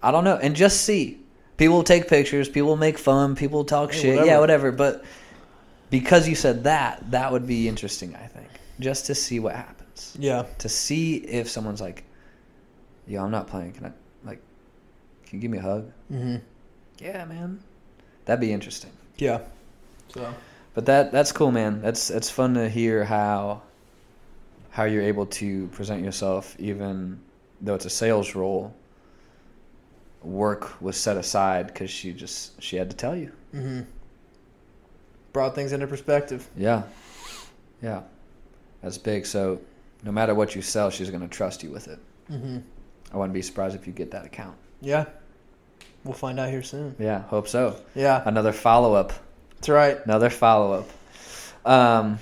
I 0.02 0.12
don't 0.12 0.24
know, 0.24 0.38
and 0.38 0.56
just 0.56 0.82
see. 0.86 1.20
People 1.60 1.84
take 1.84 2.08
pictures. 2.08 2.48
People 2.48 2.78
make 2.78 2.98
fun. 2.98 3.36
People 3.36 3.66
talk 3.66 3.94
Yeah, 3.94 4.00
shit. 4.00 4.10
whatever. 4.16 4.28
Yeah, 4.28 4.40
whatever. 4.40 4.72
But 4.72 5.04
because 5.90 6.28
you 6.28 6.34
said 6.34 6.64
that, 6.64 7.12
that 7.12 7.32
would 7.34 7.46
be 7.46 7.68
interesting. 7.68 8.16
I 8.16 8.28
think 8.28 8.48
just 8.80 9.06
to 9.08 9.14
see 9.16 9.40
what 9.42 9.56
happens. 9.56 10.16
Yeah. 10.18 10.46
To 10.60 10.70
see 10.70 11.18
if 11.18 11.50
someone's 11.50 11.82
like, 11.82 12.06
"Yo, 13.08 13.22
I'm 13.22 13.30
not 13.30 13.48
playing. 13.48 13.74
Can 13.74 13.88
I 13.88 13.92
like? 14.26 14.42
Can 15.26 15.38
you 15.38 15.42
give 15.42 15.52
me 15.52 15.58
a 15.58 15.62
hug?" 15.62 15.92
hmm 16.08 16.38
Yeah, 16.98 17.26
man. 17.26 17.60
That'd 18.24 18.40
be 18.40 18.54
interesting. 18.54 18.92
Yeah. 19.18 19.40
So. 20.14 20.34
But 20.74 20.86
that 20.86 21.12
that's 21.12 21.34
cool, 21.34 21.52
man. 21.52 21.82
That's 21.82 22.10
it's 22.10 22.30
fun 22.30 22.54
to 22.54 22.70
hear 22.70 23.04
how 23.04 23.64
how 24.70 24.86
you're 24.86 25.04
able 25.04 25.26
to 25.26 25.68
present 25.68 26.06
yourself, 26.06 26.56
even 26.58 27.20
though 27.60 27.76
it's 27.76 27.86
a 27.86 27.90
sales 27.90 28.34
role. 28.34 28.74
Work 30.24 30.82
was 30.82 30.98
set 30.98 31.18
aside 31.18 31.68
because 31.68 31.90
she 31.90 32.12
just 32.14 32.62
she 32.62 32.76
had 32.76 32.90
to 32.90 32.96
tell 32.96 33.16
you. 33.16 33.32
Mm-hmm. 33.54 33.82
Brought 35.32 35.56
things 35.56 35.72
into 35.72 35.88
perspective. 35.88 36.50
Yeah, 36.58 36.84
yeah, 37.82 38.02
that's 38.82 38.98
big. 38.98 39.26
So 39.26 39.62
no 40.04 40.12
matter 40.12 40.36
what 40.36 40.56
you 40.56 40.62
sell, 40.62 40.90
she's 40.90 41.10
gonna 41.10 41.28
trust 41.28 41.64
you 41.64 41.72
with 41.72 41.88
it. 41.88 42.00
Mm-hmm. 42.32 42.58
I 43.14 43.18
wouldn't 43.18 43.34
be 43.34 43.42
surprised 43.42 43.76
if 43.76 43.88
you 43.88 43.94
get 43.94 44.12
that 44.12 44.26
account. 44.26 44.56
Yeah. 44.82 45.06
We'll 46.04 46.14
find 46.14 46.40
out 46.40 46.50
here 46.50 46.64
soon. 46.64 46.96
Yeah, 46.98 47.24
hope 47.24 47.48
so. 47.48 47.82
Yeah. 47.94 48.24
Another 48.26 48.54
follow 48.54 48.94
up. 48.94 49.12
That's 49.56 49.70
right. 49.70 49.98
Another 50.06 50.30
follow 50.30 50.74
up. 50.80 50.90
Um, 51.66 52.20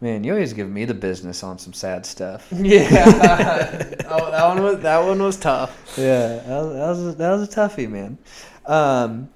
man, 0.00 0.24
you 0.24 0.32
always 0.32 0.52
give 0.52 0.68
me 0.68 0.84
the 0.84 0.94
business 0.94 1.42
on 1.42 1.58
some 1.58 1.72
sad 1.72 2.06
stuff. 2.06 2.46
Yeah. 2.52 2.84
oh, 4.08 4.30
that 4.30 4.46
one 4.48 4.62
was 4.62 4.78
that 4.80 4.98
one 4.98 5.22
was 5.22 5.36
tough. 5.36 5.94
Yeah, 5.96 6.36
that 6.36 6.48
was, 6.48 6.72
that 6.74 6.88
was, 6.88 7.00
a, 7.00 7.12
that 7.12 7.30
was 7.30 7.48
a 7.48 7.52
toughie, 7.52 7.88
man. 7.88 8.18
Um, 8.66 9.28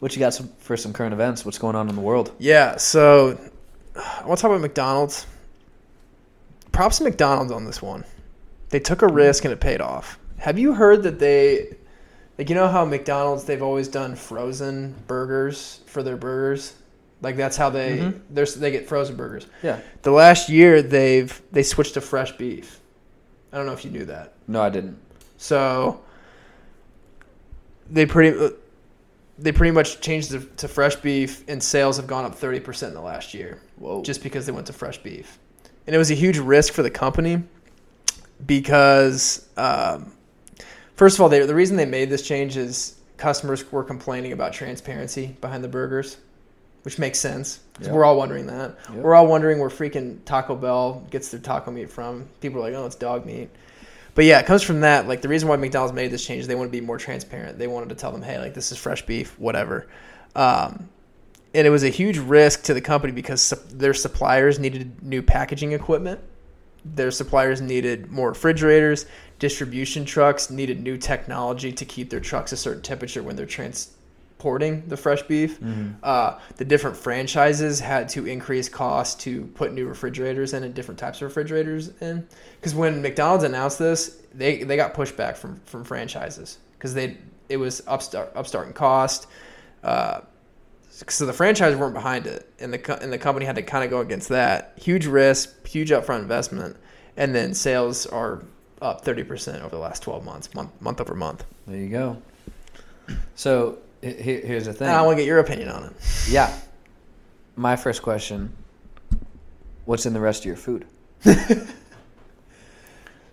what 0.00 0.14
you 0.14 0.20
got 0.20 0.34
some, 0.34 0.50
for 0.58 0.76
some 0.76 0.92
current 0.92 1.14
events? 1.14 1.44
What's 1.44 1.58
going 1.58 1.76
on 1.76 1.88
in 1.88 1.94
the 1.94 2.00
world? 2.00 2.32
Yeah. 2.38 2.76
So 2.76 3.38
I 3.96 4.26
want 4.26 4.38
to 4.38 4.42
talk 4.42 4.50
about 4.50 4.60
McDonald's. 4.60 5.26
Props 6.72 6.98
to 6.98 7.04
McDonald's 7.04 7.52
on 7.52 7.64
this 7.64 7.80
one. 7.80 8.04
They 8.70 8.80
took 8.80 9.02
a 9.02 9.06
risk 9.06 9.44
and 9.44 9.52
it 9.52 9.60
paid 9.60 9.80
off. 9.80 10.18
Have 10.38 10.58
you 10.58 10.74
heard 10.74 11.04
that 11.04 11.18
they, 11.18 11.76
like, 12.36 12.48
you 12.48 12.54
know 12.54 12.68
how 12.68 12.84
McDonald's 12.84 13.44
they've 13.44 13.62
always 13.62 13.88
done 13.88 14.14
frozen 14.16 14.94
burgers 15.06 15.80
for 15.86 16.02
their 16.02 16.16
burgers, 16.16 16.74
like 17.24 17.36
that's 17.36 17.56
how 17.56 17.70
they 17.70 17.98
Mhm. 17.98 18.20
they're, 18.30 18.46
they 18.46 18.70
get 18.70 18.86
frozen 18.88 19.16
burgers. 19.16 19.46
Yeah. 19.62 19.80
The 20.02 20.12
last 20.12 20.48
year 20.48 20.80
they've 20.82 21.42
they 21.50 21.62
switched 21.64 21.94
to 21.94 22.00
fresh 22.00 22.36
beef. 22.36 22.78
I 23.52 23.56
don't 23.56 23.66
know 23.66 23.72
if 23.72 23.84
you 23.84 23.90
knew 23.90 24.04
that. 24.04 24.34
No, 24.46 24.62
I 24.62 24.70
didn't. 24.70 24.98
So 25.38 26.00
they 27.90 28.06
pretty 28.06 28.54
they 29.38 29.50
pretty 29.50 29.72
much 29.72 30.00
changed 30.00 30.30
to, 30.30 30.40
to 30.58 30.68
fresh 30.68 30.94
beef, 30.96 31.42
and 31.48 31.60
sales 31.60 31.96
have 31.96 32.06
gone 32.06 32.24
up 32.24 32.34
thirty 32.36 32.60
percent 32.60 32.90
in 32.90 32.94
the 32.94 33.00
last 33.02 33.34
year, 33.34 33.58
Whoa. 33.76 34.02
just 34.02 34.22
because 34.22 34.46
they 34.46 34.52
went 34.52 34.66
to 34.68 34.72
fresh 34.72 34.98
beef. 34.98 35.38
And 35.86 35.94
it 35.94 35.98
was 35.98 36.10
a 36.10 36.14
huge 36.14 36.38
risk 36.38 36.72
for 36.72 36.82
the 36.82 36.90
company 36.90 37.42
because, 38.46 39.48
um, 39.56 40.12
first 40.96 41.16
of 41.16 41.20
all, 41.20 41.28
they, 41.28 41.44
the 41.44 41.54
reason 41.54 41.76
they 41.76 41.84
made 41.84 42.10
this 42.10 42.22
change 42.26 42.56
is 42.56 42.96
customers 43.16 43.70
were 43.70 43.84
complaining 43.84 44.32
about 44.32 44.52
transparency 44.52 45.36
behind 45.40 45.62
the 45.62 45.68
burgers, 45.68 46.16
which 46.84 46.98
makes 46.98 47.18
sense. 47.18 47.60
Yeah. 47.80 47.92
We're 47.92 48.04
all 48.04 48.16
wondering 48.16 48.46
that. 48.46 48.76
Yep. 48.90 48.98
We're 48.98 49.14
all 49.14 49.26
wondering 49.26 49.58
where 49.58 49.70
freaking 49.70 50.24
Taco 50.24 50.54
Bell 50.54 51.04
gets 51.10 51.30
their 51.30 51.40
taco 51.40 51.70
meat 51.70 51.90
from. 51.90 52.28
People 52.40 52.60
are 52.60 52.70
like, 52.70 52.74
oh, 52.74 52.86
it's 52.86 52.94
dog 52.94 53.26
meat. 53.26 53.50
But 54.14 54.26
yeah, 54.26 54.38
it 54.38 54.46
comes 54.46 54.62
from 54.62 54.80
that. 54.82 55.08
Like 55.08 55.22
the 55.22 55.28
reason 55.28 55.48
why 55.48 55.56
McDonald's 55.56 55.94
made 55.94 56.10
this 56.10 56.24
change, 56.24 56.42
is 56.42 56.46
they 56.46 56.54
want 56.54 56.68
to 56.68 56.72
be 56.72 56.84
more 56.84 56.98
transparent. 56.98 57.58
They 57.58 57.66
wanted 57.66 57.88
to 57.88 57.94
tell 57.94 58.12
them, 58.12 58.22
hey, 58.22 58.38
like 58.38 58.54
this 58.54 58.70
is 58.70 58.78
fresh 58.78 59.04
beef, 59.04 59.38
whatever. 59.40 59.88
Um, 60.36 60.88
and 61.54 61.66
it 61.66 61.70
was 61.70 61.84
a 61.84 61.88
huge 61.88 62.18
risk 62.18 62.62
to 62.64 62.74
the 62.74 62.80
company 62.80 63.12
because 63.12 63.40
su- 63.40 63.56
their 63.70 63.94
suppliers 63.94 64.58
needed 64.58 65.02
new 65.02 65.22
packaging 65.22 65.72
equipment. 65.72 66.20
Their 66.84 67.10
suppliers 67.10 67.60
needed 67.60 68.10
more 68.10 68.28
refrigerators. 68.28 69.06
Distribution 69.38 70.04
trucks 70.04 70.50
needed 70.50 70.82
new 70.82 70.98
technology 70.98 71.72
to 71.72 71.84
keep 71.84 72.10
their 72.10 72.20
trucks 72.20 72.52
a 72.52 72.56
certain 72.56 72.82
temperature 72.82 73.22
when 73.22 73.36
they're 73.36 73.46
transporting 74.44 74.82
the 74.88 74.96
fresh 74.96 75.22
beef. 75.22 75.58
Mhm. 75.60 75.94
Uh, 76.02 76.38
the 76.56 76.64
different 76.64 76.96
franchises 76.96 77.80
had 77.80 78.08
to 78.10 78.26
increase 78.26 78.68
costs 78.68 79.22
to 79.24 79.46
put 79.54 79.72
new 79.72 79.86
refrigerators 79.86 80.52
in 80.52 80.64
and 80.64 80.74
different 80.74 80.98
types 81.00 81.18
of 81.18 81.22
refrigerators 81.22 81.90
in. 82.00 82.26
Because 82.60 82.74
when 82.74 83.00
McDonald's 83.00 83.44
announced 83.44 83.78
this, 83.78 84.18
they, 84.34 84.62
they 84.62 84.76
got 84.76 84.92
pushback 84.94 85.36
from, 85.36 85.60
from 85.64 85.84
franchises 85.84 86.58
because 86.74 86.92
they 86.94 87.16
it 87.48 87.56
was 87.58 87.82
upstart 87.86 88.32
upstart 88.34 88.66
in 88.66 88.72
cost. 88.72 89.26
Uh, 89.82 90.20
so 90.90 91.26
the 91.26 91.32
franchise 91.32 91.74
weren't 91.76 91.94
behind 91.94 92.26
it, 92.26 92.48
and 92.60 92.72
the 92.72 92.78
co- 92.78 92.98
and 93.00 93.12
the 93.12 93.18
company 93.18 93.46
had 93.46 93.56
to 93.56 93.62
kind 93.62 93.84
of 93.84 93.90
go 93.90 94.00
against 94.00 94.28
that. 94.28 94.72
Huge 94.76 95.06
risk, 95.06 95.66
huge 95.66 95.90
upfront 95.90 96.20
investment, 96.20 96.76
and 97.16 97.34
then 97.34 97.52
sales 97.54 98.06
are 98.06 98.42
up 98.80 99.04
thirty 99.04 99.24
percent 99.24 99.62
over 99.62 99.74
the 99.76 99.82
last 99.82 100.02
twelve 100.02 100.24
months, 100.24 100.54
month 100.54 100.70
month 100.80 101.00
over 101.00 101.14
month. 101.14 101.44
There 101.66 101.76
you 101.78 101.88
go. 101.88 102.22
So 103.34 103.78
here's 104.12 104.66
the 104.66 104.72
thing. 104.72 104.88
And 104.88 104.96
I 104.96 105.02
want 105.02 105.16
to 105.16 105.22
get 105.22 105.26
your 105.26 105.38
opinion 105.38 105.68
on 105.68 105.84
it. 105.84 105.92
yeah. 106.28 106.56
My 107.56 107.76
first 107.76 108.02
question: 108.02 108.52
What's 109.84 110.06
in 110.06 110.12
the 110.12 110.20
rest 110.20 110.40
of 110.42 110.46
your 110.46 110.56
food? 110.56 110.86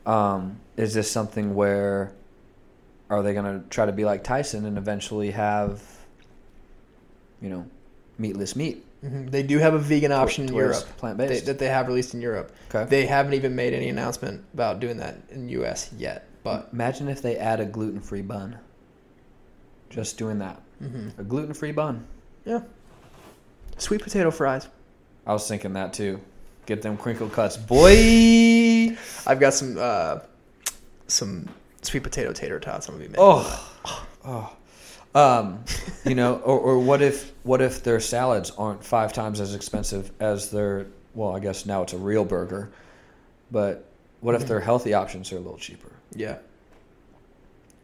um, 0.06 0.58
is 0.78 0.94
this 0.94 1.10
something 1.10 1.56
where 1.56 2.14
are 3.10 3.24
they 3.24 3.34
gonna 3.34 3.64
try 3.70 3.86
to 3.86 3.92
be 3.92 4.06
like 4.06 4.24
Tyson 4.24 4.66
and 4.66 4.78
eventually 4.78 5.32
have, 5.32 5.82
you 7.42 7.50
know, 7.50 7.66
meatless 8.18 8.56
meat? 8.56 8.86
hmm 9.02 9.26
They 9.28 9.44
do 9.44 9.58
have 9.58 9.74
a 9.74 9.80
vegan 9.80 10.12
option 10.12 10.48
in 10.48 10.54
Europe 10.54 10.86
plant 10.98 11.18
based. 11.18 11.46
that 11.48 11.60
they 11.60 11.68
have 11.68 11.88
released 11.88 12.14
in 12.14 12.22
Europe. 12.22 12.52
Okay. 12.74 12.88
They 12.90 13.06
haven't 13.06 13.34
even 13.34 13.56
made 13.56 13.74
any 13.74 13.90
announcement 13.90 14.44
about 14.54 14.80
doing 14.80 14.98
that 14.98 15.18
in 15.32 15.50
U.S. 15.50 15.90
yet. 15.98 16.28
But 16.44 16.70
Imagine 16.74 17.08
if 17.08 17.22
they 17.22 17.38
add 17.38 17.60
a 17.60 17.66
gluten 17.66 18.00
free 18.00 18.22
bun. 18.22 18.58
Just 19.92 20.18
doing 20.18 20.40
that. 20.40 20.60
mhm. 20.82 21.18
A 21.20 21.24
gluten 21.24 21.54
free 21.54 21.72
bun. 21.72 22.06
yeah, 22.46 22.62
sweet 23.78 24.02
potato 24.02 24.32
fries. 24.32 24.68
I 25.28 25.34
was 25.34 25.48
thinking 25.48 25.74
that 25.74 25.94
too. 25.94 26.20
Get 26.66 26.82
them 26.82 26.98
crinkle 26.98 27.30
cuts, 27.30 27.58
boy. 27.58 28.96
I've 29.28 29.40
got 29.40 29.54
some 29.54 29.76
uh, 29.80 30.20
some 31.08 31.48
sweet 31.82 32.04
potato 32.04 32.32
tater 32.34 32.60
tots. 32.60 32.88
I'm 32.88 32.96
gonna 32.96 33.06
be 33.06 33.10
making. 33.12 33.24
Oh, 33.24 33.74
oh. 34.26 34.56
Um, 35.14 35.66
you 36.06 36.16
know, 36.16 36.36
or, 36.38 36.58
or 36.58 36.80
what 36.80 37.02
if 37.02 37.34
what 37.44 37.62
if 37.62 37.84
their 37.84 38.00
salads 38.00 38.52
aren't 38.58 38.84
five 38.84 39.12
times 39.12 39.42
as 39.42 39.54
expensive 39.56 40.10
as 40.22 40.50
their 40.52 40.88
well, 41.14 41.36
I 41.36 41.40
guess 41.40 41.66
now 41.66 41.82
it's 41.82 41.92
a 41.94 41.98
real 41.98 42.24
burger, 42.24 42.72
but 43.52 43.84
what 44.22 44.36
if 44.36 44.44
Mhm. 44.44 44.48
their 44.48 44.60
healthy 44.62 44.94
options 44.94 45.32
are 45.34 45.38
a 45.38 45.40
little 45.42 45.58
cheaper? 45.58 45.92
yeah. 46.16 46.38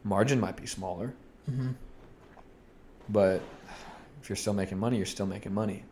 Margin 0.04 0.40
might 0.40 0.56
be 0.56 0.66
smaller, 0.66 1.12
hmm 1.46 1.70
but 3.08 3.40
if 4.22 4.28
you're 4.28 4.36
still 4.36 4.54
making 4.54 4.78
money, 4.78 4.96
you're 4.96 5.06
still 5.06 5.26
making 5.26 5.54
money. 5.54 5.84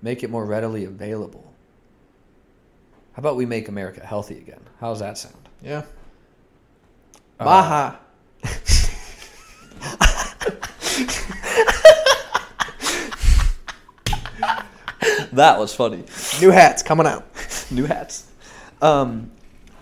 Make 0.00 0.22
it 0.22 0.30
more 0.30 0.44
readily 0.44 0.84
available. 0.84 1.52
How 3.12 3.20
about 3.20 3.36
we 3.36 3.46
make 3.46 3.68
America 3.68 4.04
healthy 4.04 4.38
again? 4.38 4.60
How's 4.80 5.00
that 5.00 5.18
sound? 5.18 5.48
Yeah. 5.62 5.84
Uh, 7.38 7.44
Baja. 7.44 7.96
that 15.32 15.58
was 15.58 15.74
funny. 15.74 16.04
New 16.40 16.50
hats 16.50 16.82
coming 16.82 17.06
out. 17.06 17.26
new 17.70 17.84
hats. 17.84 18.26
Um, 18.80 19.30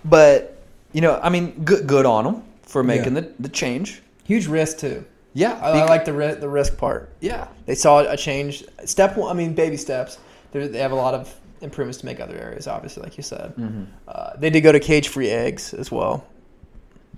but 0.04 0.62
you 0.92 1.00
know, 1.00 1.20
I 1.22 1.28
mean, 1.28 1.64
good 1.64 1.86
good 1.86 2.06
on 2.06 2.24
them 2.24 2.42
for 2.62 2.82
making 2.82 3.14
the, 3.14 3.32
the 3.38 3.48
change. 3.48 4.02
Huge 4.24 4.46
risk 4.46 4.78
too. 4.78 5.04
Yeah, 5.32 5.52
I, 5.62 5.80
I 5.80 5.84
like 5.84 6.04
the 6.04 6.12
ri- 6.12 6.34
the 6.34 6.48
risk 6.48 6.76
part. 6.76 7.10
Yeah, 7.20 7.48
They 7.66 7.74
saw 7.74 8.00
a 8.00 8.16
change. 8.16 8.64
Step 8.84 9.16
one. 9.16 9.30
I 9.30 9.38
mean, 9.38 9.54
baby 9.54 9.76
steps. 9.76 10.18
They're, 10.52 10.66
they 10.66 10.80
have 10.80 10.92
a 10.92 10.96
lot 10.96 11.14
of 11.14 11.32
improvements 11.60 11.98
to 11.98 12.06
make 12.06 12.18
other 12.20 12.36
areas. 12.36 12.66
Obviously, 12.66 13.02
like 13.04 13.16
you 13.16 13.22
said, 13.22 13.54
mm-hmm. 13.56 13.84
uh, 14.08 14.30
they 14.38 14.50
did 14.50 14.62
go 14.62 14.72
to 14.72 14.80
cage-free 14.80 15.30
eggs 15.30 15.72
as 15.74 15.90
well. 15.92 16.26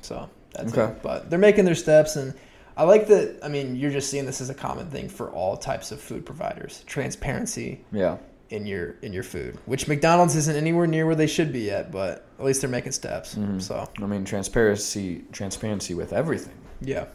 So 0.02 0.28
that's 0.52 0.76
Okay. 0.76 0.92
it. 0.92 1.02
But 1.02 1.30
they're 1.30 1.38
making 1.38 1.64
their 1.64 1.74
steps, 1.74 2.16
and 2.16 2.34
I 2.76 2.84
like 2.84 3.06
that. 3.06 3.38
I 3.42 3.48
mean, 3.48 3.76
you're 3.76 3.90
just 3.90 4.10
seeing 4.10 4.26
this 4.26 4.40
as 4.42 4.50
a 4.50 4.54
common 4.54 4.90
thing 4.90 5.08
for 5.08 5.30
all 5.30 5.56
types 5.56 5.90
of 5.92 6.00
food 6.00 6.26
providers: 6.26 6.84
transparency 6.86 7.82
yeah, 7.92 8.18
in 8.50 8.66
your 8.66 8.96
in 9.02 9.12
your 9.14 9.22
food. 9.22 9.56
Which 9.64 9.88
McDonald's 9.88 10.36
isn't 10.36 10.56
anywhere 10.56 10.86
near 10.86 11.06
where 11.06 11.14
they 11.14 11.26
should 11.26 11.52
be 11.52 11.60
yet, 11.60 11.90
but 11.90 12.26
at 12.38 12.44
least 12.44 12.60
they're 12.60 12.68
making 12.70 12.92
steps. 12.92 13.36
Mhm. 13.36 13.62
So 13.62 13.88
I 14.02 14.06
mean, 14.06 14.24
transparency 14.24 15.24
transparency 15.32 15.94
with 15.94 16.12
everything 16.12 16.54
yeah. 16.80 17.06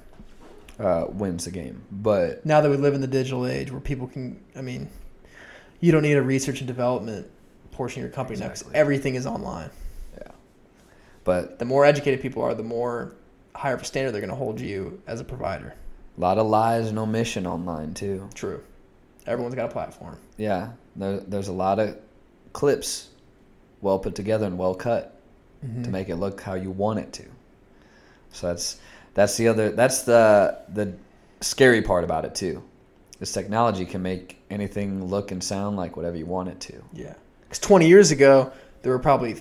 Uh, 0.79 1.05
wins 1.09 1.45
the 1.45 1.51
game. 1.51 1.81
But 1.91 2.45
now 2.45 2.61
that 2.61 2.69
we 2.69 2.77
live 2.77 2.93
in 2.93 3.01
the 3.01 3.07
digital 3.07 3.47
age 3.47 3.71
where 3.71 3.81
people 3.81 4.07
can 4.07 4.39
i 4.55 4.61
mean 4.61 4.89
you 5.79 5.91
don't 5.91 6.01
need 6.03 6.17
a 6.17 6.21
research 6.21 6.59
and 6.59 6.67
development 6.67 7.27
portion 7.71 8.01
of 8.01 8.05
your 8.07 8.13
company 8.13 8.39
now 8.39 8.47
'cause 8.47 8.61
Exactly. 8.61 8.79
everything 8.79 9.15
is 9.15 9.25
online 9.27 9.69
yeah, 10.17 10.31
but 11.23 11.59
the 11.59 11.65
more 11.65 11.85
educated 11.85 12.21
people 12.21 12.41
are 12.43 12.53
the 12.55 12.63
more 12.63 13.13
higher 13.55 13.75
of 13.75 13.81
a 13.81 13.85
standard 13.85 14.11
they're 14.11 14.21
going 14.21 14.29
to 14.29 14.35
hold 14.35 14.59
you 14.59 15.01
as 15.07 15.19
a 15.19 15.23
provider 15.23 15.73
a 16.17 16.21
lot 16.21 16.37
of 16.37 16.47
lies 16.47 16.87
and 16.89 16.97
omission 16.99 17.45
online 17.47 17.93
too. 17.93 18.27
true 18.33 18.61
everyone's 19.27 19.55
got 19.55 19.65
a 19.69 19.73
platform 19.73 20.17
Yeah, 20.37 20.69
there, 20.95 21.19
there's 21.19 21.47
a 21.49 21.53
lot 21.53 21.79
of 21.79 21.97
clips 22.53 23.09
well 23.81 23.99
put 23.99 24.15
together 24.15 24.45
and 24.45 24.57
well 24.57 24.75
cut. 24.75 25.13
Mm-hmm. 25.65 25.83
to 25.83 25.89
make 25.89 26.09
it 26.09 26.17
look 26.17 26.39
how 26.39 26.53
you 26.53 26.69
want 26.69 26.99
it 26.99 27.11
to. 27.13 27.23
So 28.31 28.45
that's 28.47 28.77
that's 29.17 29.35
the 29.35 29.47
other 29.47 29.71
that's 29.71 30.03
the 30.03 30.59
the 30.73 30.93
scary 31.41 31.81
part 31.81 32.03
about 32.03 32.23
it 32.23 32.35
too. 32.35 32.63
This 33.19 33.33
technology 33.33 33.83
can 33.85 34.03
make 34.03 34.37
anything 34.51 35.03
look 35.05 35.31
and 35.31 35.43
sound 35.43 35.75
like 35.75 35.97
whatever 35.97 36.15
you 36.15 36.27
want 36.27 36.49
it 36.49 36.59
to. 36.61 36.75
yeah 36.93 37.15
because 37.43 37.59
20 37.59 37.87
years 37.87 38.11
ago 38.11 38.51
there 38.83 38.91
were 38.91 38.99
probably 38.99 39.35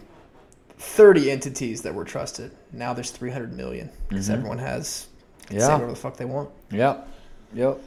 30 0.79 1.31
entities 1.31 1.83
that 1.83 1.95
were 1.95 2.05
trusted 2.05 2.51
now 2.72 2.93
there's 2.95 3.11
300 3.11 3.53
million 3.53 3.91
because 4.09 4.29
Mhm. 4.29 4.35
everyone 4.35 4.59
has 4.59 5.07
can 5.47 5.61
say 5.61 5.66
Yeah. 5.66 5.72
whatever 5.74 5.91
the 5.91 5.97
fuck 5.97 6.16
they 6.16 6.24
want 6.24 6.49
Yep. 6.70 7.09
Yep. 7.55 7.79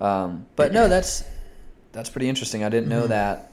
Um, 0.00 0.46
but 0.56 0.72
no, 0.72 0.88
that's 0.88 1.24
that's 1.92 2.10
pretty 2.10 2.28
interesting. 2.28 2.62
I 2.64 2.68
didn't 2.68 2.88
know 2.88 3.04
Mhm. 3.06 3.08
that. 3.08 3.50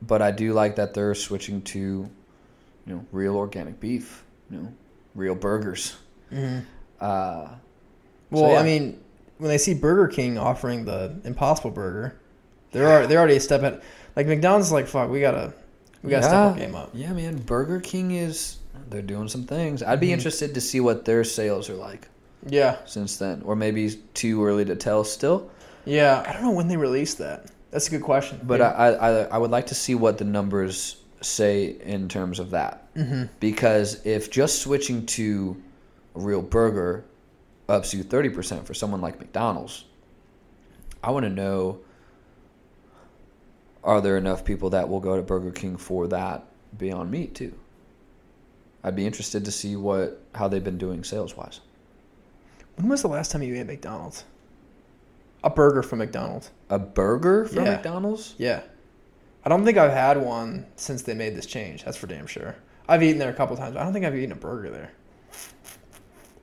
But 0.00 0.22
I 0.22 0.30
do 0.30 0.52
like 0.52 0.76
that 0.76 0.94
they're 0.94 1.14
switching 1.14 1.60
to, 1.62 1.78
you 1.78 2.08
know, 2.86 3.04
real 3.12 3.36
organic 3.36 3.78
beef. 3.80 4.24
You 4.50 4.58
know, 4.58 4.68
real 5.14 5.34
burgers. 5.34 5.96
mm-hmm. 6.32 6.60
Uh, 7.00 7.48
Well, 8.30 8.52
yeah. 8.52 8.60
I 8.60 8.62
mean, 8.62 9.00
when 9.38 9.48
they 9.48 9.58
see 9.58 9.74
Burger 9.74 10.08
King 10.08 10.38
offering 10.38 10.84
the 10.84 11.16
Impossible 11.24 11.70
Burger, 11.70 12.16
they're 12.70 12.86
already, 12.88 13.06
they're 13.08 13.18
already 13.18 13.36
a 13.36 13.40
step 13.40 13.60
ahead. 13.60 13.82
Like 14.16 14.26
McDonald's, 14.26 14.68
is 14.68 14.72
like 14.72 14.86
fuck, 14.86 15.10
we 15.10 15.20
gotta 15.20 15.52
we 16.02 16.10
gotta 16.10 16.22
step 16.24 16.34
our 16.34 16.54
game 16.56 16.74
up. 16.74 16.90
Yeah, 16.94 17.12
man. 17.12 17.36
Burger 17.38 17.80
King 17.80 18.12
is 18.12 18.58
they're 18.88 19.02
doing 19.02 19.28
some 19.28 19.44
things. 19.44 19.82
I'd 19.82 20.00
be 20.00 20.08
Mhm. 20.08 20.12
interested 20.12 20.54
to 20.54 20.60
see 20.60 20.80
what 20.80 21.04
their 21.04 21.24
sales 21.24 21.68
are 21.70 21.74
like 21.74 22.08
Yeah, 22.46 22.76
since 22.86 23.16
then, 23.16 23.42
or 23.44 23.54
maybe 23.56 23.90
too 24.14 24.44
early 24.44 24.64
to 24.66 24.76
tell 24.76 25.04
still. 25.04 25.50
yeah. 25.84 26.24
I 26.26 26.32
don't 26.32 26.42
know 26.42 26.50
when 26.52 26.68
they 26.68 26.76
released 26.76 27.18
that. 27.18 27.46
That's 27.70 27.88
a 27.88 27.90
good 27.90 28.02
question. 28.02 28.38
But 28.42 28.60
I, 28.60 28.90
I 28.92 29.10
I 29.24 29.38
would 29.38 29.50
like 29.50 29.66
to 29.68 29.74
see 29.74 29.94
what 29.94 30.18
the 30.18 30.24
numbers 30.24 30.96
say 31.22 31.76
in 31.84 32.08
terms 32.08 32.38
of 32.38 32.50
that 32.50 32.88
hmm 32.94 33.24
because 33.40 34.04
if 34.04 34.30
just 34.30 34.60
switching 34.60 35.06
to 35.06 35.60
a 36.14 36.20
real 36.20 36.42
burger 36.42 37.04
ups 37.68 37.94
you 37.94 38.02
thirty 38.02 38.28
percent 38.28 38.66
for 38.66 38.74
someone 38.74 39.00
like 39.00 39.18
McDonald's, 39.18 39.84
I 41.02 41.10
want 41.10 41.24
to 41.24 41.30
know. 41.30 41.80
Are 43.84 44.00
there 44.00 44.16
enough 44.16 44.44
people 44.44 44.70
that 44.70 44.88
will 44.88 45.00
go 45.00 45.16
to 45.16 45.22
Burger 45.22 45.50
King 45.50 45.76
for 45.76 46.06
that 46.08 46.44
Beyond 46.78 47.10
Meat 47.10 47.34
too? 47.34 47.52
I'd 48.84 48.94
be 48.94 49.06
interested 49.06 49.44
to 49.44 49.50
see 49.50 49.74
what 49.76 50.20
how 50.34 50.48
they've 50.48 50.62
been 50.62 50.78
doing 50.78 51.02
sales 51.04 51.36
wise. 51.36 51.60
when 52.76 52.88
was 52.88 53.02
the 53.02 53.08
last 53.08 53.30
time 53.32 53.42
you 53.42 53.54
ate 53.56 53.66
McDonald's? 53.66 54.24
A 55.44 55.50
burger 55.50 55.82
from 55.82 55.98
McDonald's. 55.98 56.50
A 56.70 56.78
burger 56.78 57.44
from 57.46 57.64
Yeah. 57.64 57.74
McDonald's? 57.74 58.34
Yeah, 58.38 58.60
I 59.44 59.48
don't 59.48 59.64
think 59.64 59.78
I've 59.78 59.92
had 59.92 60.18
one 60.18 60.66
since 60.76 61.02
they 61.02 61.14
made 61.14 61.34
this 61.34 61.46
change. 61.46 61.84
That's 61.84 61.96
for 61.96 62.06
damn 62.06 62.26
sure. 62.26 62.54
I've 62.88 63.02
eaten 63.02 63.18
there 63.18 63.30
a 63.30 63.34
couple 63.34 63.56
times. 63.56 63.76
I 63.76 63.82
don't 63.82 63.92
think 63.92 64.04
I've 64.04 64.16
eaten 64.16 64.32
a 64.32 64.36
burger 64.36 64.70
there. 64.70 64.92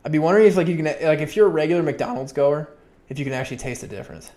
I'd 0.03 0.11
be 0.11 0.19
wondering 0.19 0.47
if 0.47 0.55
like 0.55 0.67
you 0.67 0.75
can 0.75 0.85
like 0.85 1.19
if 1.19 1.35
you're 1.35 1.47
a 1.47 1.49
regular 1.49 1.83
McDonald's 1.83 2.33
goer, 2.33 2.69
if 3.09 3.19
you 3.19 3.25
can 3.25 3.33
actually 3.33 3.57
taste 3.57 3.81
the 3.81 3.87
difference. 3.87 4.31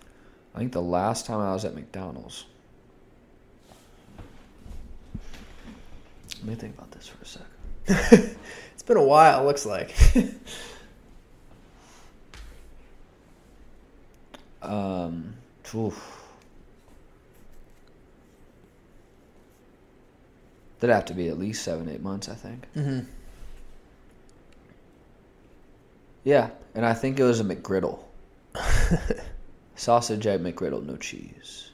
I 0.55 0.59
think 0.59 0.73
the 0.73 0.83
last 0.83 1.27
time 1.27 1.41
I 1.41 1.53
was 1.53 1.65
at 1.65 1.75
McDonald's. 1.75 2.45
Let 6.39 6.45
me 6.45 6.55
think 6.57 6.77
about 6.77 6.91
this 6.91 7.09
for 7.09 7.23
a 7.23 7.27
second. 7.27 8.37
It's 8.75 8.89
been 8.89 8.97
a 8.97 9.05
while. 9.05 9.43
It 9.43 9.47
looks 9.47 9.65
like. 9.65 9.95
Um, 14.63 15.35
oof. 15.75 16.22
That'd 20.83 20.97
have 20.97 21.05
to 21.05 21.15
be 21.15 21.29
at 21.29 21.39
least 21.39 21.63
seven, 21.63 21.89
eight 21.89 22.03
months, 22.03 22.29
I 22.29 22.35
think. 22.35 22.67
mm-hmm. 22.75 23.01
Yeah, 26.25 26.51
and 26.75 26.85
I 26.85 26.93
think 26.93 27.21
it 27.21 27.23
was 27.23 27.39
a 27.39 27.45
McGriddle. 27.45 28.01
Sausage 29.77 30.27
egg 30.27 30.43
McGriddle, 30.43 30.85
no 30.85 30.97
cheese. 30.97 31.71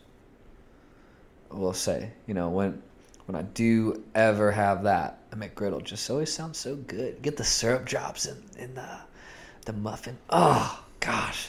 I 1.50 1.54
will 1.56 1.72
say, 1.72 2.10
you 2.26 2.34
know, 2.34 2.50
when 2.50 2.82
when 3.24 3.34
I 3.34 3.42
do 3.42 4.04
ever 4.14 4.52
have 4.52 4.82
that, 4.82 5.20
a 5.32 5.36
McGriddle 5.36 5.82
just 5.82 6.10
always 6.10 6.30
sounds 6.30 6.58
so 6.58 6.76
good. 6.76 7.22
Get 7.22 7.38
the 7.38 7.44
syrup 7.44 7.86
drops 7.86 8.26
in, 8.26 8.36
in 8.58 8.74
the 8.74 8.88
the 9.64 9.72
muffin. 9.72 10.18
Oh 10.28 10.84
gosh. 11.00 11.48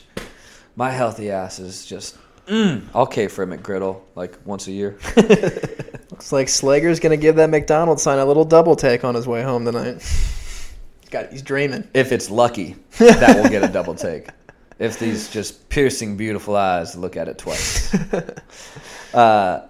My 0.77 0.91
healthy 0.91 1.29
ass 1.29 1.59
is 1.59 1.85
just 1.85 2.17
mm, 2.47 2.85
I'll 2.95 3.05
cave 3.05 3.33
for 3.33 3.43
a 3.43 3.47
McGriddle 3.47 3.99
like 4.15 4.39
once 4.45 4.67
a 4.67 4.71
year. 4.71 4.97
Looks 6.19 6.33
like 6.33 6.49
Slager's 6.49 6.99
gonna 6.99 7.15
give 7.15 7.37
that 7.37 7.49
McDonald's 7.49 8.03
sign 8.03 8.19
a 8.19 8.25
little 8.25 8.43
double 8.43 8.75
take 8.75 9.05
on 9.05 9.15
his 9.15 9.25
way 9.25 9.41
home 9.41 9.63
tonight. 9.63 10.01
He's 10.01 11.27
he's 11.31 11.41
dreaming. 11.41 11.87
if 11.93 12.11
it's 12.11 12.29
lucky, 12.29 12.75
that 12.97 13.41
will 13.41 13.49
get 13.49 13.63
a 13.63 13.69
double 13.69 13.95
take. 13.95 14.27
if 14.79 14.99
these 14.99 15.29
just 15.29 15.69
piercing, 15.69 16.17
beautiful 16.17 16.57
eyes 16.57 16.93
look 16.97 17.15
at 17.15 17.29
it 17.29 17.37
twice. 17.37 17.95
uh, 19.13 19.65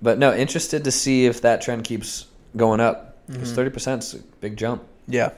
but 0.00 0.18
no, 0.18 0.34
interested 0.34 0.84
to 0.84 0.90
see 0.90 1.26
if 1.26 1.42
that 1.42 1.60
trend 1.60 1.84
keeps 1.84 2.28
going 2.56 2.80
up 2.80 3.18
because 3.26 3.52
Mhm. 3.52 3.56
30 3.56 3.70
percent 3.70 4.02
is 4.04 4.14
a 4.14 4.18
big 4.40 4.56
jump. 4.56 4.82
Yeah. 5.06 5.32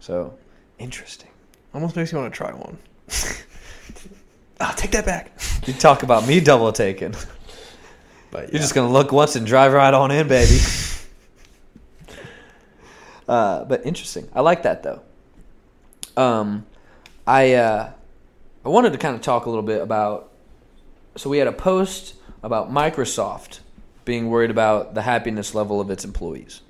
So 0.00 0.34
interesting. 0.78 1.30
Almost 1.72 1.96
makes 1.96 2.12
me 2.12 2.18
want 2.20 2.34
to 2.34 2.36
try 2.36 2.52
one. 2.52 2.76
I'll 4.60 4.74
take 4.74 4.90
that 4.90 5.06
back. 5.06 5.32
You 5.66 5.72
talk 5.72 6.02
about 6.02 6.26
me 6.28 6.38
double 6.38 6.70
taking. 6.70 7.14
But 8.32 8.50
You're 8.50 8.62
just 8.62 8.74
gonna 8.74 8.90
look 8.90 9.12
once 9.12 9.36
and 9.36 9.46
drive 9.46 9.74
right 9.74 9.92
on 9.92 10.10
in, 10.10 10.26
baby. 10.26 10.58
uh, 13.28 13.64
but 13.64 13.84
interesting. 13.84 14.26
I 14.34 14.40
like 14.40 14.62
that 14.62 14.82
though. 14.82 15.02
Um, 16.16 16.64
I 17.26 17.52
uh, 17.52 17.92
I 18.64 18.68
wanted 18.68 18.94
to 18.94 18.98
kind 18.98 19.14
of 19.14 19.20
talk 19.20 19.44
a 19.44 19.50
little 19.50 19.62
bit 19.62 19.82
about. 19.82 20.30
So 21.14 21.28
we 21.28 21.36
had 21.36 21.46
a 21.46 21.52
post 21.52 22.14
about 22.42 22.72
Microsoft 22.72 23.60
being 24.06 24.30
worried 24.30 24.50
about 24.50 24.94
the 24.94 25.02
happiness 25.02 25.54
level 25.54 25.78
of 25.78 25.90
its 25.90 26.02
employees, 26.02 26.62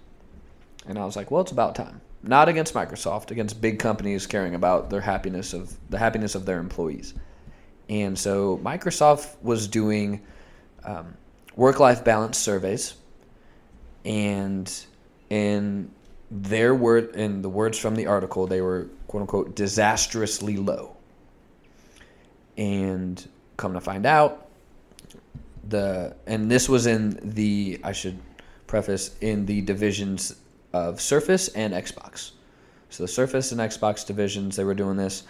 and 0.88 0.98
I 0.98 1.04
was 1.04 1.14
like, 1.14 1.30
well, 1.30 1.42
it's 1.42 1.52
about 1.52 1.76
time. 1.76 2.00
Not 2.24 2.48
against 2.48 2.74
Microsoft, 2.74 3.30
against 3.30 3.60
big 3.60 3.78
companies 3.78 4.26
caring 4.26 4.56
about 4.56 4.90
their 4.90 5.00
happiness 5.00 5.52
of 5.52 5.72
the 5.90 5.98
happiness 5.98 6.34
of 6.34 6.44
their 6.44 6.58
employees. 6.58 7.14
And 7.88 8.18
so 8.18 8.58
Microsoft 8.64 9.36
was 9.42 9.68
doing 9.68 10.22
um, 10.84 11.14
work-life 11.56 12.04
balance 12.04 12.38
surveys, 12.38 12.94
and 14.04 14.72
in 15.30 15.90
their 16.30 16.74
word, 16.74 17.14
in 17.14 17.42
the 17.42 17.48
words 17.48 17.78
from 17.78 17.94
the 17.94 18.06
article, 18.06 18.46
they 18.46 18.60
were 18.60 18.88
quote 19.06 19.22
unquote 19.22 19.54
disastrously 19.54 20.56
low. 20.56 20.96
And 22.56 23.26
come 23.56 23.74
to 23.74 23.80
find 23.80 24.06
out, 24.06 24.48
the 25.68 26.16
and 26.26 26.50
this 26.50 26.68
was 26.68 26.86
in 26.86 27.18
the 27.22 27.80
I 27.84 27.92
should 27.92 28.18
preface 28.66 29.14
in 29.20 29.46
the 29.46 29.60
divisions 29.60 30.34
of 30.72 31.00
Surface 31.00 31.48
and 31.48 31.72
Xbox. 31.74 32.32
So 32.90 33.04
the 33.04 33.08
Surface 33.08 33.52
and 33.52 33.60
Xbox 33.60 34.06
divisions, 34.06 34.56
they 34.56 34.64
were 34.64 34.74
doing 34.74 34.96
this. 34.96 35.24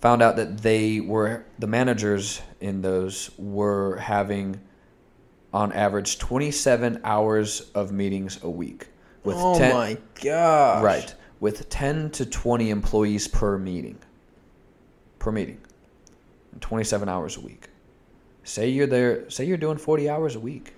Found 0.00 0.22
out 0.22 0.36
that 0.36 0.58
they 0.58 1.00
were 1.00 1.44
the 1.58 1.66
managers 1.66 2.40
in 2.60 2.82
those 2.82 3.30
were 3.36 3.96
having 3.96 4.60
on 5.52 5.72
average 5.72 6.18
27 6.18 7.00
hours 7.04 7.70
of 7.74 7.92
meetings 7.92 8.38
a 8.42 8.50
week 8.50 8.88
with 9.24 9.36
oh 9.38 9.58
10 9.58 9.74
my 9.74 9.98
gosh. 10.22 10.82
right 10.82 11.14
with 11.40 11.68
10 11.68 12.10
to 12.10 12.26
20 12.26 12.70
employees 12.70 13.28
per 13.28 13.56
meeting 13.58 13.98
per 15.18 15.32
meeting 15.32 15.58
27 16.60 17.08
hours 17.08 17.36
a 17.36 17.40
week 17.40 17.68
say 18.44 18.68
you're 18.68 18.86
there 18.86 19.28
say 19.30 19.44
you're 19.44 19.56
doing 19.56 19.78
40 19.78 20.08
hours 20.08 20.34
a 20.34 20.40
week 20.40 20.74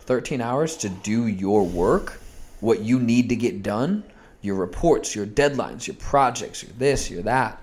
13 0.00 0.40
hours 0.40 0.76
to 0.78 0.88
do 0.88 1.26
your 1.26 1.64
work 1.64 2.20
what 2.60 2.80
you 2.80 2.98
need 2.98 3.28
to 3.28 3.36
get 3.36 3.62
done 3.62 4.04
your 4.40 4.54
reports 4.54 5.14
your 5.14 5.26
deadlines 5.26 5.86
your 5.86 5.96
projects 5.96 6.62
your 6.62 6.72
this 6.78 7.10
your 7.10 7.22
that 7.22 7.60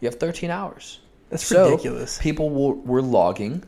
you 0.00 0.06
have 0.06 0.16
13 0.16 0.50
hours 0.50 1.00
That's 1.30 1.44
so, 1.44 1.70
ridiculous. 1.70 2.18
People 2.18 2.50
were, 2.50 2.74
were 2.74 3.02
logging 3.02 3.64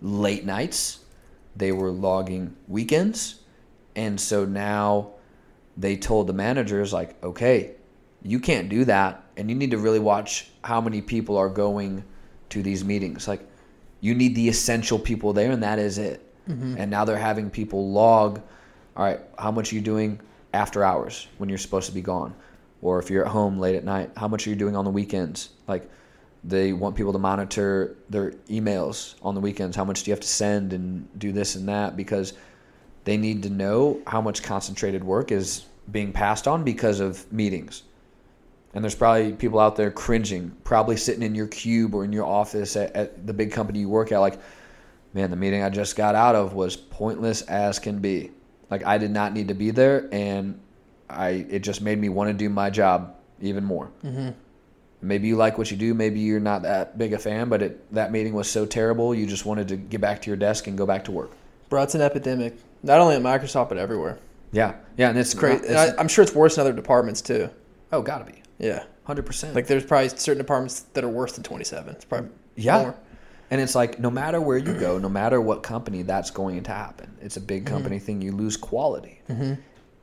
late 0.00 0.44
nights. 0.44 1.00
They 1.56 1.72
were 1.72 1.90
logging 1.90 2.56
weekends. 2.68 3.40
And 3.96 4.20
so 4.20 4.44
now 4.44 5.12
they 5.76 5.96
told 5.96 6.26
the 6.26 6.32
managers, 6.32 6.92
like, 6.92 7.22
okay, 7.22 7.72
you 8.22 8.40
can't 8.40 8.68
do 8.68 8.84
that. 8.86 9.24
And 9.36 9.48
you 9.48 9.56
need 9.56 9.70
to 9.72 9.78
really 9.78 9.98
watch 9.98 10.48
how 10.62 10.80
many 10.80 11.00
people 11.00 11.36
are 11.36 11.48
going 11.48 12.04
to 12.50 12.62
these 12.62 12.84
meetings. 12.84 13.26
Like, 13.28 13.48
you 14.00 14.14
need 14.14 14.34
the 14.34 14.48
essential 14.48 14.98
people 14.98 15.32
there, 15.32 15.50
and 15.50 15.62
that 15.62 15.78
is 15.78 15.98
it. 15.98 16.34
Mm-hmm. 16.48 16.76
And 16.78 16.90
now 16.90 17.04
they're 17.04 17.16
having 17.16 17.50
people 17.50 17.90
log, 17.90 18.40
all 18.96 19.04
right, 19.04 19.20
how 19.38 19.50
much 19.50 19.72
are 19.72 19.76
you 19.76 19.80
doing 19.80 20.20
after 20.52 20.84
hours 20.84 21.26
when 21.38 21.48
you're 21.48 21.58
supposed 21.58 21.86
to 21.86 21.94
be 21.94 22.02
gone? 22.02 22.34
Or 22.82 22.98
if 22.98 23.10
you're 23.10 23.24
at 23.24 23.30
home 23.30 23.58
late 23.58 23.76
at 23.76 23.84
night, 23.84 24.10
how 24.16 24.28
much 24.28 24.46
are 24.46 24.50
you 24.50 24.56
doing 24.56 24.76
on 24.76 24.84
the 24.84 24.90
weekends? 24.90 25.50
Like, 25.66 25.90
they 26.46 26.72
want 26.72 26.94
people 26.94 27.12
to 27.12 27.18
monitor 27.18 27.96
their 28.10 28.32
emails 28.48 29.14
on 29.22 29.34
the 29.34 29.40
weekends. 29.40 29.76
How 29.76 29.84
much 29.84 30.02
do 30.02 30.10
you 30.10 30.12
have 30.12 30.20
to 30.20 30.28
send 30.28 30.72
and 30.72 31.08
do 31.18 31.32
this 31.32 31.54
and 31.56 31.68
that? 31.68 31.96
Because 31.96 32.34
they 33.04 33.16
need 33.16 33.42
to 33.44 33.50
know 33.50 34.00
how 34.06 34.20
much 34.20 34.42
concentrated 34.42 35.02
work 35.02 35.32
is 35.32 35.64
being 35.90 36.12
passed 36.12 36.46
on 36.46 36.64
because 36.64 37.00
of 37.00 37.30
meetings. 37.32 37.82
And 38.74 38.82
there's 38.82 38.94
probably 38.94 39.32
people 39.32 39.60
out 39.60 39.76
there 39.76 39.90
cringing, 39.90 40.50
probably 40.64 40.96
sitting 40.96 41.22
in 41.22 41.34
your 41.34 41.46
cube 41.46 41.94
or 41.94 42.04
in 42.04 42.12
your 42.12 42.24
office 42.24 42.76
at, 42.76 42.94
at 42.96 43.26
the 43.26 43.32
big 43.32 43.52
company 43.52 43.78
you 43.80 43.88
work 43.88 44.10
at, 44.10 44.18
like, 44.18 44.38
man, 45.12 45.30
the 45.30 45.36
meeting 45.36 45.62
I 45.62 45.70
just 45.70 45.96
got 45.96 46.14
out 46.14 46.34
of 46.34 46.54
was 46.54 46.76
pointless 46.76 47.42
as 47.42 47.78
can 47.78 48.00
be. 48.00 48.32
Like, 48.70 48.84
I 48.84 48.98
did 48.98 49.12
not 49.12 49.32
need 49.32 49.48
to 49.48 49.54
be 49.54 49.70
there, 49.70 50.08
and 50.10 50.58
I 51.08 51.46
it 51.48 51.60
just 51.60 51.80
made 51.80 51.98
me 51.98 52.08
want 52.08 52.28
to 52.28 52.34
do 52.34 52.48
my 52.48 52.70
job 52.70 53.14
even 53.40 53.62
more. 53.62 53.90
Mm-hmm. 54.02 54.30
Maybe 55.04 55.28
you 55.28 55.36
like 55.36 55.58
what 55.58 55.70
you 55.70 55.76
do. 55.76 55.94
Maybe 55.94 56.20
you're 56.20 56.40
not 56.40 56.62
that 56.62 56.96
big 56.98 57.12
a 57.12 57.18
fan, 57.18 57.48
but 57.48 57.62
it, 57.62 57.92
that 57.94 58.10
meeting 58.12 58.32
was 58.34 58.50
so 58.50 58.64
terrible, 58.66 59.14
you 59.14 59.26
just 59.26 59.44
wanted 59.44 59.68
to 59.68 59.76
get 59.76 60.00
back 60.00 60.22
to 60.22 60.30
your 60.30 60.36
desk 60.36 60.66
and 60.66 60.76
go 60.78 60.86
back 60.86 61.04
to 61.04 61.12
work. 61.12 61.30
Bro, 61.68 61.82
it's 61.82 61.94
an 61.94 62.00
epidemic. 62.00 62.56
Not 62.82 63.00
only 63.00 63.16
at 63.16 63.22
Microsoft, 63.22 63.68
but 63.68 63.78
everywhere. 63.78 64.18
Yeah, 64.52 64.74
yeah, 64.96 65.08
and 65.10 65.18
it's 65.18 65.34
crazy. 65.34 65.56
not- 65.58 65.64
And 65.64 65.72
it's- 65.74 65.94
I, 65.96 66.00
I'm 66.00 66.08
sure 66.08 66.22
it's 66.22 66.34
worse 66.34 66.56
in 66.56 66.60
other 66.60 66.72
departments 66.72 67.20
too. 67.20 67.50
oh, 67.92 68.02
gotta 68.02 68.24
be 68.24 68.42
Yeah. 68.58 68.84
hundred 69.04 69.26
percent. 69.26 69.54
Like 69.54 69.66
there's 69.66 69.84
probably 69.84 70.08
certain 70.10 70.38
departments 70.38 70.80
that 70.94 71.04
are 71.04 71.08
worse 71.08 71.32
than 71.32 71.42
27. 71.44 71.94
It's 71.94 72.04
probably 72.04 72.30
yeah, 72.56 72.82
more. 72.82 72.94
and 73.50 73.60
it's 73.60 73.74
like 73.74 73.98
no 73.98 74.10
matter 74.10 74.40
where 74.40 74.58
you 74.58 74.74
go, 74.74 74.98
no 74.98 75.08
matter 75.08 75.40
what 75.40 75.62
company, 75.62 76.02
that's 76.02 76.30
going 76.30 76.62
to 76.62 76.70
happen. 76.72 77.12
It's 77.20 77.36
a 77.36 77.40
big 77.40 77.66
company 77.66 77.98
thing. 77.98 78.22
You 78.22 78.32
lose 78.32 78.56
quality, 78.56 79.20
Mm-hmm. 79.28 79.54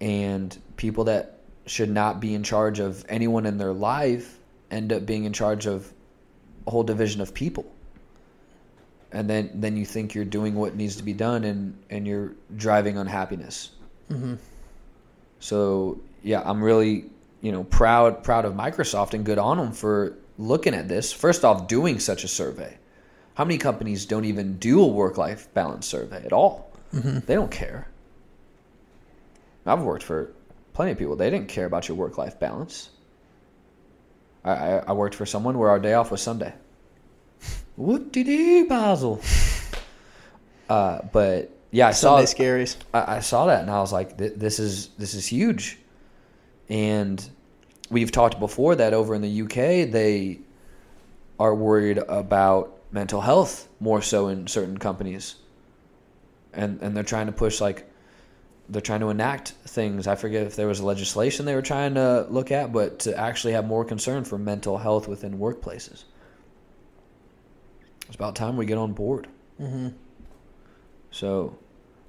and 0.01 0.57
people 0.77 1.05
that 1.05 1.37
should 1.65 1.89
not 1.89 2.19
be 2.19 2.33
in 2.33 2.43
charge 2.43 2.79
of 2.79 3.05
anyone 3.07 3.45
in 3.45 3.57
their 3.57 3.73
life 3.73 4.37
end 4.71 4.91
up 4.91 5.05
being 5.05 5.25
in 5.25 5.33
charge 5.33 5.67
of 5.67 5.91
a 6.65 6.71
whole 6.71 6.83
division 6.83 7.21
of 7.21 7.33
people. 7.33 7.65
And 9.11 9.29
then, 9.29 9.51
then 9.53 9.75
you 9.75 9.85
think 9.85 10.15
you're 10.15 10.25
doing 10.25 10.55
what 10.55 10.75
needs 10.75 10.95
to 10.95 11.03
be 11.03 11.13
done, 11.13 11.43
and, 11.43 11.77
and 11.89 12.07
you're 12.07 12.31
driving 12.55 12.97
unhappiness. 12.97 13.71
Mm-hmm. 14.09 14.35
So 15.41 15.99
yeah, 16.23 16.41
I'm 16.45 16.63
really 16.63 17.09
you 17.41 17.51
know 17.51 17.63
proud 17.65 18.23
proud 18.23 18.45
of 18.45 18.53
Microsoft 18.53 19.13
and 19.13 19.25
good 19.25 19.39
on 19.39 19.57
them 19.57 19.73
for 19.73 20.17
looking 20.37 20.73
at 20.73 20.87
this. 20.87 21.11
First 21.11 21.43
off, 21.43 21.67
doing 21.67 21.99
such 21.99 22.23
a 22.23 22.27
survey. 22.27 22.77
How 23.33 23.43
many 23.43 23.57
companies 23.57 24.05
don't 24.05 24.25
even 24.25 24.57
do 24.57 24.81
a 24.81 24.87
work 24.87 25.17
life 25.17 25.51
balance 25.53 25.87
survey 25.87 26.23
at 26.25 26.31
all? 26.31 26.71
Mm-hmm. 26.93 27.19
They 27.25 27.35
don't 27.35 27.51
care. 27.51 27.87
I've 29.65 29.81
worked 29.81 30.03
for 30.03 30.31
plenty 30.73 30.91
of 30.91 30.97
people. 30.97 31.15
They 31.15 31.29
didn't 31.29 31.47
care 31.47 31.65
about 31.65 31.87
your 31.87 31.97
work 31.97 32.17
life 32.17 32.39
balance. 32.39 32.89
I, 34.43 34.51
I, 34.51 34.77
I 34.87 34.91
worked 34.93 35.15
for 35.15 35.25
someone 35.25 35.57
where 35.57 35.69
our 35.69 35.79
day 35.79 35.93
off 35.93 36.11
was 36.11 36.21
Sunday. 36.21 36.53
What 37.75 38.11
did 38.11 38.27
he 38.27 38.63
Basil? 38.63 39.21
Uh, 40.69 41.01
but 41.11 41.51
yeah, 41.71 41.87
I 41.87 41.91
saw 41.91 42.23
Sunday 42.23 42.31
scaries. 42.31 42.77
I, 42.93 43.17
I 43.17 43.19
saw 43.19 43.47
that 43.47 43.61
and 43.61 43.69
I 43.69 43.79
was 43.79 43.91
like, 43.91 44.17
this 44.17 44.59
is 44.59 44.87
this 44.97 45.13
is 45.13 45.27
huge. 45.27 45.77
And 46.69 47.27
we've 47.89 48.11
talked 48.11 48.39
before 48.39 48.75
that 48.75 48.93
over 48.93 49.13
in 49.13 49.21
the 49.21 49.41
UK 49.41 49.91
they 49.91 50.39
are 51.39 51.53
worried 51.53 51.97
about 51.97 52.77
mental 52.91 53.19
health 53.19 53.67
more 53.79 54.01
so 54.01 54.27
in 54.27 54.47
certain 54.47 54.77
companies. 54.77 55.35
And 56.53 56.81
and 56.81 56.95
they're 56.95 57.03
trying 57.03 57.25
to 57.25 57.33
push 57.33 57.59
like 57.59 57.90
they're 58.71 58.81
trying 58.81 59.01
to 59.01 59.09
enact 59.09 59.49
things. 59.65 60.07
I 60.07 60.15
forget 60.15 60.47
if 60.47 60.55
there 60.55 60.67
was 60.67 60.81
legislation 60.81 61.45
they 61.45 61.55
were 61.55 61.61
trying 61.61 61.95
to 61.95 62.25
look 62.29 62.51
at, 62.51 62.71
but 62.71 62.99
to 62.99 63.17
actually 63.17 63.53
have 63.53 63.67
more 63.67 63.83
concern 63.83 64.23
for 64.23 64.37
mental 64.37 64.77
health 64.77 65.09
within 65.09 65.37
workplaces. 65.37 66.05
It's 68.07 68.15
about 68.15 68.35
time 68.35 68.55
we 68.55 68.65
get 68.65 68.77
on 68.77 68.93
board. 68.93 69.27
Mm-hmm. 69.59 69.89
So, 71.11 71.57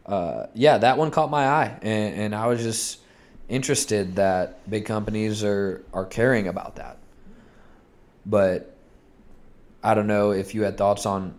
uh, 0.06 0.46
yeah, 0.54 0.78
that 0.78 0.98
one 0.98 1.10
caught 1.10 1.30
my 1.30 1.46
eye, 1.46 1.78
and, 1.82 2.14
and 2.14 2.34
I 2.34 2.46
was 2.46 2.62
just 2.62 3.00
interested 3.48 4.16
that 4.16 4.68
big 4.70 4.86
companies 4.86 5.42
are 5.42 5.84
are 5.92 6.06
caring 6.06 6.46
about 6.46 6.76
that. 6.76 6.98
But 8.24 8.76
I 9.82 9.94
don't 9.94 10.06
know 10.06 10.30
if 10.30 10.54
you 10.54 10.62
had 10.62 10.78
thoughts 10.78 11.06
on 11.06 11.34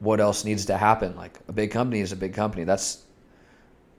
what 0.00 0.18
else 0.18 0.44
needs 0.44 0.66
to 0.66 0.76
happen. 0.76 1.14
Like 1.14 1.38
a 1.46 1.52
big 1.52 1.70
company 1.70 2.00
is 2.00 2.10
a 2.10 2.16
big 2.16 2.34
company. 2.34 2.64
That's 2.64 3.04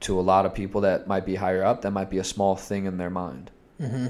to 0.04 0.20
a 0.20 0.22
lot 0.22 0.46
of 0.46 0.54
people 0.54 0.82
that 0.82 1.08
might 1.08 1.26
be 1.26 1.36
higher 1.36 1.64
up. 1.64 1.82
That 1.82 1.92
might 1.92 2.10
be 2.10 2.18
a 2.18 2.24
small 2.24 2.56
thing 2.56 2.86
in 2.86 2.98
their 2.98 3.10
mind. 3.10 3.52
Mm-hmm. 3.82 4.08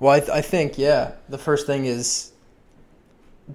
Well, 0.00 0.12
I, 0.12 0.20
th- 0.20 0.30
I 0.30 0.40
think 0.40 0.76
yeah. 0.78 1.12
The 1.28 1.38
first 1.38 1.66
thing 1.66 1.86
is 1.86 2.32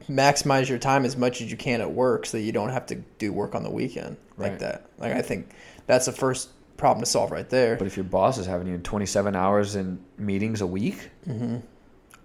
maximize 0.09 0.70
your 0.70 0.78
time 0.78 1.03
as 1.05 1.17
much 1.17 1.41
as 1.41 1.49
you 1.51 1.57
can 1.57 1.82
at 1.82 1.91
work, 1.91 2.26
so 2.26 2.38
that 2.38 2.43
you 2.43 2.51
don't 2.51 2.70
have 2.70 2.86
to 2.88 2.95
do 3.17 3.34
work 3.34 3.55
on 3.55 3.63
the 3.63 3.70
weekend 3.70 4.17
like 4.38 4.51
Right. 4.51 4.59
that. 4.59 4.86
Like 4.97 5.13
I 5.13 5.22
think 5.22 5.49
that's 5.88 6.05
the 6.05 6.11
first 6.11 6.49
problem 6.78 7.03
to 7.03 7.09
solve 7.09 7.32
right 7.32 7.49
there. 7.49 7.76
But 7.76 7.88
if 7.88 7.97
your 7.97 8.05
boss 8.05 8.38
is 8.38 8.45
having 8.45 8.67
you 8.67 8.78
27 8.78 9.36
hours 9.36 9.76
in 9.76 9.99
meetings 10.17 10.61
a 10.61 10.67
week, 10.67 11.09
mm-hmm. 11.28 11.57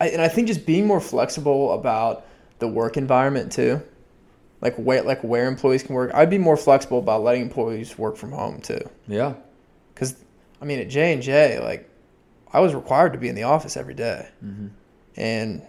I, 0.01 0.09
and 0.09 0.23
I 0.23 0.29
think 0.29 0.49
just 0.49 0.65
being 0.67 0.87
more 0.87 1.01
flexible 1.01 1.73
about 1.73 2.27
the 2.61 2.69
work 2.69 2.97
environment 2.97 3.51
too, 3.51 3.83
like 4.65 4.75
where 4.77 5.03
like 5.03 5.23
where 5.23 5.47
employees 5.47 5.83
can 5.83 5.95
work. 5.95 6.11
I'd 6.15 6.31
be 6.31 6.39
more 6.39 6.57
flexible 6.57 6.99
about 6.99 7.23
letting 7.23 7.43
employees 7.43 7.97
work 7.99 8.17
from 8.17 8.33
home 8.33 8.61
too. 8.63 8.81
Yeah. 9.07 9.35
Because 9.93 10.17
I 10.61 10.65
mean, 10.65 10.81
at 10.81 10.89
J 10.89 11.13
and 11.13 11.23
J, 11.23 11.61
like 11.61 11.89
I 12.51 12.61
was 12.61 12.75
required 12.75 13.13
to 13.13 13.19
be 13.19 13.29
in 13.29 13.35
the 13.35 13.43
office 13.43 13.77
every 13.77 13.95
day. 13.95 14.27
Mm-hmm. 14.45 14.69
and 15.17 15.63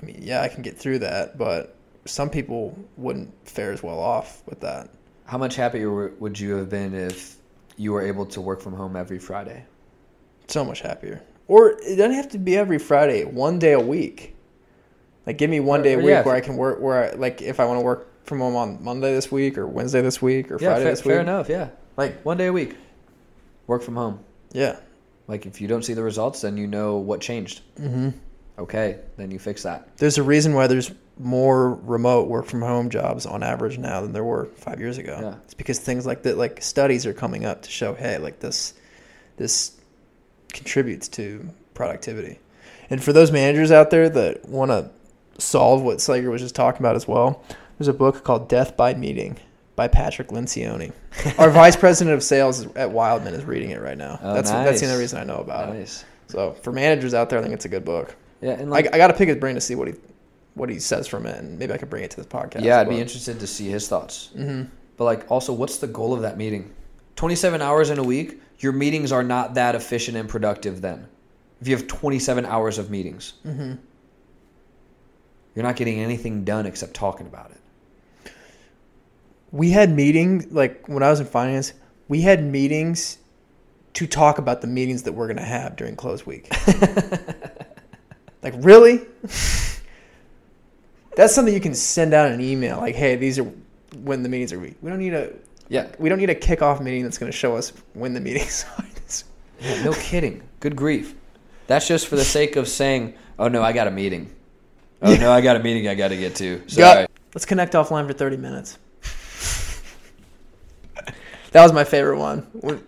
I 0.00 0.04
mean, 0.04 0.18
yeah, 0.20 0.42
I 0.42 0.48
can 0.48 0.62
get 0.62 0.78
through 0.78 1.00
that, 1.00 1.38
but 1.38 1.74
some 2.04 2.30
people 2.30 2.78
wouldn't 2.96 3.32
fare 3.48 3.72
as 3.72 3.82
well 3.82 3.98
off 3.98 4.42
with 4.46 4.60
that. 4.60 4.90
How 5.24 5.38
much 5.38 5.56
happier 5.56 6.08
would 6.18 6.38
you 6.38 6.54
have 6.56 6.68
been 6.68 6.94
if 6.94 7.36
you 7.78 7.92
were 7.92 8.02
able 8.02 8.26
to 8.26 8.40
work 8.40 8.60
from 8.60 8.74
home 8.74 8.94
every 8.94 9.18
Friday? 9.18 9.64
So 10.48 10.64
much 10.64 10.82
happier. 10.82 11.22
Or 11.48 11.70
it 11.70 11.96
doesn't 11.96 12.12
have 12.12 12.28
to 12.30 12.38
be 12.38 12.56
every 12.56 12.78
Friday. 12.78 13.24
One 13.24 13.58
day 13.58 13.72
a 13.72 13.80
week. 13.80 14.35
Like, 15.26 15.38
give 15.38 15.50
me 15.50 15.60
one 15.60 15.82
day 15.82 15.94
a 15.94 15.96
week 15.98 16.06
yeah, 16.06 16.22
where 16.22 16.34
I 16.34 16.40
can 16.40 16.56
work. 16.56 16.80
Where 16.80 17.12
I, 17.12 17.16
like, 17.16 17.42
if 17.42 17.58
I 17.60 17.64
want 17.66 17.78
to 17.78 17.82
work 17.84 18.24
from 18.24 18.38
home 18.40 18.56
on 18.56 18.82
Monday 18.82 19.12
this 19.12 19.30
week 19.30 19.58
or 19.58 19.66
Wednesday 19.66 20.00
this 20.00 20.22
week 20.22 20.50
or 20.50 20.54
yeah, 20.60 20.68
Friday 20.70 20.84
fa- 20.84 20.90
this 20.90 21.04
week. 21.04 21.12
fair 21.12 21.20
enough. 21.20 21.48
Yeah, 21.48 21.68
Like, 21.96 22.22
one 22.24 22.36
day 22.36 22.46
a 22.46 22.52
week, 22.52 22.76
work 23.66 23.82
from 23.82 23.96
home. 23.96 24.20
yeah. 24.52 24.78
Like 25.28 25.44
if 25.44 25.60
you 25.60 25.66
don't 25.66 25.84
see 25.84 25.94
the 25.94 26.04
results, 26.04 26.42
then 26.42 26.56
you 26.56 26.68
know 26.68 26.98
what 26.98 27.20
changed. 27.20 27.62
hmm 27.76 28.10
Okay, 28.58 29.00
then 29.16 29.32
you 29.32 29.40
fix 29.40 29.64
that. 29.64 29.96
There's 29.96 30.18
a 30.18 30.22
reason 30.22 30.54
why 30.54 30.68
there's 30.68 30.92
more 31.18 31.74
remote 31.74 32.28
work 32.28 32.46
from 32.46 32.62
home 32.62 32.88
jobs 32.90 33.26
on 33.26 33.42
average 33.42 33.76
now 33.76 34.00
than 34.02 34.12
there 34.12 34.22
were 34.22 34.44
five 34.54 34.78
years 34.78 34.98
ago. 34.98 35.18
Yeah. 35.20 35.34
It's 35.44 35.52
because 35.54 35.80
things 35.80 36.06
like 36.06 36.22
that, 36.22 36.38
like 36.38 36.62
studies 36.62 37.06
are 37.06 37.12
coming 37.12 37.44
up 37.44 37.62
to 37.62 37.70
show, 37.70 37.92
hey, 37.94 38.18
like 38.18 38.38
this, 38.38 38.74
this 39.36 39.72
contributes 40.52 41.08
to 41.08 41.48
productivity. 41.74 42.38
And 42.88 43.02
for 43.02 43.12
those 43.12 43.32
managers 43.32 43.72
out 43.72 43.90
there 43.90 44.08
that 44.08 44.48
want 44.48 44.70
to 44.70 44.90
solve 45.38 45.82
what 45.82 45.98
Slager 45.98 46.30
was 46.30 46.40
just 46.42 46.54
talking 46.54 46.80
about 46.82 46.96
as 46.96 47.06
well, 47.08 47.42
there's 47.78 47.88
a 47.88 47.92
book 47.94 48.24
called 48.24 48.48
Death 48.48 48.76
by 48.76 48.94
Meeting 48.94 49.38
by 49.74 49.88
Patrick 49.88 50.28
Lencioni. 50.28 50.92
Our 51.38 51.50
vice 51.50 51.76
president 51.76 52.14
of 52.14 52.22
sales 52.22 52.66
at 52.76 52.90
Wildman 52.90 53.34
is 53.34 53.44
reading 53.44 53.70
it 53.70 53.80
right 53.80 53.98
now. 53.98 54.18
Oh, 54.22 54.34
that's 54.34 54.50
that's 54.50 54.80
the 54.80 54.86
only 54.86 54.98
reason 55.00 55.18
I 55.18 55.24
know 55.24 55.36
about 55.38 55.74
it. 55.74 56.04
So 56.28 56.52
for 56.62 56.72
managers 56.72 57.14
out 57.14 57.28
there, 57.30 57.38
I 57.38 57.42
think 57.42 57.54
it's 57.54 57.66
a 57.66 57.68
good 57.68 57.84
book. 57.84 58.16
Yeah, 58.40 58.52
and 58.52 58.68
I, 58.68 58.70
like, 58.70 58.94
I 58.94 58.98
got 58.98 59.08
to 59.08 59.14
pick 59.14 59.28
his 59.28 59.36
brain 59.38 59.54
to 59.54 59.60
see 59.60 59.74
what 59.74 59.88
he 59.88 59.94
what 60.54 60.68
he 60.70 60.78
says 60.78 61.06
from 61.06 61.26
it, 61.26 61.36
and 61.38 61.58
maybe 61.58 61.72
I 61.74 61.78
could 61.78 61.90
bring 61.90 62.02
it 62.04 62.10
to 62.12 62.16
this 62.16 62.26
podcast. 62.26 62.64
yeah, 62.64 62.80
I'd 62.80 62.88
be 62.88 62.98
interested 62.98 63.38
to 63.40 63.46
see 63.46 63.68
his 63.68 63.88
thoughts. 63.88 64.30
hmm 64.34 64.62
But 64.96 65.04
like, 65.04 65.30
also, 65.30 65.52
what's 65.52 65.76
the 65.78 65.86
goal 65.86 66.14
of 66.14 66.22
that 66.22 66.36
meeting? 66.38 66.74
Twenty-seven 67.16 67.60
hours 67.62 67.90
in 67.90 67.98
a 67.98 68.02
week. 68.02 68.40
Your 68.60 68.72
meetings 68.72 69.12
are 69.12 69.22
not 69.22 69.54
that 69.54 69.74
efficient 69.74 70.16
and 70.16 70.28
productive. 70.28 70.80
Then, 70.80 71.06
if 71.60 71.68
you 71.68 71.76
have 71.76 71.86
twenty-seven 71.86 72.46
hours 72.46 72.78
of 72.78 72.90
meetings, 72.90 73.34
hmm 73.42 73.74
you're 75.56 75.64
not 75.64 75.76
getting 75.76 75.98
anything 75.98 76.44
done 76.44 76.66
except 76.66 76.94
talking 76.94 77.26
about 77.26 77.50
it. 77.50 78.32
We 79.50 79.70
had 79.70 79.90
meetings 79.90 80.52
like 80.52 80.86
when 80.86 81.02
I 81.02 81.08
was 81.10 81.18
in 81.18 81.26
finance. 81.26 81.72
We 82.08 82.20
had 82.20 82.44
meetings 82.44 83.18
to 83.94 84.06
talk 84.06 84.36
about 84.38 84.60
the 84.60 84.66
meetings 84.66 85.04
that 85.04 85.12
we're 85.12 85.26
gonna 85.28 85.42
have 85.42 85.74
during 85.74 85.96
close 85.96 86.26
week. 86.26 86.52
like 88.42 88.52
really? 88.58 89.00
That's 91.16 91.34
something 91.34 91.54
you 91.54 91.60
can 91.60 91.74
send 91.74 92.12
out 92.12 92.30
an 92.30 92.42
email 92.42 92.76
like, 92.76 92.94
"Hey, 92.94 93.16
these 93.16 93.38
are 93.38 93.50
when 94.02 94.22
the 94.22 94.28
meetings 94.28 94.52
are." 94.52 94.58
We 94.58 94.74
we 94.82 94.90
don't 94.90 94.98
need 94.98 95.14
a 95.14 95.32
Yeah, 95.70 95.88
we 95.98 96.10
don't 96.10 96.18
need 96.18 96.28
a 96.28 96.34
kickoff 96.34 96.82
meeting 96.82 97.04
that's 97.04 97.16
going 97.16 97.32
to 97.32 97.36
show 97.36 97.56
us 97.56 97.72
when 97.94 98.12
the 98.12 98.20
meetings 98.20 98.66
are. 98.78 98.84
yeah 99.58 99.82
no 99.82 99.94
kidding. 99.94 100.42
Good 100.60 100.76
grief. 100.76 101.14
That's 101.66 101.88
just 101.88 102.08
for 102.08 102.16
the 102.16 102.24
sake 102.24 102.56
of 102.56 102.68
saying, 102.68 103.14
"Oh 103.38 103.48
no, 103.48 103.62
I 103.62 103.72
got 103.72 103.86
a 103.86 103.90
meeting." 103.90 104.35
Oh 105.02 105.12
Yeah. 105.12 105.18
no, 105.18 105.32
I 105.32 105.40
got 105.40 105.56
a 105.56 105.60
meeting 105.60 105.88
I 105.88 105.94
got 105.94 106.08
to 106.08 106.16
get 106.16 106.34
to. 106.36 106.58
Got- 106.58 106.70
Sorry. 106.70 107.06
Let's 107.34 107.44
connect 107.44 107.74
offline 107.74 108.06
for 108.06 108.12
30 108.14 108.36
minutes. 108.38 108.78
that 111.52 111.62
was 111.62 111.72
my 111.72 111.84
favorite 111.84 112.18
one. 112.18 112.40
When, 112.52 112.86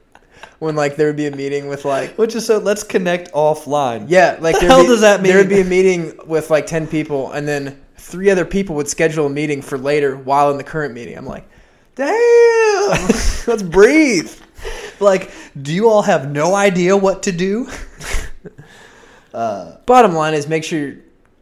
when 0.59 0.75
like 0.77 0.97
there 0.97 1.07
would 1.07 1.17
be 1.17 1.27
a 1.27 1.35
meeting 1.37 1.69
with 1.69 1.85
like 1.85 2.17
Which 2.19 2.35
is 2.35 2.47
so. 2.47 2.59
Let's 2.59 2.83
connect 2.83 3.33
offline. 3.33 4.07
yeah, 4.09 4.37
like 4.41 4.55
The 4.57 4.61
there'd 4.61 4.71
hell 4.73 4.83
be- 4.83 4.89
does 4.89 5.01
that 5.03 5.23
mean? 5.23 5.33
There 5.33 5.39
would 5.43 5.49
be 5.49 5.61
a 5.61 5.65
meeting 5.65 6.19
with 6.27 6.51
like 6.51 6.67
10 6.67 6.87
people 6.87 7.31
and 7.33 7.47
then 7.47 7.81
three 7.97 8.31
other 8.31 8.45
people 8.45 8.75
would 8.77 8.89
schedule 8.89 9.27
a 9.27 9.31
meeting 9.31 9.61
for 9.63 9.77
later 9.79 10.17
while 10.17 10.51
in 10.51 10.57
the 10.57 10.65
current 10.65 10.95
meeting. 10.95 11.17
I'm 11.17 11.27
like, 11.27 11.47
"Damn. 11.95 12.91
Let's 13.47 13.63
breathe." 13.63 14.33
Like, 14.99 15.31
do 15.61 15.73
you 15.75 15.89
all 15.91 16.03
have 16.03 16.31
no 16.31 16.55
idea 16.55 16.97
what 16.97 17.23
to 17.25 17.33
do? 17.33 17.69
uh, 19.35 19.77
Bottom 19.87 20.15
line 20.15 20.35
is 20.35 20.49
make 20.49 20.65
sure 20.65 20.95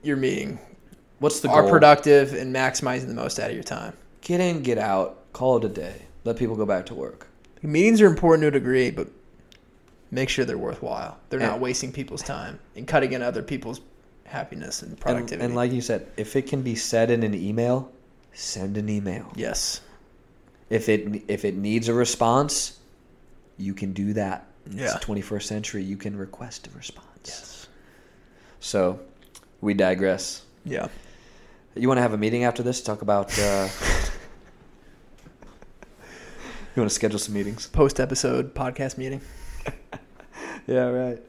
your 0.06 0.16
meeting 0.16 0.58
what's 1.18 1.40
the 1.40 1.48
are 1.48 1.62
goal? 1.62 1.70
productive 1.70 2.32
and 2.34 2.54
maximizing 2.54 3.06
the 3.08 3.14
most 3.14 3.38
out 3.38 3.48
of 3.50 3.54
your 3.54 3.64
time. 3.64 3.92
Get 4.20 4.40
in, 4.40 4.62
get 4.62 4.78
out, 4.78 5.32
call 5.32 5.56
it 5.58 5.64
a 5.64 5.68
day. 5.68 6.02
Let 6.24 6.36
people 6.36 6.56
go 6.56 6.66
back 6.66 6.86
to 6.86 6.94
work. 6.94 7.28
Meetings 7.62 8.00
are 8.00 8.06
important 8.06 8.42
to 8.42 8.48
a 8.48 8.50
degree, 8.50 8.90
but 8.90 9.08
make 10.10 10.28
sure 10.28 10.44
they're 10.44 10.58
worthwhile. 10.58 11.16
They're 11.30 11.40
not 11.40 11.58
wasting 11.60 11.92
people's 11.92 12.22
time 12.22 12.58
and 12.76 12.86
cutting 12.86 13.12
in 13.12 13.22
other 13.22 13.42
people's 13.42 13.80
happiness 14.24 14.82
and 14.82 14.92
And, 14.92 15.00
productivity. 15.00 15.44
and 15.44 15.54
like 15.54 15.72
you 15.72 15.80
said, 15.80 16.06
if 16.16 16.36
it 16.36 16.42
can 16.48 16.62
be 16.62 16.74
said 16.74 17.10
in 17.10 17.22
an 17.22 17.34
email, 17.34 17.90
send 18.32 18.76
an 18.76 18.88
email. 18.88 19.32
yes, 19.36 19.80
If 20.70 20.88
it 20.88 21.22
if 21.28 21.44
it 21.44 21.56
needs 21.56 21.88
a 21.88 21.94
response, 21.94 22.78
you 23.56 23.72
can 23.72 23.92
do 23.92 24.12
that. 24.14 24.46
Yeah. 24.68 24.98
21st 25.00 25.42
century. 25.44 25.82
You 25.84 25.96
can 25.96 26.16
request 26.16 26.66
a 26.66 26.70
response. 26.76 27.06
yes, 27.24 27.66
So, 28.58 28.98
we 29.60 29.74
digress. 29.74 30.42
yeah. 30.64 30.88
You 31.78 31.88
want 31.88 31.98
to 31.98 32.02
have 32.02 32.14
a 32.14 32.18
meeting 32.18 32.44
after 32.44 32.62
this? 32.62 32.80
Talk 32.82 33.02
about. 33.02 33.38
Uh, 33.38 33.68
you 36.74 36.80
want 36.82 36.88
to 36.90 36.94
schedule 36.94 37.18
some 37.18 37.34
meetings? 37.34 37.66
Post 37.66 38.00
episode 38.00 38.54
podcast 38.54 38.96
meeting. 38.98 39.20
Yeah, 40.68 40.86
right. 40.88 41.22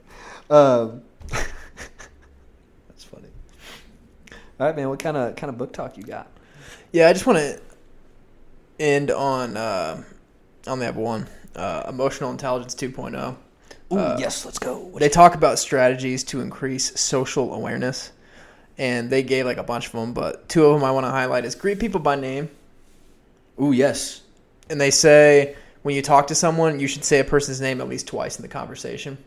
Um, 0.49 1.03
that's 1.27 3.03
funny. 3.03 3.27
All 4.59 4.65
right, 4.65 4.75
man. 4.75 4.89
What 4.89 4.97
kind 4.97 5.15
of 5.15 5.35
kind 5.35 5.51
of 5.51 5.59
book 5.59 5.73
talk 5.73 5.95
you 5.95 6.01
got? 6.01 6.27
Yeah, 6.91 7.07
I 7.07 7.13
just 7.13 7.27
want 7.27 7.37
to 7.37 7.61
end 8.79 9.11
on. 9.11 9.55
Uh, 9.55 10.03
I 10.65 10.69
only 10.71 10.87
have 10.87 10.95
one. 10.95 11.27
Uh, 11.55 11.83
emotional 11.87 12.31
intelligence 12.31 12.73
2.0. 12.73 13.35
Ooh, 13.93 13.95
Uh, 13.97 14.17
yes, 14.19 14.43
let's 14.43 14.57
go. 14.57 14.89
They 14.97 15.07
talk 15.09 15.35
about 15.35 15.59
strategies 15.59 16.23
to 16.25 16.41
increase 16.41 16.99
social 16.99 17.53
awareness, 17.53 18.11
and 18.77 19.09
they 19.09 19.23
gave 19.23 19.45
like 19.45 19.57
a 19.57 19.63
bunch 19.63 19.87
of 19.87 19.91
them, 19.93 20.13
but 20.13 20.47
two 20.49 20.65
of 20.65 20.73
them 20.73 20.83
I 20.83 20.91
want 20.91 21.05
to 21.05 21.11
highlight 21.11 21.45
is 21.45 21.55
greet 21.55 21.79
people 21.79 21.99
by 21.99 22.15
name. 22.15 22.49
Ooh, 23.61 23.71
yes. 23.71 24.21
and 24.69 24.79
they 24.79 24.91
say 24.91 25.55
when 25.81 25.95
you 25.95 26.01
talk 26.01 26.27
to 26.27 26.35
someone, 26.35 26.79
you 26.79 26.87
should 26.87 27.03
say 27.03 27.19
a 27.19 27.23
person's 27.23 27.61
name 27.61 27.81
at 27.81 27.87
least 27.87 28.07
twice 28.07 28.37
in 28.37 28.41
the 28.41 28.47
conversation. 28.47 29.17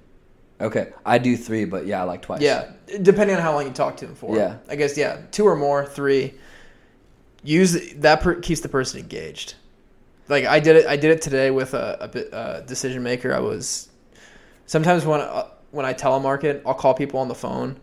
Okay, 0.61 0.92
I 1.07 1.16
do 1.18 1.36
three, 1.36 1.64
but 1.64 1.86
yeah, 1.86 2.03
I 2.03 2.05
like 2.05 2.20
twice. 2.20 2.42
Yeah, 2.42 2.70
depending 3.01 3.34
on 3.36 3.42
how 3.42 3.55
long 3.55 3.66
you 3.66 3.72
talk 3.72 3.96
to 3.98 4.07
them 4.07 4.14
for. 4.14 4.36
Yeah. 4.36 4.59
I 4.68 4.76
guess 4.76 4.96
yeah, 4.96 5.22
two 5.30 5.46
or 5.46 5.57
more, 5.57 5.86
three. 5.86 6.34
Use 7.42 7.94
that 7.94 8.20
per- 8.20 8.34
keeps 8.40 8.61
the 8.61 8.68
person 8.68 9.01
engaged. 9.01 9.55
Like 10.28 10.44
I 10.44 10.61
did 10.61 10.76
it. 10.76 10.86
I 10.86 10.96
did 10.96 11.12
it 11.12 11.22
today 11.22 11.51
with 11.51 11.72
a, 11.72 11.96
a 12.03 12.09
bit, 12.09 12.34
uh, 12.34 12.61
decision 12.61 13.03
maker. 13.03 13.34
I 13.34 13.40
was 13.40 13.88
sometimes 14.66 15.07
when 15.07 15.22
uh, 15.22 15.48
when 15.70 15.86
I 15.86 15.94
telemarket, 15.94 16.61
I'll 16.66 16.74
call 16.74 16.92
people 16.92 17.20
on 17.20 17.28
the 17.28 17.34
phone, 17.34 17.80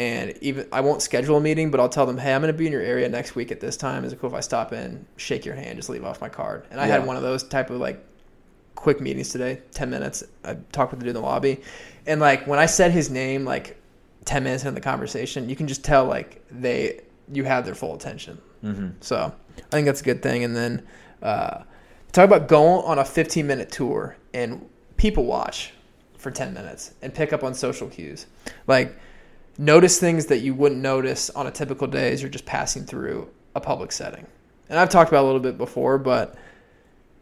and 0.00 0.34
even 0.40 0.66
I 0.72 0.80
won't 0.80 1.02
schedule 1.02 1.36
a 1.36 1.40
meeting, 1.42 1.70
but 1.70 1.78
I'll 1.78 1.88
tell 1.90 2.06
them, 2.06 2.16
hey, 2.16 2.32
I'm 2.32 2.40
going 2.40 2.50
to 2.52 2.56
be 2.56 2.64
in 2.64 2.72
your 2.72 2.80
area 2.80 3.06
next 3.06 3.34
week 3.34 3.52
at 3.52 3.60
this 3.60 3.76
time. 3.76 4.02
Is 4.02 4.14
it 4.14 4.18
cool 4.18 4.30
if 4.30 4.34
I 4.34 4.40
stop 4.40 4.72
in, 4.72 5.04
shake 5.18 5.44
your 5.44 5.54
hand, 5.54 5.76
just 5.76 5.90
leave 5.90 6.04
off 6.06 6.22
my 6.22 6.28
card? 6.30 6.66
And 6.70 6.80
I 6.80 6.86
Yeah. 6.86 6.94
had 6.94 7.06
one 7.06 7.16
of 7.16 7.22
those 7.22 7.42
type 7.42 7.68
of 7.68 7.76
like 7.80 8.02
quick 8.76 8.98
meetings 9.02 9.28
today, 9.28 9.60
ten 9.74 9.90
minutes. 9.90 10.24
I 10.42 10.56
talked 10.72 10.92
with 10.92 11.00
the 11.00 11.04
dude 11.04 11.14
in 11.16 11.20
the 11.22 11.28
lobby, 11.28 11.60
and 12.06 12.18
like 12.18 12.46
when 12.46 12.58
I 12.58 12.64
said 12.64 12.92
his 12.92 13.10
name, 13.10 13.44
like 13.44 13.76
ten 14.24 14.42
minutes 14.42 14.62
into 14.64 14.74
the 14.74 14.80
conversation, 14.80 15.50
you 15.50 15.54
can 15.56 15.66
just 15.68 15.84
tell 15.84 16.06
like 16.06 16.42
they 16.50 17.02
you 17.30 17.44
have 17.44 17.66
their 17.66 17.74
full 17.74 17.94
attention. 17.94 18.40
Mm-hmm. 18.64 18.88
So 19.00 19.34
I 19.58 19.60
think 19.70 19.84
that's 19.84 20.00
a 20.00 20.04
good 20.04 20.22
thing. 20.22 20.44
And 20.44 20.56
then 20.56 20.82
uh, 21.22 21.62
talk 22.12 22.24
about 22.24 22.48
going 22.48 22.84
on 22.86 22.98
a 22.98 23.04
15 23.04 23.46
minute 23.46 23.70
tour 23.70 24.16
and 24.32 24.66
people 24.96 25.24
watch 25.26 25.72
for 26.18 26.30
10 26.30 26.52
minutes 26.54 26.92
and 27.02 27.14
pick 27.14 27.32
up 27.32 27.44
on 27.44 27.54
social 27.54 27.88
cues. 27.88 28.26
Like 28.66 28.98
notice 29.58 29.98
things 29.98 30.26
that 30.26 30.38
you 30.38 30.54
wouldn't 30.54 30.80
notice 30.80 31.30
on 31.30 31.46
a 31.46 31.50
typical 31.50 31.86
day 31.86 32.12
as 32.12 32.22
you're 32.22 32.30
just 32.30 32.46
passing 32.46 32.84
through 32.84 33.28
a 33.54 33.60
public 33.60 33.92
setting. 33.92 34.26
And 34.68 34.78
I've 34.78 34.88
talked 34.88 35.10
about 35.10 35.24
a 35.24 35.26
little 35.26 35.40
bit 35.40 35.58
before, 35.58 35.98
but 35.98 36.36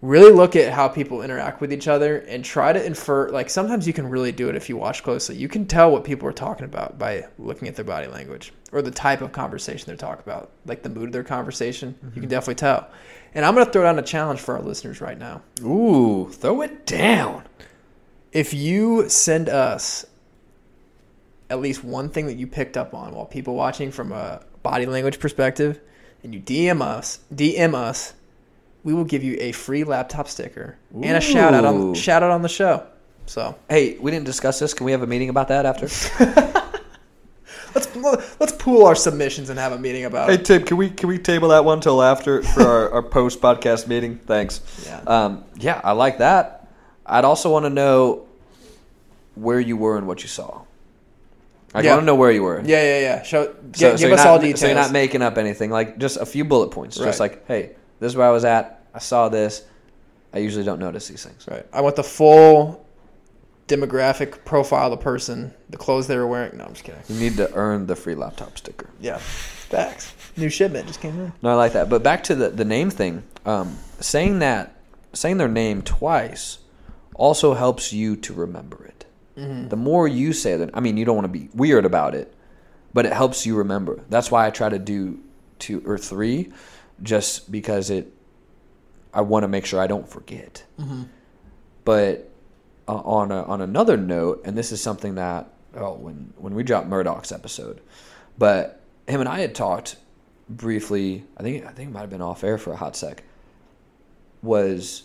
really 0.00 0.30
look 0.32 0.54
at 0.54 0.72
how 0.72 0.86
people 0.86 1.22
interact 1.22 1.60
with 1.60 1.72
each 1.72 1.88
other 1.88 2.18
and 2.18 2.44
try 2.44 2.72
to 2.72 2.84
infer 2.84 3.30
like 3.30 3.50
sometimes 3.50 3.86
you 3.86 3.92
can 3.92 4.08
really 4.08 4.30
do 4.30 4.48
it 4.48 4.54
if 4.54 4.68
you 4.68 4.76
watch 4.76 5.02
closely. 5.02 5.36
You 5.36 5.48
can 5.48 5.66
tell 5.66 5.90
what 5.90 6.04
people 6.04 6.28
are 6.28 6.32
talking 6.32 6.66
about 6.66 6.98
by 6.98 7.26
looking 7.38 7.66
at 7.66 7.74
their 7.74 7.84
body 7.84 8.06
language 8.06 8.52
or 8.70 8.80
the 8.80 8.90
type 8.90 9.22
of 9.22 9.32
conversation 9.32 9.86
they're 9.86 9.96
talking 9.96 10.22
about 10.24 10.50
like 10.66 10.82
the 10.82 10.88
mood 10.88 11.06
of 11.06 11.12
their 11.12 11.24
conversation. 11.24 11.96
You 12.02 12.10
can 12.10 12.22
mm-hmm. 12.22 12.28
definitely 12.28 12.54
tell. 12.56 12.88
And 13.34 13.44
i'm 13.44 13.54
going 13.54 13.66
to 13.66 13.72
throw 13.72 13.82
down 13.82 13.98
a 13.98 14.02
challenge 14.02 14.40
for 14.40 14.56
our 14.56 14.62
listeners 14.62 15.00
right 15.00 15.18
now. 15.18 15.42
Ooh, 15.62 16.28
throw 16.30 16.62
it 16.62 16.86
down. 16.86 17.44
if 18.32 18.54
you 18.54 19.08
send 19.08 19.48
us 19.48 20.06
at 21.50 21.60
least 21.60 21.82
one 21.84 22.08
thing 22.08 22.26
that 22.26 22.34
you 22.34 22.46
picked 22.46 22.76
up 22.76 22.94
on 22.94 23.14
while 23.14 23.26
people 23.26 23.54
watching 23.54 23.90
from 23.90 24.12
a 24.12 24.42
body 24.62 24.86
language 24.86 25.18
perspective, 25.18 25.80
and 26.22 26.34
you 26.34 26.40
DM 26.40 26.82
us, 26.82 27.20
DM 27.32 27.74
us, 27.74 28.14
we 28.84 28.94
will 28.94 29.04
give 29.04 29.22
you 29.22 29.36
a 29.40 29.52
free 29.52 29.84
laptop 29.84 30.28
sticker 30.28 30.78
and 30.94 31.16
a 31.16 31.20
shout 31.20 31.54
out 31.54 31.64
on 31.64 31.94
shout 31.94 32.22
out 32.22 32.30
on 32.30 32.42
the 32.42 32.48
show. 32.48 32.86
So 33.26 33.56
Hey, 33.68 33.98
we 33.98 34.10
didn't 34.10 34.26
discuss 34.26 34.58
this. 34.58 34.72
Can 34.72 34.86
we 34.86 34.92
have 34.92 35.02
a 35.02 35.06
meeting 35.06 35.28
about 35.28 35.48
that 35.48 35.66
after? 35.66 35.86
let's 37.74 37.94
let's 38.40 38.52
pool 38.52 38.86
our 38.86 38.94
submissions 38.94 39.50
and 39.50 39.58
have 39.58 39.72
a 39.72 39.78
meeting 39.78 40.04
about 40.04 40.30
it. 40.30 40.38
Hey 40.38 40.42
Tim, 40.42 40.62
can 40.64 40.76
we 40.76 40.90
can 40.90 41.08
we 41.08 41.18
table 41.18 41.48
that 41.48 41.64
one 41.64 41.80
till 41.80 42.02
after 42.02 42.42
for 42.42 42.62
our, 42.62 42.90
our 42.92 43.02
post 43.02 43.40
podcast 43.40 43.86
meeting? 43.86 44.18
Thanks. 44.26 44.60
Yeah. 44.86 45.00
Um, 45.06 45.44
yeah, 45.56 45.80
I 45.84 45.92
like 45.92 46.18
that. 46.18 46.68
I'd 47.04 47.24
also 47.24 47.50
want 47.50 47.64
to 47.64 47.70
know 47.70 48.26
where 49.34 49.60
you 49.60 49.76
were 49.76 49.96
and 49.96 50.06
what 50.06 50.22
you 50.22 50.28
saw. 50.28 50.62
I 51.74 51.82
Yeah. 51.82 51.90
want 51.92 52.02
to 52.02 52.06
know 52.06 52.14
where 52.14 52.30
you 52.30 52.42
were. 52.42 52.60
Yeah, 52.64 52.82
yeah, 52.82 53.00
yeah. 53.00 53.22
Show, 53.22 53.44
So- 53.44 53.52
gi- 53.72 53.78
so 53.80 53.90
give 53.92 54.00
you're 54.00 54.12
us 54.14 54.18
not- 54.24 54.26
all 54.26 54.38
details. 54.38 54.60
So 54.60 54.66
you're 54.66 54.74
not 54.74 54.90
making 54.92 55.22
up 55.22 55.36
anything. 55.38 55.70
Like 55.70 55.98
just 55.98 56.16
a 56.16 56.24
few 56.26 56.44
bullet 56.44 56.70
points. 56.70 56.96
Just 56.96 57.20
like, 57.20 57.46
hey, 57.46 57.70
this 58.00 58.10
is 58.12 58.16
where 58.16 58.26
I 58.26 58.30
was 58.30 58.44
at. 58.44 58.82
I 58.94 58.98
saw 59.00 59.28
this. 59.28 59.62
I 60.32 60.38
usually 60.38 60.64
don't 60.64 60.78
notice 60.80 61.08
these 61.08 61.22
things. 61.24 61.46
right. 61.50 61.64
I 61.72 61.80
want 61.80 61.96
the 61.96 62.02
full 62.04 62.84
demographic 63.66 64.44
profile 64.44 64.86
of 64.92 64.98
the 64.98 65.02
person, 65.04 65.52
the 65.68 65.76
clothes 65.76 66.06
they 66.06 66.16
were 66.16 66.26
wearing. 66.26 66.56
No, 66.56 66.64
I'm 66.64 66.72
just 66.72 66.84
kidding. 66.84 67.00
You 67.08 67.20
need 67.20 67.36
to 67.36 67.52
earn 67.54 67.86
the 67.86 67.96
free 67.96 68.14
laptop 68.14 68.56
sticker. 68.56 68.88
Yeah, 69.00 69.18
facts. 69.18 70.12
New 70.36 70.48
shipment 70.48 70.86
just 70.86 71.00
came 71.00 71.18
in. 71.20 71.32
No, 71.42 71.50
I 71.50 71.54
like 71.54 71.72
that. 71.74 71.88
But 71.90 72.02
back 72.02 72.22
to 72.24 72.34
the, 72.34 72.48
the 72.50 72.64
name 72.64 72.90
thing. 72.90 73.24
Um, 73.44 73.76
saying 74.00 74.38
that, 74.38 74.74
saying 75.12 75.36
their 75.36 75.48
name 75.48 75.82
twice, 75.82 76.58
also 77.14 77.54
helps 77.54 77.92
you 77.92 78.16
to 78.16 78.32
remember 78.32 78.84
it. 78.86 78.97
Mm-hmm. 79.38 79.68
The 79.68 79.76
more 79.76 80.08
you 80.08 80.32
say 80.32 80.56
that, 80.56 80.70
I 80.74 80.80
mean, 80.80 80.96
you 80.96 81.04
don't 81.04 81.14
want 81.14 81.32
to 81.32 81.38
be 81.38 81.48
weird 81.54 81.84
about 81.84 82.14
it, 82.14 82.34
but 82.92 83.06
it 83.06 83.12
helps 83.12 83.46
you 83.46 83.54
remember. 83.56 84.04
That's 84.08 84.30
why 84.30 84.46
I 84.46 84.50
try 84.50 84.68
to 84.68 84.78
do 84.78 85.20
two 85.60 85.82
or 85.86 85.96
three, 85.96 86.52
just 87.02 87.50
because 87.52 87.90
it. 87.90 88.12
I 89.14 89.22
want 89.22 89.44
to 89.44 89.48
make 89.48 89.64
sure 89.64 89.80
I 89.80 89.86
don't 89.86 90.08
forget. 90.08 90.64
But 91.84 92.30
uh, 92.86 92.96
on 92.96 93.30
a, 93.32 93.44
on 93.44 93.60
another 93.62 93.96
note, 93.96 94.42
and 94.44 94.58
this 94.58 94.72
is 94.72 94.82
something 94.82 95.14
that 95.14 95.50
oh 95.74 95.94
when 95.94 96.32
when 96.36 96.54
we 96.54 96.62
dropped 96.62 96.88
Murdoch's 96.88 97.32
episode, 97.32 97.80
but 98.36 98.80
him 99.06 99.20
and 99.20 99.28
I 99.28 99.40
had 99.40 99.54
talked 99.54 99.96
briefly. 100.48 101.24
I 101.36 101.42
think 101.42 101.64
I 101.64 101.70
think 101.70 101.90
it 101.90 101.92
might 101.92 102.00
have 102.00 102.10
been 102.10 102.22
off 102.22 102.42
air 102.42 102.58
for 102.58 102.72
a 102.72 102.76
hot 102.76 102.96
sec. 102.96 103.22
Was 104.42 105.04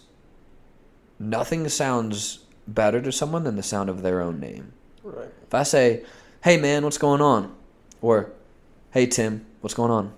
nothing 1.19 1.69
sounds 1.69 2.39
better 2.67 3.01
to 3.01 3.11
someone 3.11 3.43
than 3.43 3.55
the 3.55 3.63
sound 3.63 3.89
of 3.89 4.01
their 4.01 4.21
own 4.21 4.39
name. 4.39 4.73
Right. 5.03 5.29
If 5.47 5.53
I 5.53 5.63
say, 5.63 6.03
"Hey 6.43 6.57
man, 6.57 6.83
what's 6.83 6.97
going 6.97 7.21
on?" 7.21 7.53
or 8.01 8.31
"Hey 8.91 9.05
Tim, 9.07 9.45
what's 9.61 9.73
going 9.73 9.91
on?" 9.91 10.13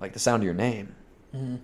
Like 0.00 0.12
the 0.12 0.18
sound 0.18 0.42
of 0.42 0.44
your 0.44 0.54
name. 0.54 0.94
Mm-hmm. 1.34 1.54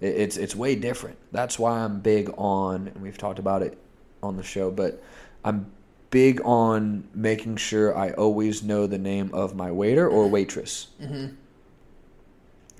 It- 0.00 0.16
It's 0.16 0.36
it's 0.36 0.54
way 0.54 0.74
different. 0.76 1.16
That's 1.32 1.58
why 1.58 1.80
I'm 1.80 2.00
big 2.00 2.30
on, 2.36 2.88
and 2.88 3.02
we've 3.02 3.18
talked 3.18 3.38
about 3.38 3.62
it 3.62 3.78
on 4.22 4.36
the 4.36 4.42
show, 4.42 4.70
but 4.70 5.02
I'm 5.44 5.70
big 6.10 6.40
on 6.44 7.08
making 7.14 7.56
sure 7.56 7.96
I 7.96 8.10
always 8.12 8.62
know 8.62 8.86
the 8.86 8.98
name 8.98 9.30
of 9.32 9.54
my 9.54 9.70
waiter 9.70 10.08
or 10.08 10.26
waitress, 10.28 10.88
Mm-hmm. 11.02 11.34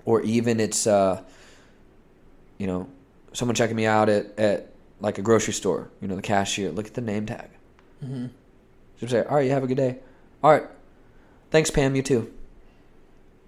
or 0.05 0.23
even 0.23 0.61
it's 0.61 0.87
uh, 0.87 1.23
you 2.59 2.67
know, 2.67 2.89
someone 3.33 3.55
checking 3.55 3.77
me 3.77 3.87
out 3.87 4.09
at 4.09 4.39
at 4.39 4.69
like 5.01 5.19
a 5.19 5.23
grocery 5.23 5.55
store. 5.55 5.91
You 6.01 6.09
know, 6.09 6.17
the 6.17 6.23
cashier. 6.23 6.71
Look 6.71 6.87
at 6.87 6.95
the 6.95 7.01
name 7.01 7.27
tag. 7.27 7.51
Mm-hmm. 8.05 9.07
Say, 9.07 9.23
"All 9.25 9.37
right, 9.37 9.47
you 9.47 9.53
have 9.53 9.65
a 9.65 9.67
good 9.67 9.77
day." 9.77 9.99
All 10.43 10.51
right, 10.51 10.65
thanks, 11.51 11.71
Pam. 11.71 11.95
You 11.97 12.03
too. 12.03 12.33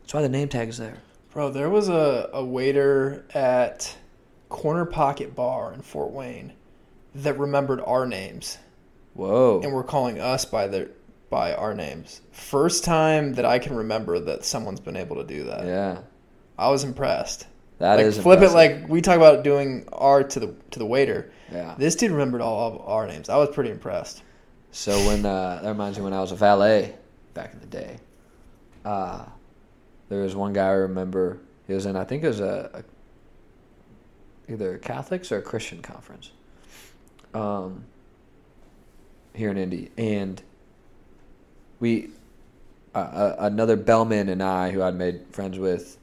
That's 0.00 0.14
why 0.14 0.22
the 0.22 0.28
name 0.28 0.48
tag 0.48 0.68
is 0.68 0.78
there. 0.78 0.98
Bro, 1.32 1.50
there 1.50 1.70
was 1.70 1.88
a, 1.88 2.28
a 2.32 2.44
waiter 2.44 3.24
at 3.32 3.96
Corner 4.48 4.84
Pocket 4.84 5.36
Bar 5.36 5.72
in 5.72 5.82
Fort 5.82 6.10
Wayne 6.10 6.52
that 7.14 7.38
remembered 7.38 7.80
our 7.80 8.06
names 8.06 8.58
Whoa. 9.14 9.60
and 9.62 9.72
were 9.72 9.84
calling 9.84 10.20
us 10.20 10.44
by 10.44 10.66
their 10.66 10.88
by 11.30 11.54
our 11.54 11.74
names. 11.74 12.20
First 12.32 12.84
time 12.84 13.34
that 13.34 13.44
I 13.44 13.60
can 13.60 13.76
remember 13.76 14.18
that 14.18 14.44
someone's 14.44 14.80
been 14.80 14.96
able 14.96 15.16
to 15.16 15.24
do 15.24 15.44
that. 15.44 15.64
Yeah, 15.64 15.98
I 16.58 16.70
was 16.70 16.82
impressed. 16.82 17.46
That 17.80 17.96
like 17.96 18.06
is 18.06 18.18
flip 18.18 18.40
impressive. 18.40 18.54
it 18.54 18.82
like 18.82 18.88
we 18.88 19.00
talk 19.00 19.16
about 19.16 19.42
doing 19.42 19.88
R 19.90 20.22
to 20.22 20.40
the 20.40 20.54
to 20.70 20.78
the 20.78 20.86
waiter. 20.86 21.32
yeah. 21.50 21.74
This 21.76 21.96
dude 21.96 22.12
remembered 22.12 22.42
all 22.42 22.74
of 22.74 22.80
our 22.86 23.06
names. 23.06 23.28
I 23.28 23.36
was 23.36 23.48
pretty 23.48 23.70
impressed. 23.70 24.22
So 24.70 24.96
when 25.06 25.26
uh, 25.26 25.60
that 25.62 25.68
reminds 25.68 25.98
me 25.98 26.04
when 26.04 26.12
I 26.12 26.20
was 26.20 26.30
a 26.30 26.36
valet 26.36 26.94
back 27.34 27.52
in 27.52 27.60
the 27.60 27.66
day, 27.66 27.98
uh, 28.84 29.24
there 30.08 30.22
was 30.22 30.36
one 30.36 30.52
guy 30.52 30.66
I 30.66 30.72
remember. 30.72 31.40
He 31.66 31.72
was 31.72 31.86
in 31.86 31.96
I 31.96 32.04
think 32.04 32.22
it 32.22 32.28
was 32.28 32.40
a, 32.40 32.84
a 34.48 34.52
either 34.52 34.74
a 34.74 34.78
Catholics 34.78 35.32
or 35.32 35.38
a 35.38 35.42
Christian 35.42 35.80
conference, 35.80 36.32
um, 37.34 37.84
here 39.34 39.50
in 39.50 39.56
Indy, 39.56 39.90
and 39.96 40.42
we 41.78 42.10
uh, 42.94 42.98
uh, 42.98 43.36
another 43.38 43.76
bellman 43.76 44.28
and 44.28 44.42
I 44.42 44.70
who 44.70 44.82
I'd 44.82 44.96
made 44.96 45.22
friends 45.30 45.58
with, 45.58 45.96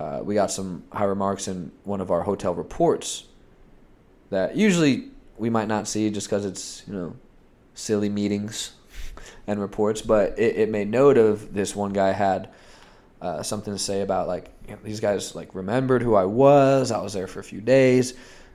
uh, 0.00 0.20
we 0.24 0.34
got 0.34 0.50
some 0.50 0.82
high 0.92 1.04
remarks 1.16 1.46
in 1.48 1.70
one 1.84 2.00
of 2.00 2.10
our 2.10 2.22
hotel 2.22 2.54
reports 2.54 3.24
that 4.30 4.56
usually 4.56 5.08
we 5.36 5.50
might 5.50 5.68
not 5.68 5.86
see 5.88 6.08
just 6.10 6.26
because 6.28 6.44
it's 6.44 6.82
you 6.86 6.94
know 6.94 7.16
silly 7.74 8.08
meetings 8.08 8.72
and 9.46 9.60
reports, 9.60 10.00
but 10.02 10.38
it, 10.38 10.56
it 10.56 10.68
made 10.70 10.88
note 10.88 11.18
of 11.18 11.52
this 11.52 11.74
one 11.76 11.92
guy 11.92 12.12
had 12.12 12.48
uh, 13.20 13.42
something 13.42 13.74
to 13.74 13.78
say 13.78 14.00
about 14.00 14.26
like 14.28 14.50
you 14.66 14.74
know, 14.74 14.80
these 14.82 15.00
guys 15.00 15.34
like 15.34 15.54
remembered 15.54 16.02
who 16.02 16.14
I 16.14 16.24
was. 16.24 16.90
I 16.90 17.00
was 17.02 17.12
there 17.12 17.26
for 17.26 17.40
a 17.40 17.44
few 17.44 17.60
days. 17.60 18.14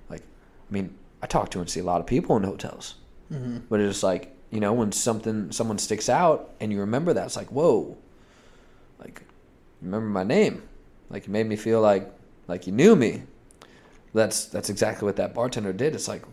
Like, 0.10 0.22
I 0.22 0.74
mean, 0.74 0.96
I 1.22 1.28
talk 1.28 1.52
to 1.52 1.60
and 1.60 1.70
see 1.70 1.80
a 1.82 1.84
lot 1.84 2.00
of 2.02 2.08
people 2.08 2.36
in 2.38 2.44
hotels, 2.44 2.96
Mm-hmm. 3.32 3.58
but 3.70 3.80
it's 3.80 4.04
like 4.04 4.32
you 4.52 4.60
know 4.60 4.74
when 4.74 4.92
something 4.92 5.52
someone 5.52 5.78
sticks 5.80 6.10
out 6.10 6.52
and 6.60 6.72
you 6.72 6.80
remember 6.80 7.14
that, 7.14 7.26
it's 7.26 7.36
like 7.36 7.52
whoa, 7.52 7.98
like 9.00 9.24
remember 9.82 10.08
my 10.08 10.24
name, 10.24 10.62
like 11.10 11.28
you 11.28 11.34
made 11.34 11.48
me 11.48 11.56
feel 11.56 11.82
like 11.82 12.12
like 12.48 12.68
you 12.68 12.74
knew 12.74 12.96
me. 12.96 13.24
That's 14.14 14.46
that's 14.46 14.70
exactly 14.70 15.06
what 15.06 15.18
that 15.18 15.34
bartender 15.34 15.74
did. 15.74 15.94
It's 15.96 16.08
like, 16.08 16.24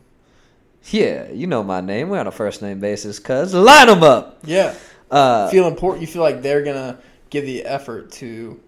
yeah, 0.90 1.30
you 1.30 1.46
know 1.46 1.62
my 1.62 1.80
name. 1.80 2.08
We're 2.10 2.20
on 2.20 2.26
a 2.26 2.32
first 2.32 2.62
name 2.62 2.80
basis, 2.80 3.18
cuz 3.18 3.52
line 3.54 3.88
them 3.88 4.02
up. 4.02 4.38
Yeah. 4.44 4.74
Uh, 5.10 5.48
feel 5.50 5.66
important. 5.66 6.00
You 6.00 6.06
feel 6.06 6.22
like 6.22 6.42
they're 6.42 6.62
gonna 6.62 6.98
give 7.30 7.44
the 7.44 7.64
effort 7.64 8.10
to 8.12 8.60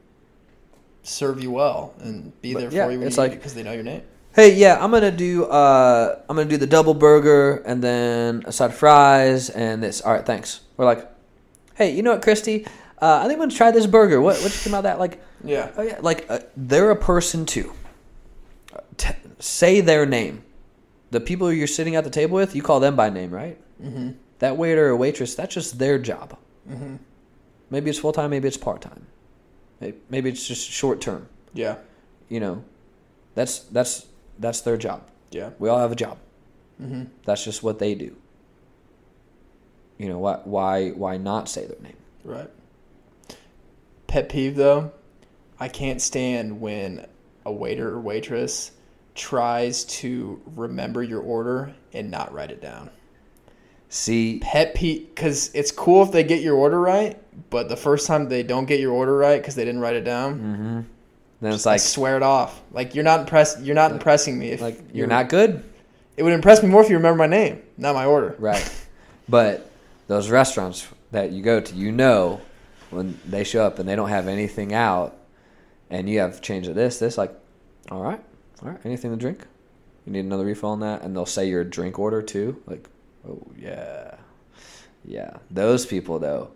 serve 1.02 1.42
you 1.42 1.50
well 1.50 1.94
and 2.00 2.32
be 2.42 2.54
there 2.54 2.70
yeah, 2.72 2.86
for 2.86 2.92
you 2.92 2.98
when 2.98 3.08
it's 3.08 3.16
you 3.16 3.22
like- 3.22 3.32
because 3.32 3.54
they 3.54 3.62
know 3.62 3.72
your 3.72 3.82
name. 3.82 4.02
hey, 4.34 4.54
yeah, 4.54 4.82
I'm 4.82 4.90
gonna 4.90 5.10
do 5.10 5.44
uh, 5.44 6.18
I'm 6.28 6.36
gonna 6.36 6.48
do 6.48 6.56
the 6.56 6.66
double 6.66 6.94
burger 6.94 7.62
and 7.66 7.82
then 7.82 8.42
a 8.46 8.52
side 8.52 8.70
of 8.70 8.76
fries 8.76 9.48
and 9.50 9.82
this. 9.82 10.00
All 10.00 10.12
right, 10.12 10.24
thanks. 10.26 10.60
We're 10.76 10.86
like, 10.86 11.08
hey, 11.76 11.90
you 11.94 12.02
know 12.02 12.10
what, 12.12 12.22
Christy? 12.22 12.66
Uh, 13.04 13.18
I 13.18 13.22
think 13.28 13.34
I'm 13.34 13.40
gonna 13.40 13.52
try 13.52 13.70
this 13.70 13.86
burger. 13.86 14.18
What 14.22 14.36
what 14.36 14.44
you 14.44 14.48
think 14.48 14.72
about 14.72 14.84
that? 14.84 14.98
Like, 14.98 15.20
Yeah. 15.44 15.70
oh 15.76 15.82
yeah, 15.82 15.98
like 16.00 16.24
uh, 16.30 16.38
they're 16.56 16.90
a 16.90 16.96
person 16.96 17.44
too. 17.44 17.70
Uh, 18.74 18.80
T- 18.96 19.14
say 19.40 19.82
their 19.82 20.06
name. 20.06 20.42
The 21.10 21.20
people 21.20 21.52
you're 21.52 21.66
sitting 21.66 21.96
at 21.96 22.04
the 22.04 22.10
table 22.10 22.36
with, 22.36 22.56
you 22.56 22.62
call 22.62 22.80
them 22.80 22.96
by 22.96 23.10
name, 23.10 23.30
right? 23.30 23.58
Mm-hmm. 23.82 24.12
That 24.38 24.56
waiter 24.56 24.88
or 24.88 24.96
waitress, 24.96 25.34
that's 25.34 25.52
just 25.54 25.78
their 25.78 25.98
job. 25.98 26.38
Mm-hmm. 26.68 26.96
Maybe 27.68 27.90
it's 27.90 27.98
full 27.98 28.12
time, 28.12 28.30
maybe 28.30 28.48
it's 28.48 28.56
part 28.56 28.80
time. 28.80 29.06
Maybe 30.08 30.30
it's 30.30 30.48
just 30.48 30.66
short 30.70 31.02
term. 31.02 31.28
Yeah. 31.52 31.76
You 32.30 32.40
know, 32.40 32.64
that's 33.34 33.58
that's 33.76 34.06
that's 34.38 34.62
their 34.62 34.78
job. 34.78 35.02
Yeah. 35.30 35.50
We 35.58 35.68
all 35.68 35.78
have 35.78 35.92
a 35.92 35.96
job. 36.06 36.16
Mm-hmm. 36.80 37.02
That's 37.26 37.44
just 37.44 37.62
what 37.62 37.78
they 37.78 37.94
do. 37.94 38.16
You 39.98 40.08
know 40.08 40.18
why 40.18 40.40
why 40.44 40.90
why 40.92 41.18
not 41.18 41.50
say 41.50 41.66
their 41.66 41.80
name? 41.82 42.00
Right. 42.24 42.50
Pet 44.14 44.28
peeve 44.28 44.54
though, 44.54 44.92
I 45.58 45.66
can't 45.66 46.00
stand 46.00 46.60
when 46.60 47.04
a 47.44 47.52
waiter 47.52 47.88
or 47.88 47.98
waitress 47.98 48.70
tries 49.16 49.82
to 49.86 50.40
remember 50.54 51.02
your 51.02 51.20
order 51.20 51.74
and 51.92 52.12
not 52.12 52.32
write 52.32 52.52
it 52.52 52.62
down. 52.62 52.90
See, 53.88 54.38
Pet 54.40 54.76
peeve, 54.76 55.08
because 55.08 55.50
it's 55.52 55.72
cool 55.72 56.04
if 56.04 56.12
they 56.12 56.22
get 56.22 56.42
your 56.42 56.54
order 56.54 56.80
right, 56.80 57.20
but 57.50 57.68
the 57.68 57.74
first 57.76 58.06
time 58.06 58.28
they 58.28 58.44
don't 58.44 58.66
get 58.66 58.78
your 58.78 58.92
order 58.92 59.16
right 59.16 59.42
because 59.42 59.56
they 59.56 59.64
didn't 59.64 59.80
write 59.80 59.96
it 59.96 60.04
down, 60.04 60.34
mm-hmm. 60.38 60.80
then 61.40 61.52
it's 61.52 61.66
like 61.66 61.72
like 61.72 61.80
swear 61.80 62.16
it 62.16 62.22
off. 62.22 62.62
Like 62.70 62.94
you're 62.94 63.02
not 63.02 63.18
impressed. 63.18 63.62
You're 63.62 63.74
not 63.74 63.90
impressing 63.90 64.38
me 64.38 64.50
if 64.50 64.60
like 64.60 64.80
you're 64.92 65.08
not 65.08 65.28
good, 65.28 65.64
It 66.16 66.22
would 66.22 66.34
impress 66.34 66.62
me 66.62 66.68
more 66.68 66.84
if 66.84 66.88
you 66.88 66.94
remember 66.94 67.18
my 67.18 67.26
name, 67.26 67.62
not 67.76 67.96
my 67.96 68.04
order. 68.04 68.36
right? 68.38 68.86
but 69.28 69.68
those 70.06 70.30
restaurants 70.30 70.86
that 71.10 71.32
you 71.32 71.42
go 71.42 71.58
to, 71.58 71.74
you 71.74 71.90
know, 71.90 72.40
when 72.94 73.18
they 73.26 73.44
show 73.44 73.64
up 73.64 73.78
and 73.78 73.88
they 73.88 73.96
don't 73.96 74.08
have 74.08 74.28
anything 74.28 74.72
out, 74.72 75.16
and 75.90 76.08
you 76.08 76.20
have 76.20 76.40
change 76.40 76.66
of 76.68 76.74
this, 76.74 76.98
this, 76.98 77.18
like, 77.18 77.34
all 77.90 78.02
right, 78.02 78.22
all 78.62 78.70
right, 78.70 78.80
anything 78.84 79.10
to 79.10 79.16
drink? 79.16 79.46
You 80.06 80.12
need 80.12 80.24
another 80.24 80.44
refill 80.44 80.70
on 80.70 80.80
that, 80.80 81.02
and 81.02 81.14
they'll 81.16 81.26
say 81.26 81.48
your 81.48 81.64
drink 81.64 81.98
order 81.98 82.22
too, 82.22 82.62
like, 82.66 82.88
oh 83.28 83.42
yeah, 83.58 84.16
Yeah, 85.04 85.36
those 85.50 85.84
people 85.86 86.18
though, 86.18 86.50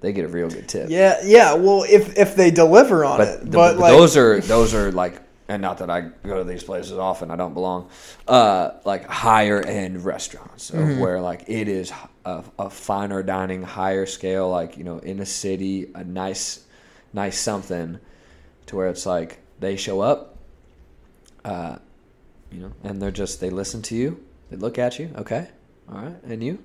they 0.00 0.12
get 0.12 0.24
a 0.24 0.28
real 0.28 0.48
good 0.48 0.68
tip. 0.68 0.88
Yeah, 0.90 1.18
yeah. 1.24 1.54
Well, 1.54 1.84
if 1.88 2.16
if 2.16 2.34
they 2.36 2.50
deliver 2.50 3.04
on 3.04 3.18
but, 3.18 3.28
it, 3.28 3.40
the- 3.40 3.50
but 3.50 3.72
but 3.74 3.78
like 3.78 3.92
those 3.92 4.16
are 4.16 4.40
those 4.40 4.74
are 4.74 4.90
like, 4.92 5.20
and 5.50 5.60
not 5.60 5.78
that 5.78 5.90
I 5.90 6.02
go 6.22 6.38
to 6.38 6.44
these 6.44 6.62
places 6.62 6.92
often. 6.92 7.30
I 7.30 7.36
don't 7.36 7.54
belong. 7.54 7.90
Uh, 8.28 8.70
like 8.84 9.04
higher 9.06 9.60
end 9.60 10.04
restaurants 10.04 10.70
Mm-hmm. 10.70 11.00
where 11.00 11.20
like 11.20 11.42
it 11.48 11.66
is 11.68 11.92
a, 12.24 12.44
a 12.58 12.70
finer 12.70 13.22
dining, 13.24 13.62
higher 13.64 14.06
scale. 14.06 14.48
Like 14.48 14.78
you 14.78 14.84
know, 14.84 14.98
in 14.98 15.18
a 15.18 15.26
city, 15.26 15.90
a 15.94 16.04
nice, 16.04 16.64
nice 17.12 17.38
something, 17.38 17.98
to 18.66 18.76
where 18.76 18.88
it's 18.88 19.04
like 19.06 19.40
they 19.58 19.76
show 19.76 20.00
up. 20.00 20.36
Uh, 21.44 21.76
you 22.52 22.60
know, 22.60 22.72
and 22.84 23.02
they're 23.02 23.10
just 23.10 23.40
they 23.40 23.50
listen 23.50 23.82
to 23.82 23.96
you. 23.96 24.22
They 24.50 24.56
look 24.56 24.78
at 24.78 24.98
you. 25.00 25.10
Okay, 25.16 25.48
all 25.90 25.98
right, 25.98 26.16
and 26.24 26.42
you. 26.44 26.58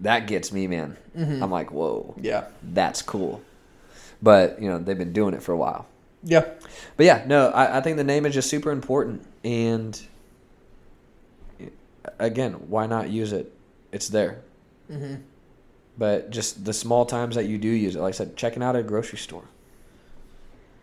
That 0.00 0.26
gets 0.26 0.52
me, 0.52 0.66
man. 0.66 0.96
Mm-hmm. 1.16 1.42
I'm 1.42 1.50
like, 1.50 1.70
whoa 1.72 2.14
yeah, 2.20 2.44
that's 2.62 3.02
cool. 3.02 3.40
But 4.22 4.60
you 4.62 4.68
know 4.68 4.78
they've 4.78 4.98
been 4.98 5.12
doing 5.12 5.34
it 5.34 5.42
for 5.42 5.52
a 5.52 5.56
while. 5.56 5.86
Yeah, 6.26 6.44
But 6.96 7.06
yeah, 7.06 7.24
no, 7.26 7.48
I, 7.48 7.78
I 7.78 7.80
think 7.80 7.96
the 7.96 8.04
name 8.04 8.26
is 8.26 8.34
just 8.34 8.50
super 8.50 8.70
important, 8.72 9.24
and 9.44 9.98
again, 12.18 12.52
why 12.68 12.86
not 12.86 13.08
use 13.10 13.32
it? 13.32 13.52
It's 13.92 14.08
there. 14.08 14.42
hmm 14.88 15.14
But 15.96 16.30
just 16.30 16.64
the 16.64 16.72
small 16.72 17.06
times 17.06 17.34
that 17.36 17.46
you 17.46 17.58
do 17.58 17.68
use 17.68 17.96
it, 17.96 18.00
like 18.00 18.14
I 18.14 18.16
said, 18.16 18.36
checking 18.36 18.62
out 18.62 18.76
at 18.76 18.80
a 18.80 18.82
grocery 18.82 19.18
store. 19.18 19.44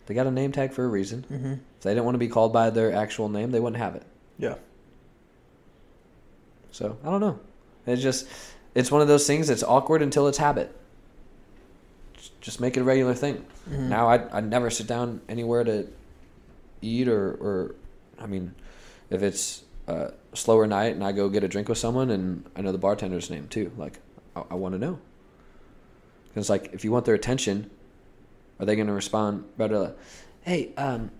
They 0.06 0.14
got 0.14 0.26
a 0.26 0.30
name 0.30 0.52
tag 0.52 0.72
for 0.72 0.84
a 0.84 0.88
reason. 0.88 1.24
hmm 1.28 1.52
If 1.52 1.82
they 1.82 1.90
didn't 1.90 2.04
want 2.04 2.14
to 2.14 2.18
be 2.18 2.28
called 2.28 2.52
by 2.52 2.70
their 2.70 2.92
actual 2.92 3.28
name, 3.28 3.50
they 3.50 3.60
wouldn't 3.60 3.82
have 3.82 3.94
it. 3.96 4.04
yeah, 4.38 4.56
So 6.70 6.96
I 7.04 7.10
don't 7.10 7.20
know. 7.20 7.38
It's 7.86 8.02
just 8.02 8.26
it's 8.74 8.90
one 8.90 9.02
of 9.02 9.08
those 9.08 9.26
things 9.26 9.46
that's 9.48 9.62
awkward 9.62 10.02
until 10.02 10.26
it's 10.28 10.38
habit. 10.38 10.74
Just 12.40 12.60
make 12.60 12.76
it 12.76 12.80
a 12.80 12.84
regular 12.84 13.14
thing. 13.14 13.44
Mhm. 13.70 13.88
Now 13.88 14.08
I 14.08 14.38
I 14.38 14.40
never 14.40 14.70
sit 14.70 14.86
down 14.86 15.20
anywhere 15.28 15.64
to 15.64 15.86
eat 16.82 17.08
or 17.08 17.32
or 17.34 17.74
I 18.20 18.26
mean, 18.26 18.54
if 19.10 19.22
it's 19.22 19.64
a 19.86 20.12
slower 20.34 20.66
night 20.66 20.94
and 20.94 21.04
I 21.04 21.12
go 21.12 21.28
get 21.28 21.44
a 21.44 21.48
drink 21.48 21.68
with 21.68 21.78
someone 21.78 22.10
and 22.10 22.44
I 22.56 22.62
know 22.62 22.72
the 22.72 22.78
bartender's 22.78 23.30
name 23.30 23.48
too, 23.48 23.72
like 23.76 23.98
I, 24.36 24.42
I 24.52 24.54
want 24.54 24.74
to 24.74 24.78
know. 24.78 24.98
Because 26.28 26.48
like 26.50 26.70
if 26.72 26.84
you 26.84 26.92
want 26.92 27.04
their 27.04 27.14
attention, 27.14 27.70
are 28.58 28.66
they 28.66 28.76
going 28.76 28.86
to 28.88 28.92
respond 28.92 29.44
better? 29.56 29.94
Hey, 30.42 30.70
um, 30.76 31.10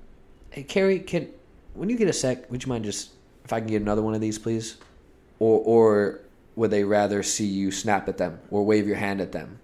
hey 0.51 0.63
Carrie, 0.63 1.01
can 1.01 1.29
when 1.75 1.91
you 1.91 1.97
get 1.97 2.09
a 2.09 2.13
sec, 2.13 2.51
would 2.51 2.65
you 2.65 2.69
mind 2.69 2.85
just 2.85 3.11
if 3.45 3.53
I 3.53 3.61
can 3.61 3.69
get 3.69 3.83
another 3.83 4.03
one 4.03 4.15
of 4.15 4.21
these, 4.21 4.39
please? 4.39 4.77
Or 5.39 5.61
or 5.65 6.21
would 6.57 6.71
they 6.71 6.85
rather 6.85 7.23
see 7.23 7.47
you 7.47 7.71
snap 7.73 8.09
at 8.09 8.17
them 8.17 8.39
or 8.51 8.65
wave 8.65 8.87
your 8.87 8.97
hand 8.97 9.21
at 9.21 9.33
them? 9.33 9.59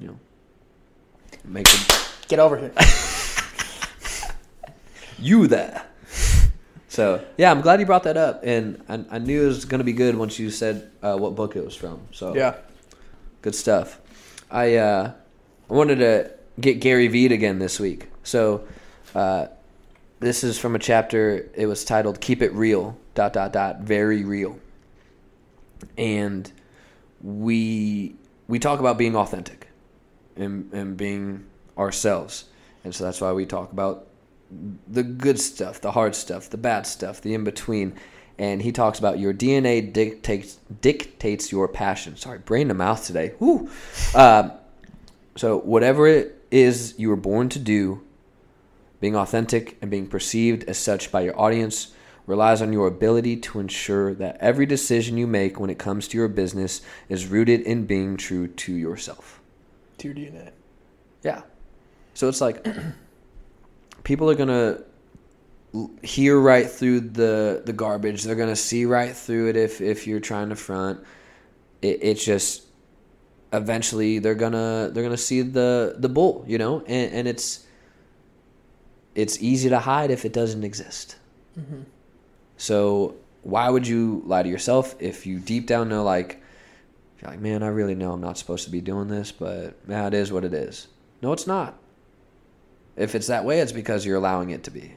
You 0.00 0.08
know, 0.08 0.18
make 1.44 1.68
them 1.68 1.96
get 2.28 2.38
over 2.38 2.56
here. 2.56 2.72
you 5.18 5.46
there. 5.46 5.84
So 6.88 7.24
yeah, 7.36 7.50
I'm 7.52 7.60
glad 7.60 7.78
you 7.78 7.86
brought 7.86 8.02
that 8.02 8.16
up, 8.16 8.40
and 8.42 8.82
I, 8.88 9.04
I 9.16 9.18
knew 9.18 9.44
it 9.44 9.46
was 9.46 9.64
gonna 9.64 9.84
be 9.84 9.92
good 9.92 10.16
once 10.16 10.38
you 10.38 10.50
said 10.50 10.90
uh, 11.02 11.16
what 11.16 11.36
book 11.36 11.54
it 11.54 11.64
was 11.64 11.76
from. 11.76 12.00
So 12.10 12.34
yeah, 12.34 12.56
good 13.42 13.54
stuff. 13.54 14.00
I 14.50 14.76
uh, 14.76 15.12
I 15.68 15.72
wanted 15.72 16.00
to 16.00 16.32
get 16.60 16.80
Gary 16.80 17.06
Vee 17.06 17.32
again 17.32 17.60
this 17.60 17.78
week. 17.78 18.08
So 18.24 18.66
uh, 19.14 19.46
this 20.18 20.42
is 20.42 20.58
from 20.58 20.74
a 20.74 20.80
chapter. 20.80 21.48
It 21.54 21.66
was 21.66 21.84
titled 21.84 22.20
"Keep 22.20 22.42
It 22.42 22.52
Real." 22.52 22.96
Dot 23.14 23.32
dot 23.32 23.52
dot. 23.52 23.80
Very 23.80 24.24
real. 24.24 24.58
And 25.96 26.50
we 27.22 28.16
we 28.48 28.58
talk 28.58 28.80
about 28.80 28.98
being 28.98 29.14
authentic 29.14 29.69
and 30.36 30.72
and 30.72 30.96
being 30.96 31.46
ourselves, 31.76 32.44
and 32.84 32.94
so 32.94 33.04
that's 33.04 33.20
why 33.20 33.32
we 33.32 33.46
talk 33.46 33.72
about 33.72 34.06
the 34.88 35.02
good 35.02 35.38
stuff, 35.38 35.80
the 35.80 35.92
hard 35.92 36.14
stuff, 36.14 36.50
the 36.50 36.58
bad 36.58 36.86
stuff, 36.86 37.20
the 37.20 37.34
in 37.34 37.44
between. 37.44 37.94
And 38.38 38.62
he 38.62 38.72
talks 38.72 38.98
about 38.98 39.18
your 39.18 39.34
DNA 39.34 39.92
dictates 39.92 40.58
dictates 40.80 41.52
your 41.52 41.68
passion. 41.68 42.16
Sorry, 42.16 42.38
brain 42.38 42.68
to 42.68 42.74
mouth 42.74 43.04
today. 43.04 43.34
Woo. 43.38 43.68
Um, 44.14 44.52
so 45.36 45.58
whatever 45.58 46.06
it 46.06 46.42
is 46.50 46.94
you 46.98 47.10
were 47.10 47.16
born 47.16 47.48
to 47.50 47.58
do, 47.58 48.02
being 49.00 49.14
authentic 49.14 49.76
and 49.80 49.90
being 49.90 50.06
perceived 50.06 50.64
as 50.64 50.78
such 50.78 51.12
by 51.12 51.22
your 51.22 51.38
audience 51.38 51.92
relies 52.26 52.62
on 52.62 52.72
your 52.72 52.86
ability 52.86 53.36
to 53.36 53.58
ensure 53.58 54.14
that 54.14 54.36
every 54.40 54.66
decision 54.66 55.16
you 55.16 55.26
make 55.26 55.58
when 55.58 55.70
it 55.70 55.78
comes 55.78 56.06
to 56.08 56.16
your 56.16 56.28
business 56.28 56.80
is 57.08 57.26
rooted 57.26 57.60
in 57.62 57.86
being 57.86 58.16
true 58.16 58.46
to 58.46 58.72
yourself. 58.72 59.39
To 60.00 60.08
your 60.08 60.16
DNA. 60.16 60.50
Yeah. 61.22 61.42
So 62.14 62.28
it's 62.28 62.40
like 62.40 62.66
people 64.04 64.28
are 64.30 64.34
gonna 64.34 64.82
hear 66.02 66.38
right 66.38 66.68
through 66.68 67.00
the 67.00 67.62
the 67.64 67.72
garbage. 67.72 68.24
They're 68.24 68.34
gonna 68.34 68.56
see 68.56 68.84
right 68.84 69.14
through 69.14 69.50
it 69.50 69.56
if 69.56 69.80
if 69.80 70.06
you're 70.06 70.20
trying 70.20 70.48
to 70.48 70.56
front. 70.56 71.00
It, 71.82 71.98
it's 72.02 72.24
just 72.24 72.64
eventually 73.52 74.18
they're 74.18 74.34
gonna 74.34 74.90
they're 74.92 75.02
gonna 75.02 75.16
see 75.16 75.42
the 75.42 75.96
the 75.98 76.08
bull, 76.08 76.44
you 76.46 76.58
know, 76.58 76.80
and 76.80 77.12
and 77.12 77.28
it's 77.28 77.66
it's 79.14 79.40
easy 79.42 79.68
to 79.68 79.78
hide 79.78 80.10
if 80.10 80.24
it 80.24 80.32
doesn't 80.32 80.64
exist. 80.64 81.16
Mm-hmm. 81.58 81.82
So 82.56 83.16
why 83.42 83.68
would 83.70 83.86
you 83.86 84.22
lie 84.26 84.42
to 84.42 84.48
yourself 84.48 84.94
if 84.98 85.26
you 85.26 85.38
deep 85.38 85.66
down 85.66 85.88
know 85.88 86.04
like 86.04 86.42
you're 87.20 87.30
like, 87.30 87.40
man, 87.40 87.62
I 87.62 87.68
really 87.68 87.94
know 87.94 88.12
I'm 88.12 88.20
not 88.20 88.38
supposed 88.38 88.64
to 88.64 88.70
be 88.70 88.80
doing 88.80 89.08
this, 89.08 89.30
but 89.32 89.76
yeah, 89.88 90.06
it 90.06 90.14
is 90.14 90.32
what 90.32 90.44
it 90.44 90.54
is. 90.54 90.88
No, 91.22 91.32
it's 91.32 91.46
not. 91.46 91.78
If 92.96 93.14
it's 93.14 93.26
that 93.26 93.44
way, 93.44 93.60
it's 93.60 93.72
because 93.72 94.06
you're 94.06 94.16
allowing 94.16 94.50
it 94.50 94.64
to 94.64 94.70
be. 94.70 94.94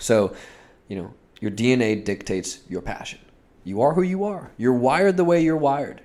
So, 0.00 0.34
you 0.88 0.96
know, 0.96 1.14
your 1.40 1.50
DNA 1.50 2.04
dictates 2.04 2.60
your 2.68 2.82
passion. 2.82 3.18
You 3.64 3.82
are 3.82 3.94
who 3.94 4.02
you 4.02 4.24
are. 4.24 4.50
You're 4.56 4.74
wired 4.74 5.16
the 5.16 5.24
way 5.24 5.42
you're 5.42 5.56
wired. 5.56 6.02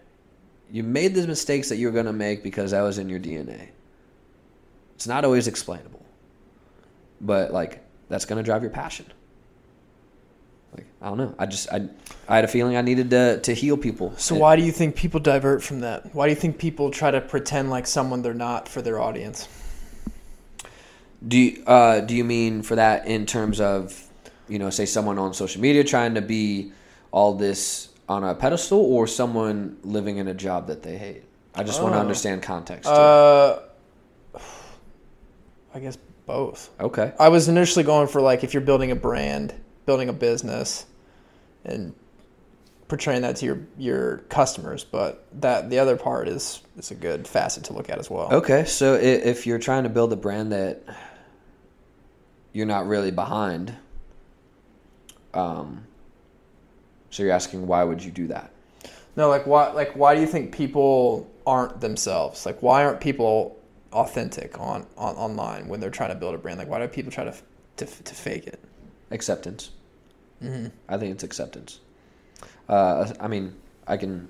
You 0.71 0.83
made 0.83 1.15
the 1.15 1.27
mistakes 1.27 1.69
that 1.69 1.77
you're 1.77 1.91
going 1.91 2.05
to 2.05 2.13
make 2.13 2.43
because 2.43 2.71
that 2.71 2.81
was 2.81 2.97
in 2.97 3.09
your 3.09 3.19
DNA. 3.19 3.69
It's 4.95 5.07
not 5.07 5.25
always 5.25 5.47
explainable. 5.47 6.05
But 7.21 7.51
like 7.51 7.83
that's 8.07 8.25
going 8.25 8.37
to 8.37 8.43
drive 8.43 8.61
your 8.61 8.71
passion. 8.71 9.05
I 11.01 11.07
don't 11.07 11.17
know. 11.17 11.33
I 11.39 11.45
just 11.45 11.71
I 11.71 11.87
I 12.27 12.35
had 12.35 12.43
a 12.45 12.47
feeling 12.49 12.75
I 12.75 12.81
needed 12.81 13.09
to 13.11 13.39
to 13.41 13.53
heal 13.53 13.77
people. 13.77 14.13
So 14.17 14.35
why 14.35 14.55
do 14.55 14.63
you 14.63 14.71
think 14.71 14.95
people 14.95 15.19
divert 15.19 15.63
from 15.63 15.79
that? 15.81 16.13
Why 16.13 16.27
do 16.27 16.31
you 16.33 16.39
think 16.39 16.57
people 16.57 16.91
try 16.91 17.09
to 17.11 17.21
pretend 17.21 17.69
like 17.69 17.87
someone 17.87 18.21
they're 18.21 18.33
not 18.33 18.67
for 18.67 18.81
their 18.81 18.99
audience? 18.99 19.47
Do 21.27 21.37
you, 21.37 21.63
uh, 21.65 21.99
do 22.01 22.15
you 22.15 22.23
mean 22.23 22.61
for 22.61 22.75
that 22.75 23.05
in 23.05 23.25
terms 23.25 23.59
of, 23.59 24.07
you 24.47 24.57
know, 24.57 24.69
say 24.69 24.85
someone 24.85 25.17
on 25.19 25.33
social 25.33 25.61
media 25.61 25.83
trying 25.83 26.15
to 26.15 26.21
be 26.21 26.71
all 27.11 27.33
this 27.33 27.89
on 28.07 28.23
a 28.23 28.33
pedestal, 28.33 28.79
or 28.79 29.05
someone 29.05 29.77
living 29.83 30.17
in 30.17 30.27
a 30.29 30.33
job 30.33 30.67
that 30.67 30.81
they 30.81 30.97
hate? 30.97 31.23
I 31.55 31.63
just 31.63 31.81
want 31.81 31.93
to 31.93 31.97
Oh. 31.97 32.01
understand 32.01 32.41
context. 32.41 32.89
Uh, 32.89 33.59
I 35.73 35.79
guess 35.79 35.97
both. 36.25 36.69
okay. 36.79 37.13
I 37.19 37.29
was 37.29 37.47
initially 37.49 37.83
going 37.83 38.07
for 38.07 38.21
like 38.21 38.43
if 38.43 38.53
you're 38.53 38.61
building 38.61 38.91
a 38.91 38.95
brand, 38.95 39.53
building 39.85 40.09
a 40.09 40.13
business, 40.13 40.85
and 41.65 41.93
portraying 42.89 43.21
that 43.21 43.37
to 43.37 43.45
your 43.45 43.59
your 43.77 44.17
customers, 44.29 44.83
but 44.83 45.25
that 45.41 45.69
the 45.69 45.79
other 45.79 45.95
part 45.95 46.27
is 46.27 46.61
is 46.77 46.91
a 46.91 46.95
good 46.95 47.27
facet 47.27 47.63
to 47.65 47.73
look 47.73 47.89
at 47.89 47.99
as 47.99 48.09
well. 48.09 48.33
Okay. 48.33 48.65
So 48.65 48.95
if 48.95 49.47
you're 49.47 49.59
trying 49.59 49.83
to 49.83 49.89
build 49.89 50.11
a 50.11 50.17
brand 50.17 50.51
that 50.51 50.83
you're 52.51 52.65
not 52.65 52.87
really 52.87 53.11
behind, 53.11 53.75
um, 55.33 55.85
so 57.11 57.23
you're 57.23 57.31
asking 57.31 57.65
why 57.67 57.83
would 57.83 58.03
you 58.03 58.11
do 58.11 58.27
that? 58.27 58.51
No, 59.15 59.29
like 59.29 59.45
why 59.45 59.71
like 59.71 59.95
why 59.95 60.15
do 60.15 60.21
you 60.21 60.27
think 60.27 60.51
people 60.51 61.29
aren't 61.45 61.79
themselves? 61.79 62.45
Like 62.45 62.61
why 62.61 62.83
aren't 62.83 62.99
people 62.99 63.57
authentic 63.91 64.59
on, 64.59 64.85
on 64.97 65.15
online 65.15 65.67
when 65.67 65.79
they're 65.79 65.89
trying 65.89 66.09
to 66.09 66.15
build 66.15 66.35
a 66.35 66.37
brand? 66.37 66.59
Like 66.59 66.67
why 66.67 66.79
do 66.79 66.87
people 66.87 67.11
try 67.11 67.23
to 67.23 67.35
to, 67.77 67.85
to 67.85 68.15
fake 68.15 68.47
it? 68.47 68.59
Acceptance. 69.11 69.71
Mm-hmm. 70.43 70.67
I 70.87 70.97
think 70.97 71.13
it's 71.13 71.23
acceptance. 71.23 71.79
Uh, 72.67 73.11
I 73.19 73.27
mean, 73.27 73.55
I 73.87 73.97
can 73.97 74.29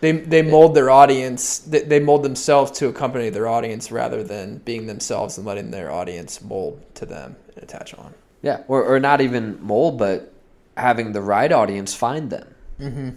They 0.00 0.12
they 0.12 0.42
mold 0.42 0.74
their 0.74 0.90
audience. 0.90 1.58
They, 1.58 1.82
they 1.82 2.00
mold 2.00 2.22
themselves 2.22 2.70
to 2.78 2.88
accompany 2.88 3.30
their 3.30 3.46
audience 3.46 3.92
rather 3.92 4.22
than 4.24 4.58
being 4.58 4.86
themselves 4.86 5.36
and 5.36 5.46
letting 5.46 5.70
their 5.70 5.90
audience 5.90 6.40
mold 6.40 6.82
to 6.94 7.06
them 7.06 7.36
and 7.54 7.62
attach 7.62 7.94
on. 7.94 8.14
Yeah, 8.42 8.62
or, 8.68 8.82
or 8.84 8.98
not 8.98 9.20
even 9.20 9.62
mold, 9.62 9.98
but 9.98 10.32
having 10.76 11.12
the 11.12 11.20
right 11.20 11.52
audience 11.52 11.94
find 11.94 12.30
them. 12.30 12.54
Mm-hmm. 12.80 13.10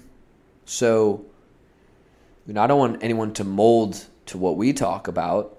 So, 0.65 1.25
you 2.45 2.53
know, 2.53 2.61
I 2.61 2.67
don't 2.67 2.79
want 2.79 3.03
anyone 3.03 3.33
to 3.33 3.45
mold 3.45 4.05
to 4.25 4.37
what 4.37 4.57
we 4.57 4.73
talk 4.73 5.07
about 5.07 5.57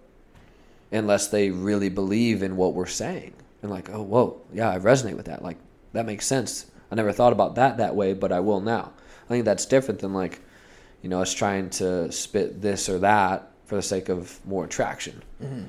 unless 0.93 1.29
they 1.29 1.51
really 1.51 1.89
believe 1.89 2.43
in 2.43 2.57
what 2.57 2.75
we're 2.75 2.87
saying. 2.87 3.33
And 3.63 3.71
like, 3.71 3.89
oh, 3.91 4.03
whoa, 4.03 4.43
yeah, 4.53 4.71
I 4.71 4.79
resonate 4.79 5.17
with 5.17 5.27
that. 5.27 5.43
Like, 5.43 5.57
that 5.95 6.07
makes 6.07 6.27
sense. 6.27 6.67
I 6.91 6.95
never 6.95 7.13
thought 7.13 7.33
about 7.33 7.55
that 7.55 7.79
that 7.79 7.97
way, 7.97 8.13
but 8.13 8.31
I 8.31 8.41
will 8.41 8.61
now. 8.61 8.93
I 9.25 9.29
think 9.29 9.45
that's 9.47 9.65
different 9.67 10.01
than 10.01 10.13
like, 10.13 10.41
you 11.03 11.09
know, 11.09 11.23
us 11.23 11.33
trying 11.33 11.71
to 11.71 12.13
spit 12.13 12.61
this 12.61 12.89
or 12.89 12.99
that 12.99 13.51
for 13.65 13.77
the 13.77 13.83
sake 13.83 14.09
of 14.11 14.39
more 14.47 14.65
attraction. 14.65 15.23
Mm-hmm. 15.43 15.65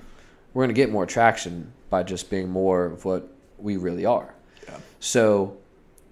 We're 0.54 0.64
going 0.64 0.76
to 0.76 0.80
get 0.80 0.92
more 0.92 1.04
attraction 1.04 1.72
by 1.90 2.04
just 2.04 2.30
being 2.30 2.50
more 2.50 2.86
of 2.86 3.06
what 3.06 3.30
we 3.58 3.78
really 3.78 4.06
are. 4.06 4.34
Yeah. 4.68 4.78
So, 5.00 5.58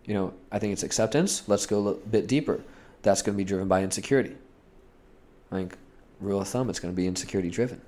you 0.06 0.14
know, 0.14 0.34
I 0.52 0.60
think 0.60 0.74
it's 0.74 0.84
acceptance. 0.84 1.48
Let's 1.48 1.66
go 1.66 1.78
a 1.78 1.80
little 1.80 2.02
bit 2.10 2.28
deeper. 2.28 2.62
That's 3.02 3.22
going 3.22 3.36
to 3.36 3.38
be 3.38 3.44
driven 3.44 3.68
by 3.68 3.84
insecurity. 3.84 4.36
I 5.52 5.56
think, 5.56 5.78
rule 6.20 6.42
of 6.42 6.48
thumb, 6.48 6.70
it's 6.70 6.80
going 6.80 6.94
to 6.94 6.96
be 6.96 7.08
insecurity 7.08 7.50
driven. 7.50 7.82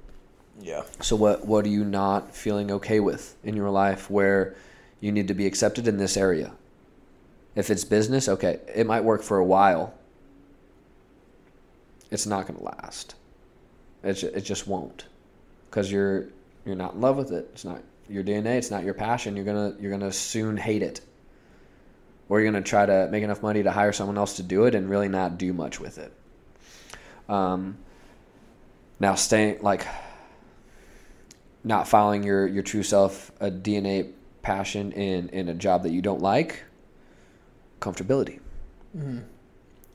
Yeah. 0.62 0.84
So 1.02 1.16
what 1.16 1.46
what 1.46 1.66
are 1.66 1.70
you 1.70 1.84
not 1.84 2.34
feeling 2.34 2.72
okay 2.72 3.00
with 3.00 3.36
in 3.44 3.56
your 3.56 3.70
life 3.70 4.10
where 4.10 4.56
you 5.00 5.12
need 5.12 5.28
to 5.28 5.34
be 5.34 5.46
accepted 5.46 5.88
in 5.88 5.98
this 5.98 6.18
area? 6.18 6.54
If 7.56 7.70
it's 7.70 7.84
business, 7.84 8.28
okay, 8.28 8.60
it 8.74 8.86
might 8.86 9.04
work 9.04 9.24
for 9.24 9.38
a 9.38 9.46
while. 9.46 9.94
It's 12.12 12.26
not 12.26 12.48
going 12.48 12.60
to 12.60 12.66
last. 12.66 13.16
It 14.04 14.24
it 14.24 14.42
just 14.42 14.68
won't. 14.68 15.06
Cuz 15.72 15.92
you're 15.92 16.28
you're 16.66 16.76
not 16.76 16.96
in 16.96 17.02
love 17.02 17.18
with 17.18 17.32
it. 17.32 17.50
It's 17.54 17.66
not 17.66 17.82
your 18.08 18.24
DNA, 18.24 18.58
it's 18.58 18.72
not 18.72 18.84
your 18.84 18.94
passion. 18.94 19.36
You're 19.36 19.46
going 19.46 19.76
to 19.76 19.82
you're 19.82 19.98
to 19.98 20.12
soon 20.12 20.58
hate 20.58 20.84
it. 20.84 21.02
Or 22.28 22.40
you're 22.40 22.52
going 22.52 22.64
to 22.64 22.68
try 22.68 22.86
to 22.86 23.08
make 23.12 23.24
enough 23.24 23.44
money 23.44 23.64
to 23.64 23.72
hire 23.72 23.92
someone 23.94 24.18
else 24.18 24.38
to 24.38 24.44
do 24.44 24.66
it 24.66 24.76
and 24.76 24.90
really 24.90 25.10
not 25.10 25.38
do 25.38 25.54
much 25.54 25.80
with 25.80 25.98
it. 25.98 26.14
Um 27.30 27.78
now 29.00 29.16
staying 29.16 29.62
like 29.62 29.86
not 31.66 31.88
following 31.88 32.24
your, 32.24 32.48
your 32.48 32.64
true 32.64 32.84
self, 32.84 33.32
a 33.40 33.50
DNA 33.50 34.12
passion 34.46 34.92
in, 34.92 35.28
in 35.30 35.50
a 35.50 35.56
job 35.56 35.82
that 35.84 35.92
you 35.92 36.04
don't 36.04 36.22
like, 36.22 36.64
comfortability. 37.82 38.40
Mm-hmm. 38.96 39.20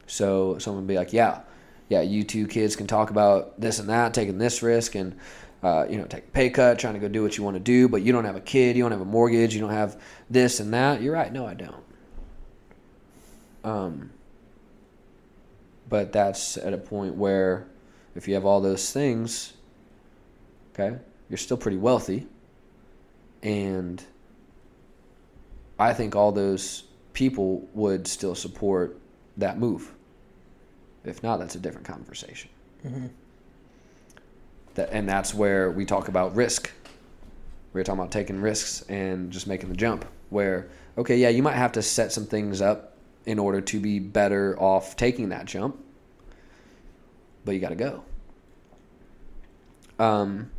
So 0.08 0.58
someone 0.58 0.86
be 0.86 0.96
like, 0.96 1.12
yeah, 1.12 1.42
yeah, 1.88 2.00
you 2.00 2.24
two 2.24 2.48
kids 2.48 2.74
can 2.74 2.88
talk 2.88 3.10
about 3.10 3.60
this 3.60 3.78
and 3.78 3.88
that, 3.88 4.12
taking 4.12 4.38
this 4.38 4.60
risk 4.60 4.96
and, 4.96 5.16
uh, 5.62 5.86
you 5.88 5.96
know, 5.98 6.04
take 6.04 6.24
a 6.24 6.30
pay 6.32 6.50
cut, 6.50 6.80
trying 6.80 6.94
to 6.94 7.00
go 7.00 7.06
do 7.06 7.22
what 7.22 7.38
you 7.38 7.44
want 7.44 7.54
to 7.54 7.60
do, 7.60 7.88
but 7.88 8.02
you 8.02 8.12
don't 8.12 8.24
have 8.24 8.34
a 8.34 8.40
kid, 8.40 8.76
you 8.76 8.82
don't 8.82 8.90
have 8.90 9.00
a 9.00 9.04
mortgage, 9.04 9.54
you 9.54 9.60
don't 9.60 9.70
have 9.70 10.00
this 10.28 10.58
and 10.58 10.74
that. 10.74 11.00
You're 11.00 11.14
right. 11.14 11.32
No, 11.32 11.46
I 11.46 11.54
don't. 11.54 11.84
Um, 13.62 14.10
but 15.88 16.12
that's 16.12 16.56
at 16.56 16.72
a 16.72 16.78
point 16.78 17.14
where 17.14 17.68
if 18.16 18.26
you 18.26 18.34
have 18.34 18.44
all 18.44 18.60
those 18.60 18.92
things, 18.92 19.52
okay, 20.74 20.98
you're 21.28 21.38
still 21.38 21.56
pretty 21.56 21.78
wealthy. 21.78 22.26
And 23.42 24.02
I 25.80 25.94
think 25.94 26.14
all 26.14 26.30
those 26.30 26.84
people 27.14 27.66
would 27.72 28.06
still 28.06 28.34
support 28.34 28.98
that 29.38 29.58
move. 29.58 29.92
If 31.04 31.22
not, 31.22 31.38
that's 31.38 31.54
a 31.54 31.58
different 31.58 31.86
conversation. 31.86 32.50
Mm-hmm. 32.86 33.06
That, 34.74 34.90
and 34.92 35.08
that's 35.08 35.32
where 35.34 35.70
we 35.70 35.86
talk 35.86 36.08
about 36.08 36.36
risk. 36.36 36.70
We 37.72 37.80
are 37.80 37.84
talking 37.84 37.98
about 37.98 38.12
taking 38.12 38.40
risks 38.40 38.82
and 38.88 39.30
just 39.30 39.46
making 39.46 39.70
the 39.70 39.74
jump. 39.76 40.04
Where, 40.28 40.68
okay, 40.98 41.16
yeah, 41.16 41.30
you 41.30 41.42
might 41.42 41.56
have 41.56 41.72
to 41.72 41.82
set 41.82 42.12
some 42.12 42.26
things 42.26 42.60
up 42.60 42.96
in 43.24 43.38
order 43.38 43.60
to 43.62 43.80
be 43.80 43.98
better 43.98 44.60
off 44.60 44.96
taking 44.96 45.30
that 45.30 45.46
jump, 45.46 45.82
but 47.44 47.52
you 47.52 47.60
got 47.60 47.70
to 47.70 47.74
go. 47.74 48.04
Um, 49.98 50.50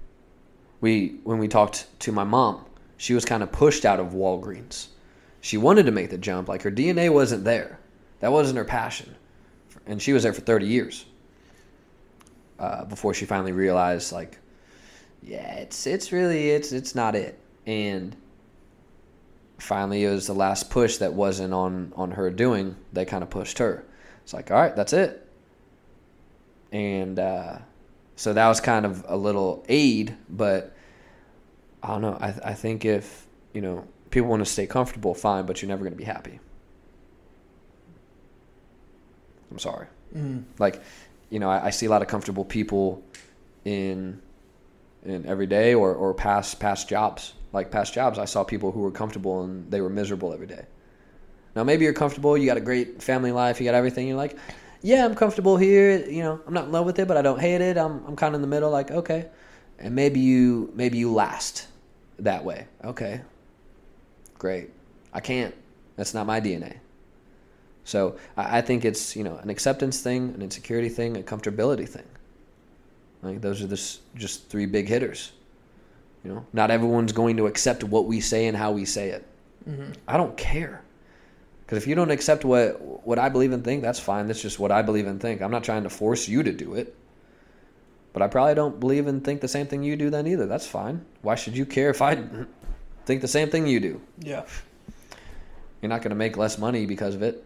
we 0.80 1.19
when 1.24 1.38
we 1.38 1.47
talked 1.47 1.88
to 1.99 2.11
my 2.11 2.24
mom, 2.24 2.65
she 2.97 3.13
was 3.13 3.24
kind 3.24 3.43
of 3.43 3.51
pushed 3.51 3.86
out 3.86 3.99
of 3.99 4.13
Walgreens. 4.13 4.88
She 5.41 5.57
wanted 5.57 5.87
to 5.87 5.91
make 5.91 6.11
the 6.11 6.17
jump, 6.17 6.47
like 6.47 6.61
her 6.61 6.71
DNA 6.71 7.11
wasn't 7.11 7.43
there. 7.43 7.79
That 8.19 8.31
wasn't 8.31 8.57
her 8.57 8.65
passion, 8.65 9.15
and 9.87 10.01
she 10.01 10.13
was 10.13 10.23
there 10.23 10.33
for 10.33 10.41
thirty 10.41 10.67
years 10.67 11.05
uh, 12.61 12.85
before 12.85 13.13
she 13.15 13.25
finally 13.25 13.51
realized, 13.51 14.11
like, 14.11 14.37
yeah, 15.23 15.55
it's 15.55 15.87
it's 15.87 16.11
really 16.11 16.51
it's 16.51 16.71
it's 16.71 16.93
not 16.93 17.15
it. 17.15 17.39
And 17.65 18.15
finally, 19.57 20.03
it 20.03 20.09
was 20.11 20.27
the 20.27 20.33
last 20.33 20.69
push 20.69 20.97
that 20.97 21.13
wasn't 21.13 21.53
on 21.53 21.91
on 21.95 22.11
her 22.11 22.29
doing 22.29 22.75
They 22.93 23.05
kind 23.05 23.23
of 23.23 23.31
pushed 23.31 23.57
her. 23.57 23.83
It's 24.23 24.33
like, 24.33 24.51
all 24.51 24.57
right, 24.57 24.75
that's 24.75 24.93
it. 24.93 25.27
And 26.71 27.17
uh, 27.17 27.57
so 28.15 28.33
that 28.33 28.47
was 28.47 28.61
kind 28.61 28.85
of 28.85 29.03
a 29.07 29.17
little 29.17 29.65
aid, 29.67 30.15
but 30.29 30.75
I 31.81 31.87
don't 31.87 32.01
know. 32.01 32.17
I 32.21 32.33
I 32.43 32.53
think 32.53 32.85
if 32.85 33.25
you 33.53 33.61
know 33.61 33.87
people 34.12 34.30
want 34.30 34.45
to 34.45 34.51
stay 34.51 34.68
comfortable, 34.68 35.14
fine, 35.14 35.45
but 35.45 35.62
you're 35.62 35.70
never 35.70 35.84
going 35.84 35.93
to 35.93 35.97
be 35.97 36.03
happy. 36.03 36.39
I'm 39.49 39.59
sorry. 39.59 39.88
Mm. 40.16 40.43
Like, 40.59 40.82
you 41.30 41.39
know, 41.39 41.49
I, 41.49 41.68
I 41.68 41.70
see 41.72 41.86
a 41.86 41.89
lot 41.89 42.01
of 42.01 42.07
comfortable 42.07 42.45
people 42.45 43.03
in 43.66 44.22
in 45.03 45.26
every 45.26 45.47
day 45.47 45.74
or, 45.74 45.93
or 45.93 46.14
past 46.14 46.59
past 46.59 46.88
jobs. 46.88 47.34
Like 47.53 47.70
past 47.72 47.93
jobs, 47.93 48.18
I 48.18 48.26
saw 48.26 48.43
people 48.43 48.72
who 48.72 48.80
were 48.80 48.91
comfortable 48.91 49.43
and 49.43 49.70
they 49.70 49.82
were 49.82 49.89
miserable 49.89 50.34
every 50.34 50.47
day. 50.47 50.66
Now 51.55 51.64
maybe 51.66 51.84
you're 51.84 51.93
comfortable, 51.93 52.38
you 52.38 52.45
got 52.45 52.55
a 52.55 52.62
great 52.62 53.03
family 53.03 53.34
life, 53.34 53.59
you 53.59 53.66
got 53.66 53.76
everything. 53.76 54.07
You're 54.07 54.16
like, 54.16 54.38
yeah, 54.82 55.03
I'm 55.03 55.16
comfortable 55.16 55.57
here. 55.57 56.05
You 56.07 56.24
know, 56.24 56.39
I'm 56.47 56.53
not 56.53 56.66
in 56.66 56.72
love 56.72 56.86
with 56.86 56.97
it, 56.99 57.07
but 57.07 57.18
I 57.18 57.22
don't 57.22 57.39
hate 57.39 57.62
it. 57.62 57.78
I'm 57.78 58.05
I'm 58.05 58.16
kind 58.16 58.34
of 58.34 58.36
in 58.36 58.41
the 58.41 58.47
middle. 58.47 58.72
Like, 58.72 58.91
okay, 58.91 59.28
and 59.80 59.93
maybe 59.95 60.20
you 60.20 60.72
maybe 60.76 60.97
you 60.97 61.12
last 61.12 61.68
that 62.20 62.43
way. 62.45 62.68
Okay, 62.84 63.22
great. 64.41 64.71
I 65.13 65.19
can't. 65.19 65.53
That's 65.97 66.15
not 66.15 66.25
my 66.25 66.41
DNA. 66.41 66.77
So 67.83 68.17
I, 68.35 68.61
think 68.61 68.85
it's 68.85 69.15
you 69.15 69.23
know 69.23 69.37
an 69.37 69.51
acceptance 69.51 70.01
thing, 70.01 70.33
an 70.33 70.41
insecurity 70.41 70.89
thing, 70.89 71.15
a 71.15 71.21
comfortability 71.21 71.87
thing. 71.87 72.07
Like 73.21 73.39
those 73.41 73.61
are 73.61 73.67
just 73.67 74.01
just 74.15 74.49
three 74.49 74.65
big 74.65 74.87
hitters. 74.87 75.33
You 76.23 76.33
know, 76.33 76.45
not 76.53 76.71
everyone's 76.71 77.11
going 77.11 77.37
to 77.37 77.45
accept 77.45 77.83
what 77.83 78.05
we 78.05 78.19
say 78.19 78.47
and 78.47 78.57
how 78.57 78.71
we 78.71 78.83
say 78.83 79.09
it. 79.09 79.27
Mm-hmm. 79.69 79.91
I 80.07 80.17
don't 80.17 80.35
care. 80.37 80.81
Because 81.61 81.77
if 81.77 81.87
you 81.87 81.93
don't 81.93 82.09
accept 82.09 82.43
what 82.43 82.81
what 83.05 83.19
I 83.19 83.29
believe 83.29 83.51
and 83.51 83.63
think, 83.63 83.83
that's 83.83 83.99
fine. 83.99 84.25
That's 84.25 84.41
just 84.41 84.57
what 84.57 84.71
I 84.71 84.81
believe 84.81 85.05
and 85.05 85.21
think. 85.21 85.41
I'm 85.43 85.51
not 85.51 85.63
trying 85.63 85.83
to 85.83 85.89
force 85.89 86.27
you 86.27 86.41
to 86.41 86.51
do 86.51 86.73
it. 86.73 86.95
But 88.13 88.23
I 88.23 88.27
probably 88.27 88.55
don't 88.55 88.79
believe 88.79 89.05
and 89.05 89.23
think 89.23 89.39
the 89.41 89.47
same 89.47 89.67
thing 89.67 89.83
you 89.83 89.95
do 89.95 90.09
then 90.09 90.25
either. 90.25 90.47
That's 90.47 90.67
fine. 90.67 91.05
Why 91.21 91.35
should 91.35 91.55
you 91.55 91.65
care 91.65 91.91
if 91.91 92.01
I 92.01 92.15
think 93.12 93.22
the 93.22 93.28
same 93.28 93.49
thing 93.49 93.68
you 93.68 93.82
do? 93.82 94.01
Yeah. 94.20 94.45
You're 95.82 95.89
not 95.89 96.01
going 96.01 96.12
to 96.12 96.16
make 96.16 96.38
less 96.38 96.57
money 96.57 96.86
because 96.86 97.14
of 97.14 97.22
it. 97.22 97.43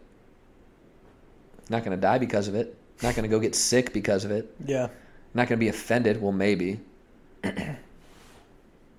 Not 1.69 1.83
going 1.83 1.97
to 1.97 2.01
die 2.01 2.19
because 2.19 2.47
of 2.47 2.53
it. 2.53 2.77
Not 3.01 3.15
going 3.15 3.23
to 3.23 3.29
go 3.29 3.39
get 3.39 3.55
sick 3.55 3.91
because 3.91 4.25
of 4.25 4.31
it. 4.31 4.55
Yeah. 4.63 4.89
Not 5.33 5.47
going 5.47 5.57
to 5.57 5.65
be 5.65 5.69
offended. 5.69 6.21
Well, 6.21 6.31
maybe. 6.31 6.79
I 7.43 7.77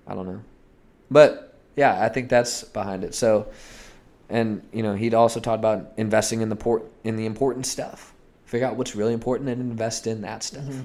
don't 0.09 0.25
know. 0.25 0.41
But 1.09 1.57
yeah, 1.77 2.03
I 2.03 2.09
think 2.09 2.27
that's 2.27 2.65
behind 2.65 3.05
it. 3.05 3.15
So, 3.15 3.47
and 4.29 4.61
you 4.73 4.83
know, 4.83 4.93
he'd 4.93 5.13
also 5.13 5.39
talked 5.39 5.59
about 5.59 5.93
investing 5.95 6.41
in 6.41 6.49
the 6.49 6.57
port 6.57 6.83
in 7.05 7.15
the 7.15 7.25
important 7.25 7.65
stuff. 7.65 8.13
Figure 8.45 8.67
out 8.67 8.75
what's 8.75 8.93
really 8.93 9.13
important 9.13 9.49
and 9.49 9.61
invest 9.61 10.05
in 10.05 10.21
that 10.21 10.43
stuff. 10.43 10.63
Mm-hmm. 10.63 10.81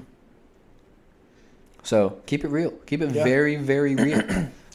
So 1.83 2.17
keep 2.25 2.43
it 2.43 2.47
real. 2.49 2.71
Keep 2.85 3.01
it 3.01 3.11
Yeah. 3.11 3.23
very, 3.23 3.55
very 3.57 3.95
real. 4.05 4.21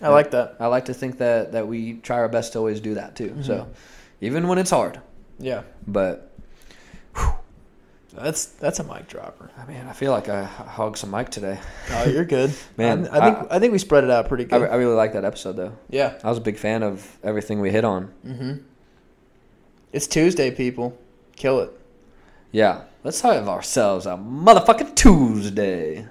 I 0.01 0.09
like 0.09 0.31
that. 0.31 0.57
I 0.61 0.67
like 0.69 0.85
to 0.87 0.95
think 0.95 1.19
that 1.19 1.53
that 1.53 1.67
we 1.67 1.95
try 1.95 2.19
our 2.19 2.29
best 2.29 2.53
to 2.53 2.59
always 2.59 2.81
do 2.81 2.95
that 2.95 3.17
too. 3.17 3.37
So 3.43 3.55
Mhm. 3.55 3.67
even 4.21 4.49
when 4.49 4.59
it's 4.59 4.71
hard, 4.71 5.01
Yeah. 5.39 5.63
but 5.87 6.31
That's 8.15 8.47
that's 8.47 8.81
a 8.81 8.85
mic 8.85 9.07
dropper. 9.07 9.51
I 9.57 9.65
mean, 9.71 9.85
I 9.89 9.93
feel 9.93 10.11
like 10.13 10.29
I 10.29 10.43
hogged 10.45 10.97
some 10.97 11.11
mic 11.11 11.29
today. 11.31 11.59
Oh, 11.93 12.05
you're 12.07 12.25
good, 12.25 12.53
Man, 12.77 13.07
I, 13.09 13.19
I 13.19 13.21
think 13.35 13.53
I, 13.53 13.59
think 13.61 13.73
we 13.73 13.79
spread 13.79 14.03
it 14.03 14.11
out 14.11 14.29
pretty 14.29 14.45
I, 14.45 14.47
good. 14.59 14.71
I 14.71 14.75
really 14.77 14.95
like 14.95 15.13
that 15.13 15.25
episode 15.25 15.53
though. 15.57 15.73
yeah. 15.89 16.19
I 16.25 16.29
was 16.29 16.39
a 16.39 16.41
big 16.41 16.57
fan 16.57 16.83
of 16.83 17.17
everything 17.23 17.61
we 17.61 17.71
hit 17.71 17.85
on. 17.85 18.13
Mm-hmm. 18.27 18.53
It's 19.93 20.07
Tuesday, 20.07 20.51
people. 20.51 20.99
Kill 21.37 21.61
it. 21.61 21.71
Yeah, 22.51 22.83
let's 23.05 23.21
have 23.21 23.49
ourselves 23.49 24.07
a 24.07 24.17
motherfucking 24.17 24.97
Tuesday. 24.97 26.07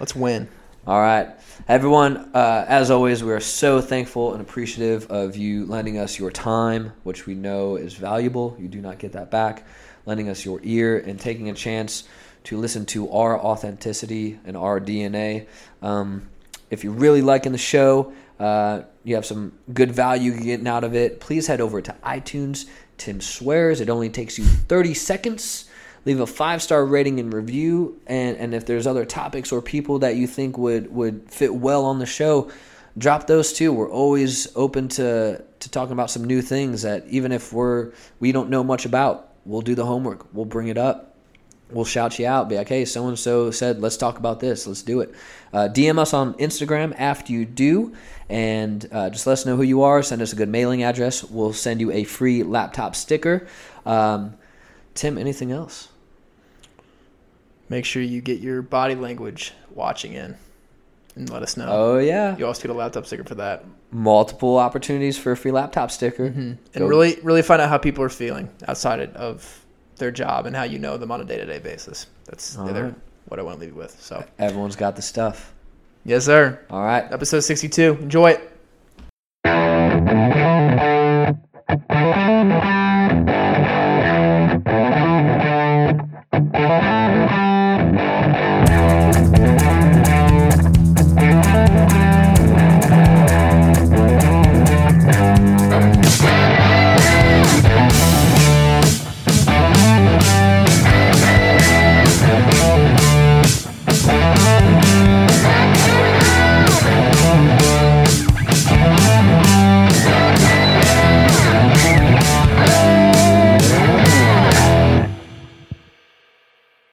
Let's 0.00 0.16
win. 0.16 0.48
All 0.86 0.98
right, 0.98 1.28
everyone. 1.68 2.30
Uh, 2.32 2.64
as 2.66 2.90
always, 2.90 3.22
we 3.22 3.32
are 3.32 3.40
so 3.40 3.82
thankful 3.82 4.32
and 4.32 4.40
appreciative 4.40 5.10
of 5.10 5.36
you 5.36 5.66
lending 5.66 5.98
us 5.98 6.18
your 6.18 6.30
time, 6.30 6.94
which 7.02 7.26
we 7.26 7.34
know 7.34 7.76
is 7.76 7.92
valuable. 7.92 8.56
You 8.58 8.66
do 8.66 8.80
not 8.80 8.98
get 8.98 9.12
that 9.12 9.30
back. 9.30 9.66
Lending 10.06 10.30
us 10.30 10.42
your 10.42 10.58
ear 10.62 10.98
and 10.98 11.20
taking 11.20 11.50
a 11.50 11.52
chance 11.52 12.04
to 12.44 12.56
listen 12.56 12.86
to 12.86 13.10
our 13.10 13.38
authenticity 13.38 14.40
and 14.46 14.56
our 14.56 14.80
DNA. 14.80 15.46
Um, 15.82 16.30
if 16.70 16.82
you're 16.82 16.94
really 16.94 17.20
liking 17.20 17.52
the 17.52 17.58
show, 17.58 18.14
uh, 18.38 18.84
you 19.04 19.16
have 19.16 19.26
some 19.26 19.52
good 19.74 19.92
value 19.92 20.32
getting 20.40 20.66
out 20.66 20.82
of 20.82 20.94
it. 20.94 21.20
Please 21.20 21.46
head 21.46 21.60
over 21.60 21.82
to 21.82 21.94
iTunes. 22.02 22.64
Tim 22.96 23.20
swears 23.20 23.82
it 23.82 23.90
only 23.90 24.08
takes 24.08 24.38
you 24.38 24.44
30 24.44 24.94
seconds 24.94 25.69
leave 26.04 26.20
a 26.20 26.26
five 26.26 26.62
star 26.62 26.84
rating 26.84 27.20
and 27.20 27.32
review 27.32 28.00
and 28.06 28.36
and 28.36 28.54
if 28.54 28.66
there's 28.66 28.86
other 28.86 29.04
topics 29.04 29.52
or 29.52 29.60
people 29.60 29.98
that 30.00 30.16
you 30.16 30.26
think 30.26 30.56
would 30.58 30.92
would 30.94 31.30
fit 31.30 31.54
well 31.54 31.84
on 31.84 31.98
the 31.98 32.06
show 32.06 32.50
drop 32.98 33.26
those 33.26 33.52
too 33.52 33.72
we're 33.72 33.90
always 33.90 34.54
open 34.56 34.88
to 34.88 35.42
to 35.60 35.70
talking 35.70 35.92
about 35.92 36.10
some 36.10 36.24
new 36.24 36.42
things 36.42 36.82
that 36.82 37.06
even 37.08 37.32
if 37.32 37.52
we're 37.52 37.92
we 38.18 38.32
don't 38.32 38.50
know 38.50 38.64
much 38.64 38.84
about 38.84 39.30
we'll 39.44 39.60
do 39.60 39.74
the 39.74 39.86
homework. 39.86 40.26
We'll 40.32 40.44
bring 40.44 40.68
it 40.68 40.78
up. 40.78 41.16
We'll 41.70 41.84
shout 41.84 42.18
you 42.18 42.26
out. 42.26 42.48
Be 42.48 42.56
like, 42.56 42.68
hey, 42.68 42.84
so 42.84 43.06
and 43.06 43.18
so 43.18 43.50
said, 43.50 43.80
let's 43.80 43.96
talk 43.96 44.18
about 44.18 44.40
this. 44.40 44.66
Let's 44.66 44.82
do 44.82 45.00
it. 45.00 45.14
Uh, 45.52 45.68
DM 45.70 45.98
us 45.98 46.12
on 46.12 46.34
Instagram 46.34 46.94
after 46.98 47.32
you 47.32 47.44
do, 47.44 47.94
and 48.28 48.88
uh, 48.90 49.10
just 49.10 49.26
let 49.26 49.34
us 49.34 49.46
know 49.46 49.56
who 49.56 49.62
you 49.62 49.82
are. 49.82 50.02
Send 50.02 50.20
us 50.20 50.32
a 50.32 50.36
good 50.36 50.48
mailing 50.48 50.82
address. 50.82 51.22
We'll 51.22 51.52
send 51.52 51.80
you 51.80 51.92
a 51.92 52.02
free 52.04 52.42
laptop 52.42 52.96
sticker. 52.96 53.46
Um, 53.86 54.34
Tim, 54.94 55.16
anything 55.16 55.52
else? 55.52 55.89
Make 57.70 57.84
sure 57.86 58.02
you 58.02 58.20
get 58.20 58.40
your 58.40 58.60
body 58.62 58.94
language 58.94 59.52
watching 59.74 60.12
in 60.12 60.36
and 61.16 61.30
let 61.30 61.42
us 61.42 61.56
know. 61.56 61.66
Oh 61.68 61.98
yeah, 61.98 62.36
You 62.36 62.46
also 62.46 62.60
get 62.62 62.70
a 62.70 62.74
laptop 62.74 63.06
sticker 63.06 63.24
for 63.24 63.36
that. 63.36 63.64
multiple 63.92 64.58
opportunities 64.58 65.16
for 65.16 65.32
a 65.32 65.36
free 65.36 65.50
laptop 65.52 65.90
sticker. 65.90 66.28
Mm-hmm. 66.28 66.40
And 66.40 66.58
Go- 66.74 66.86
really, 66.86 67.16
really 67.22 67.42
find 67.42 67.62
out 67.62 67.68
how 67.68 67.78
people 67.78 68.04
are 68.04 68.08
feeling 68.10 68.50
outside 68.68 69.00
of 69.16 69.64
their 69.96 70.10
job 70.10 70.46
and 70.46 70.54
how 70.56 70.64
you 70.64 70.78
know 70.78 70.96
them 70.96 71.10
on 71.10 71.20
a 71.20 71.24
day 71.24 71.36
to 71.38 71.46
day 71.46 71.58
basis. 71.60 72.06
That's 72.26 72.54
the 72.54 72.62
other 72.64 72.84
right. 72.84 72.94
what 73.28 73.38
I 73.40 73.42
want 73.44 73.56
to 73.56 73.60
leave 73.60 73.70
you 73.74 73.78
with. 73.78 74.00
So, 74.00 74.24
Everyone's 74.38 74.76
got 74.76 74.96
the 74.96 75.02
stuff. 75.02 75.52
yes, 76.04 76.24
sir. 76.26 76.58
All 76.70 76.82
right. 76.82 77.04
Episode 77.12 77.40
62. 77.40 77.98
Enjoy 78.02 78.30
it. 78.30 78.46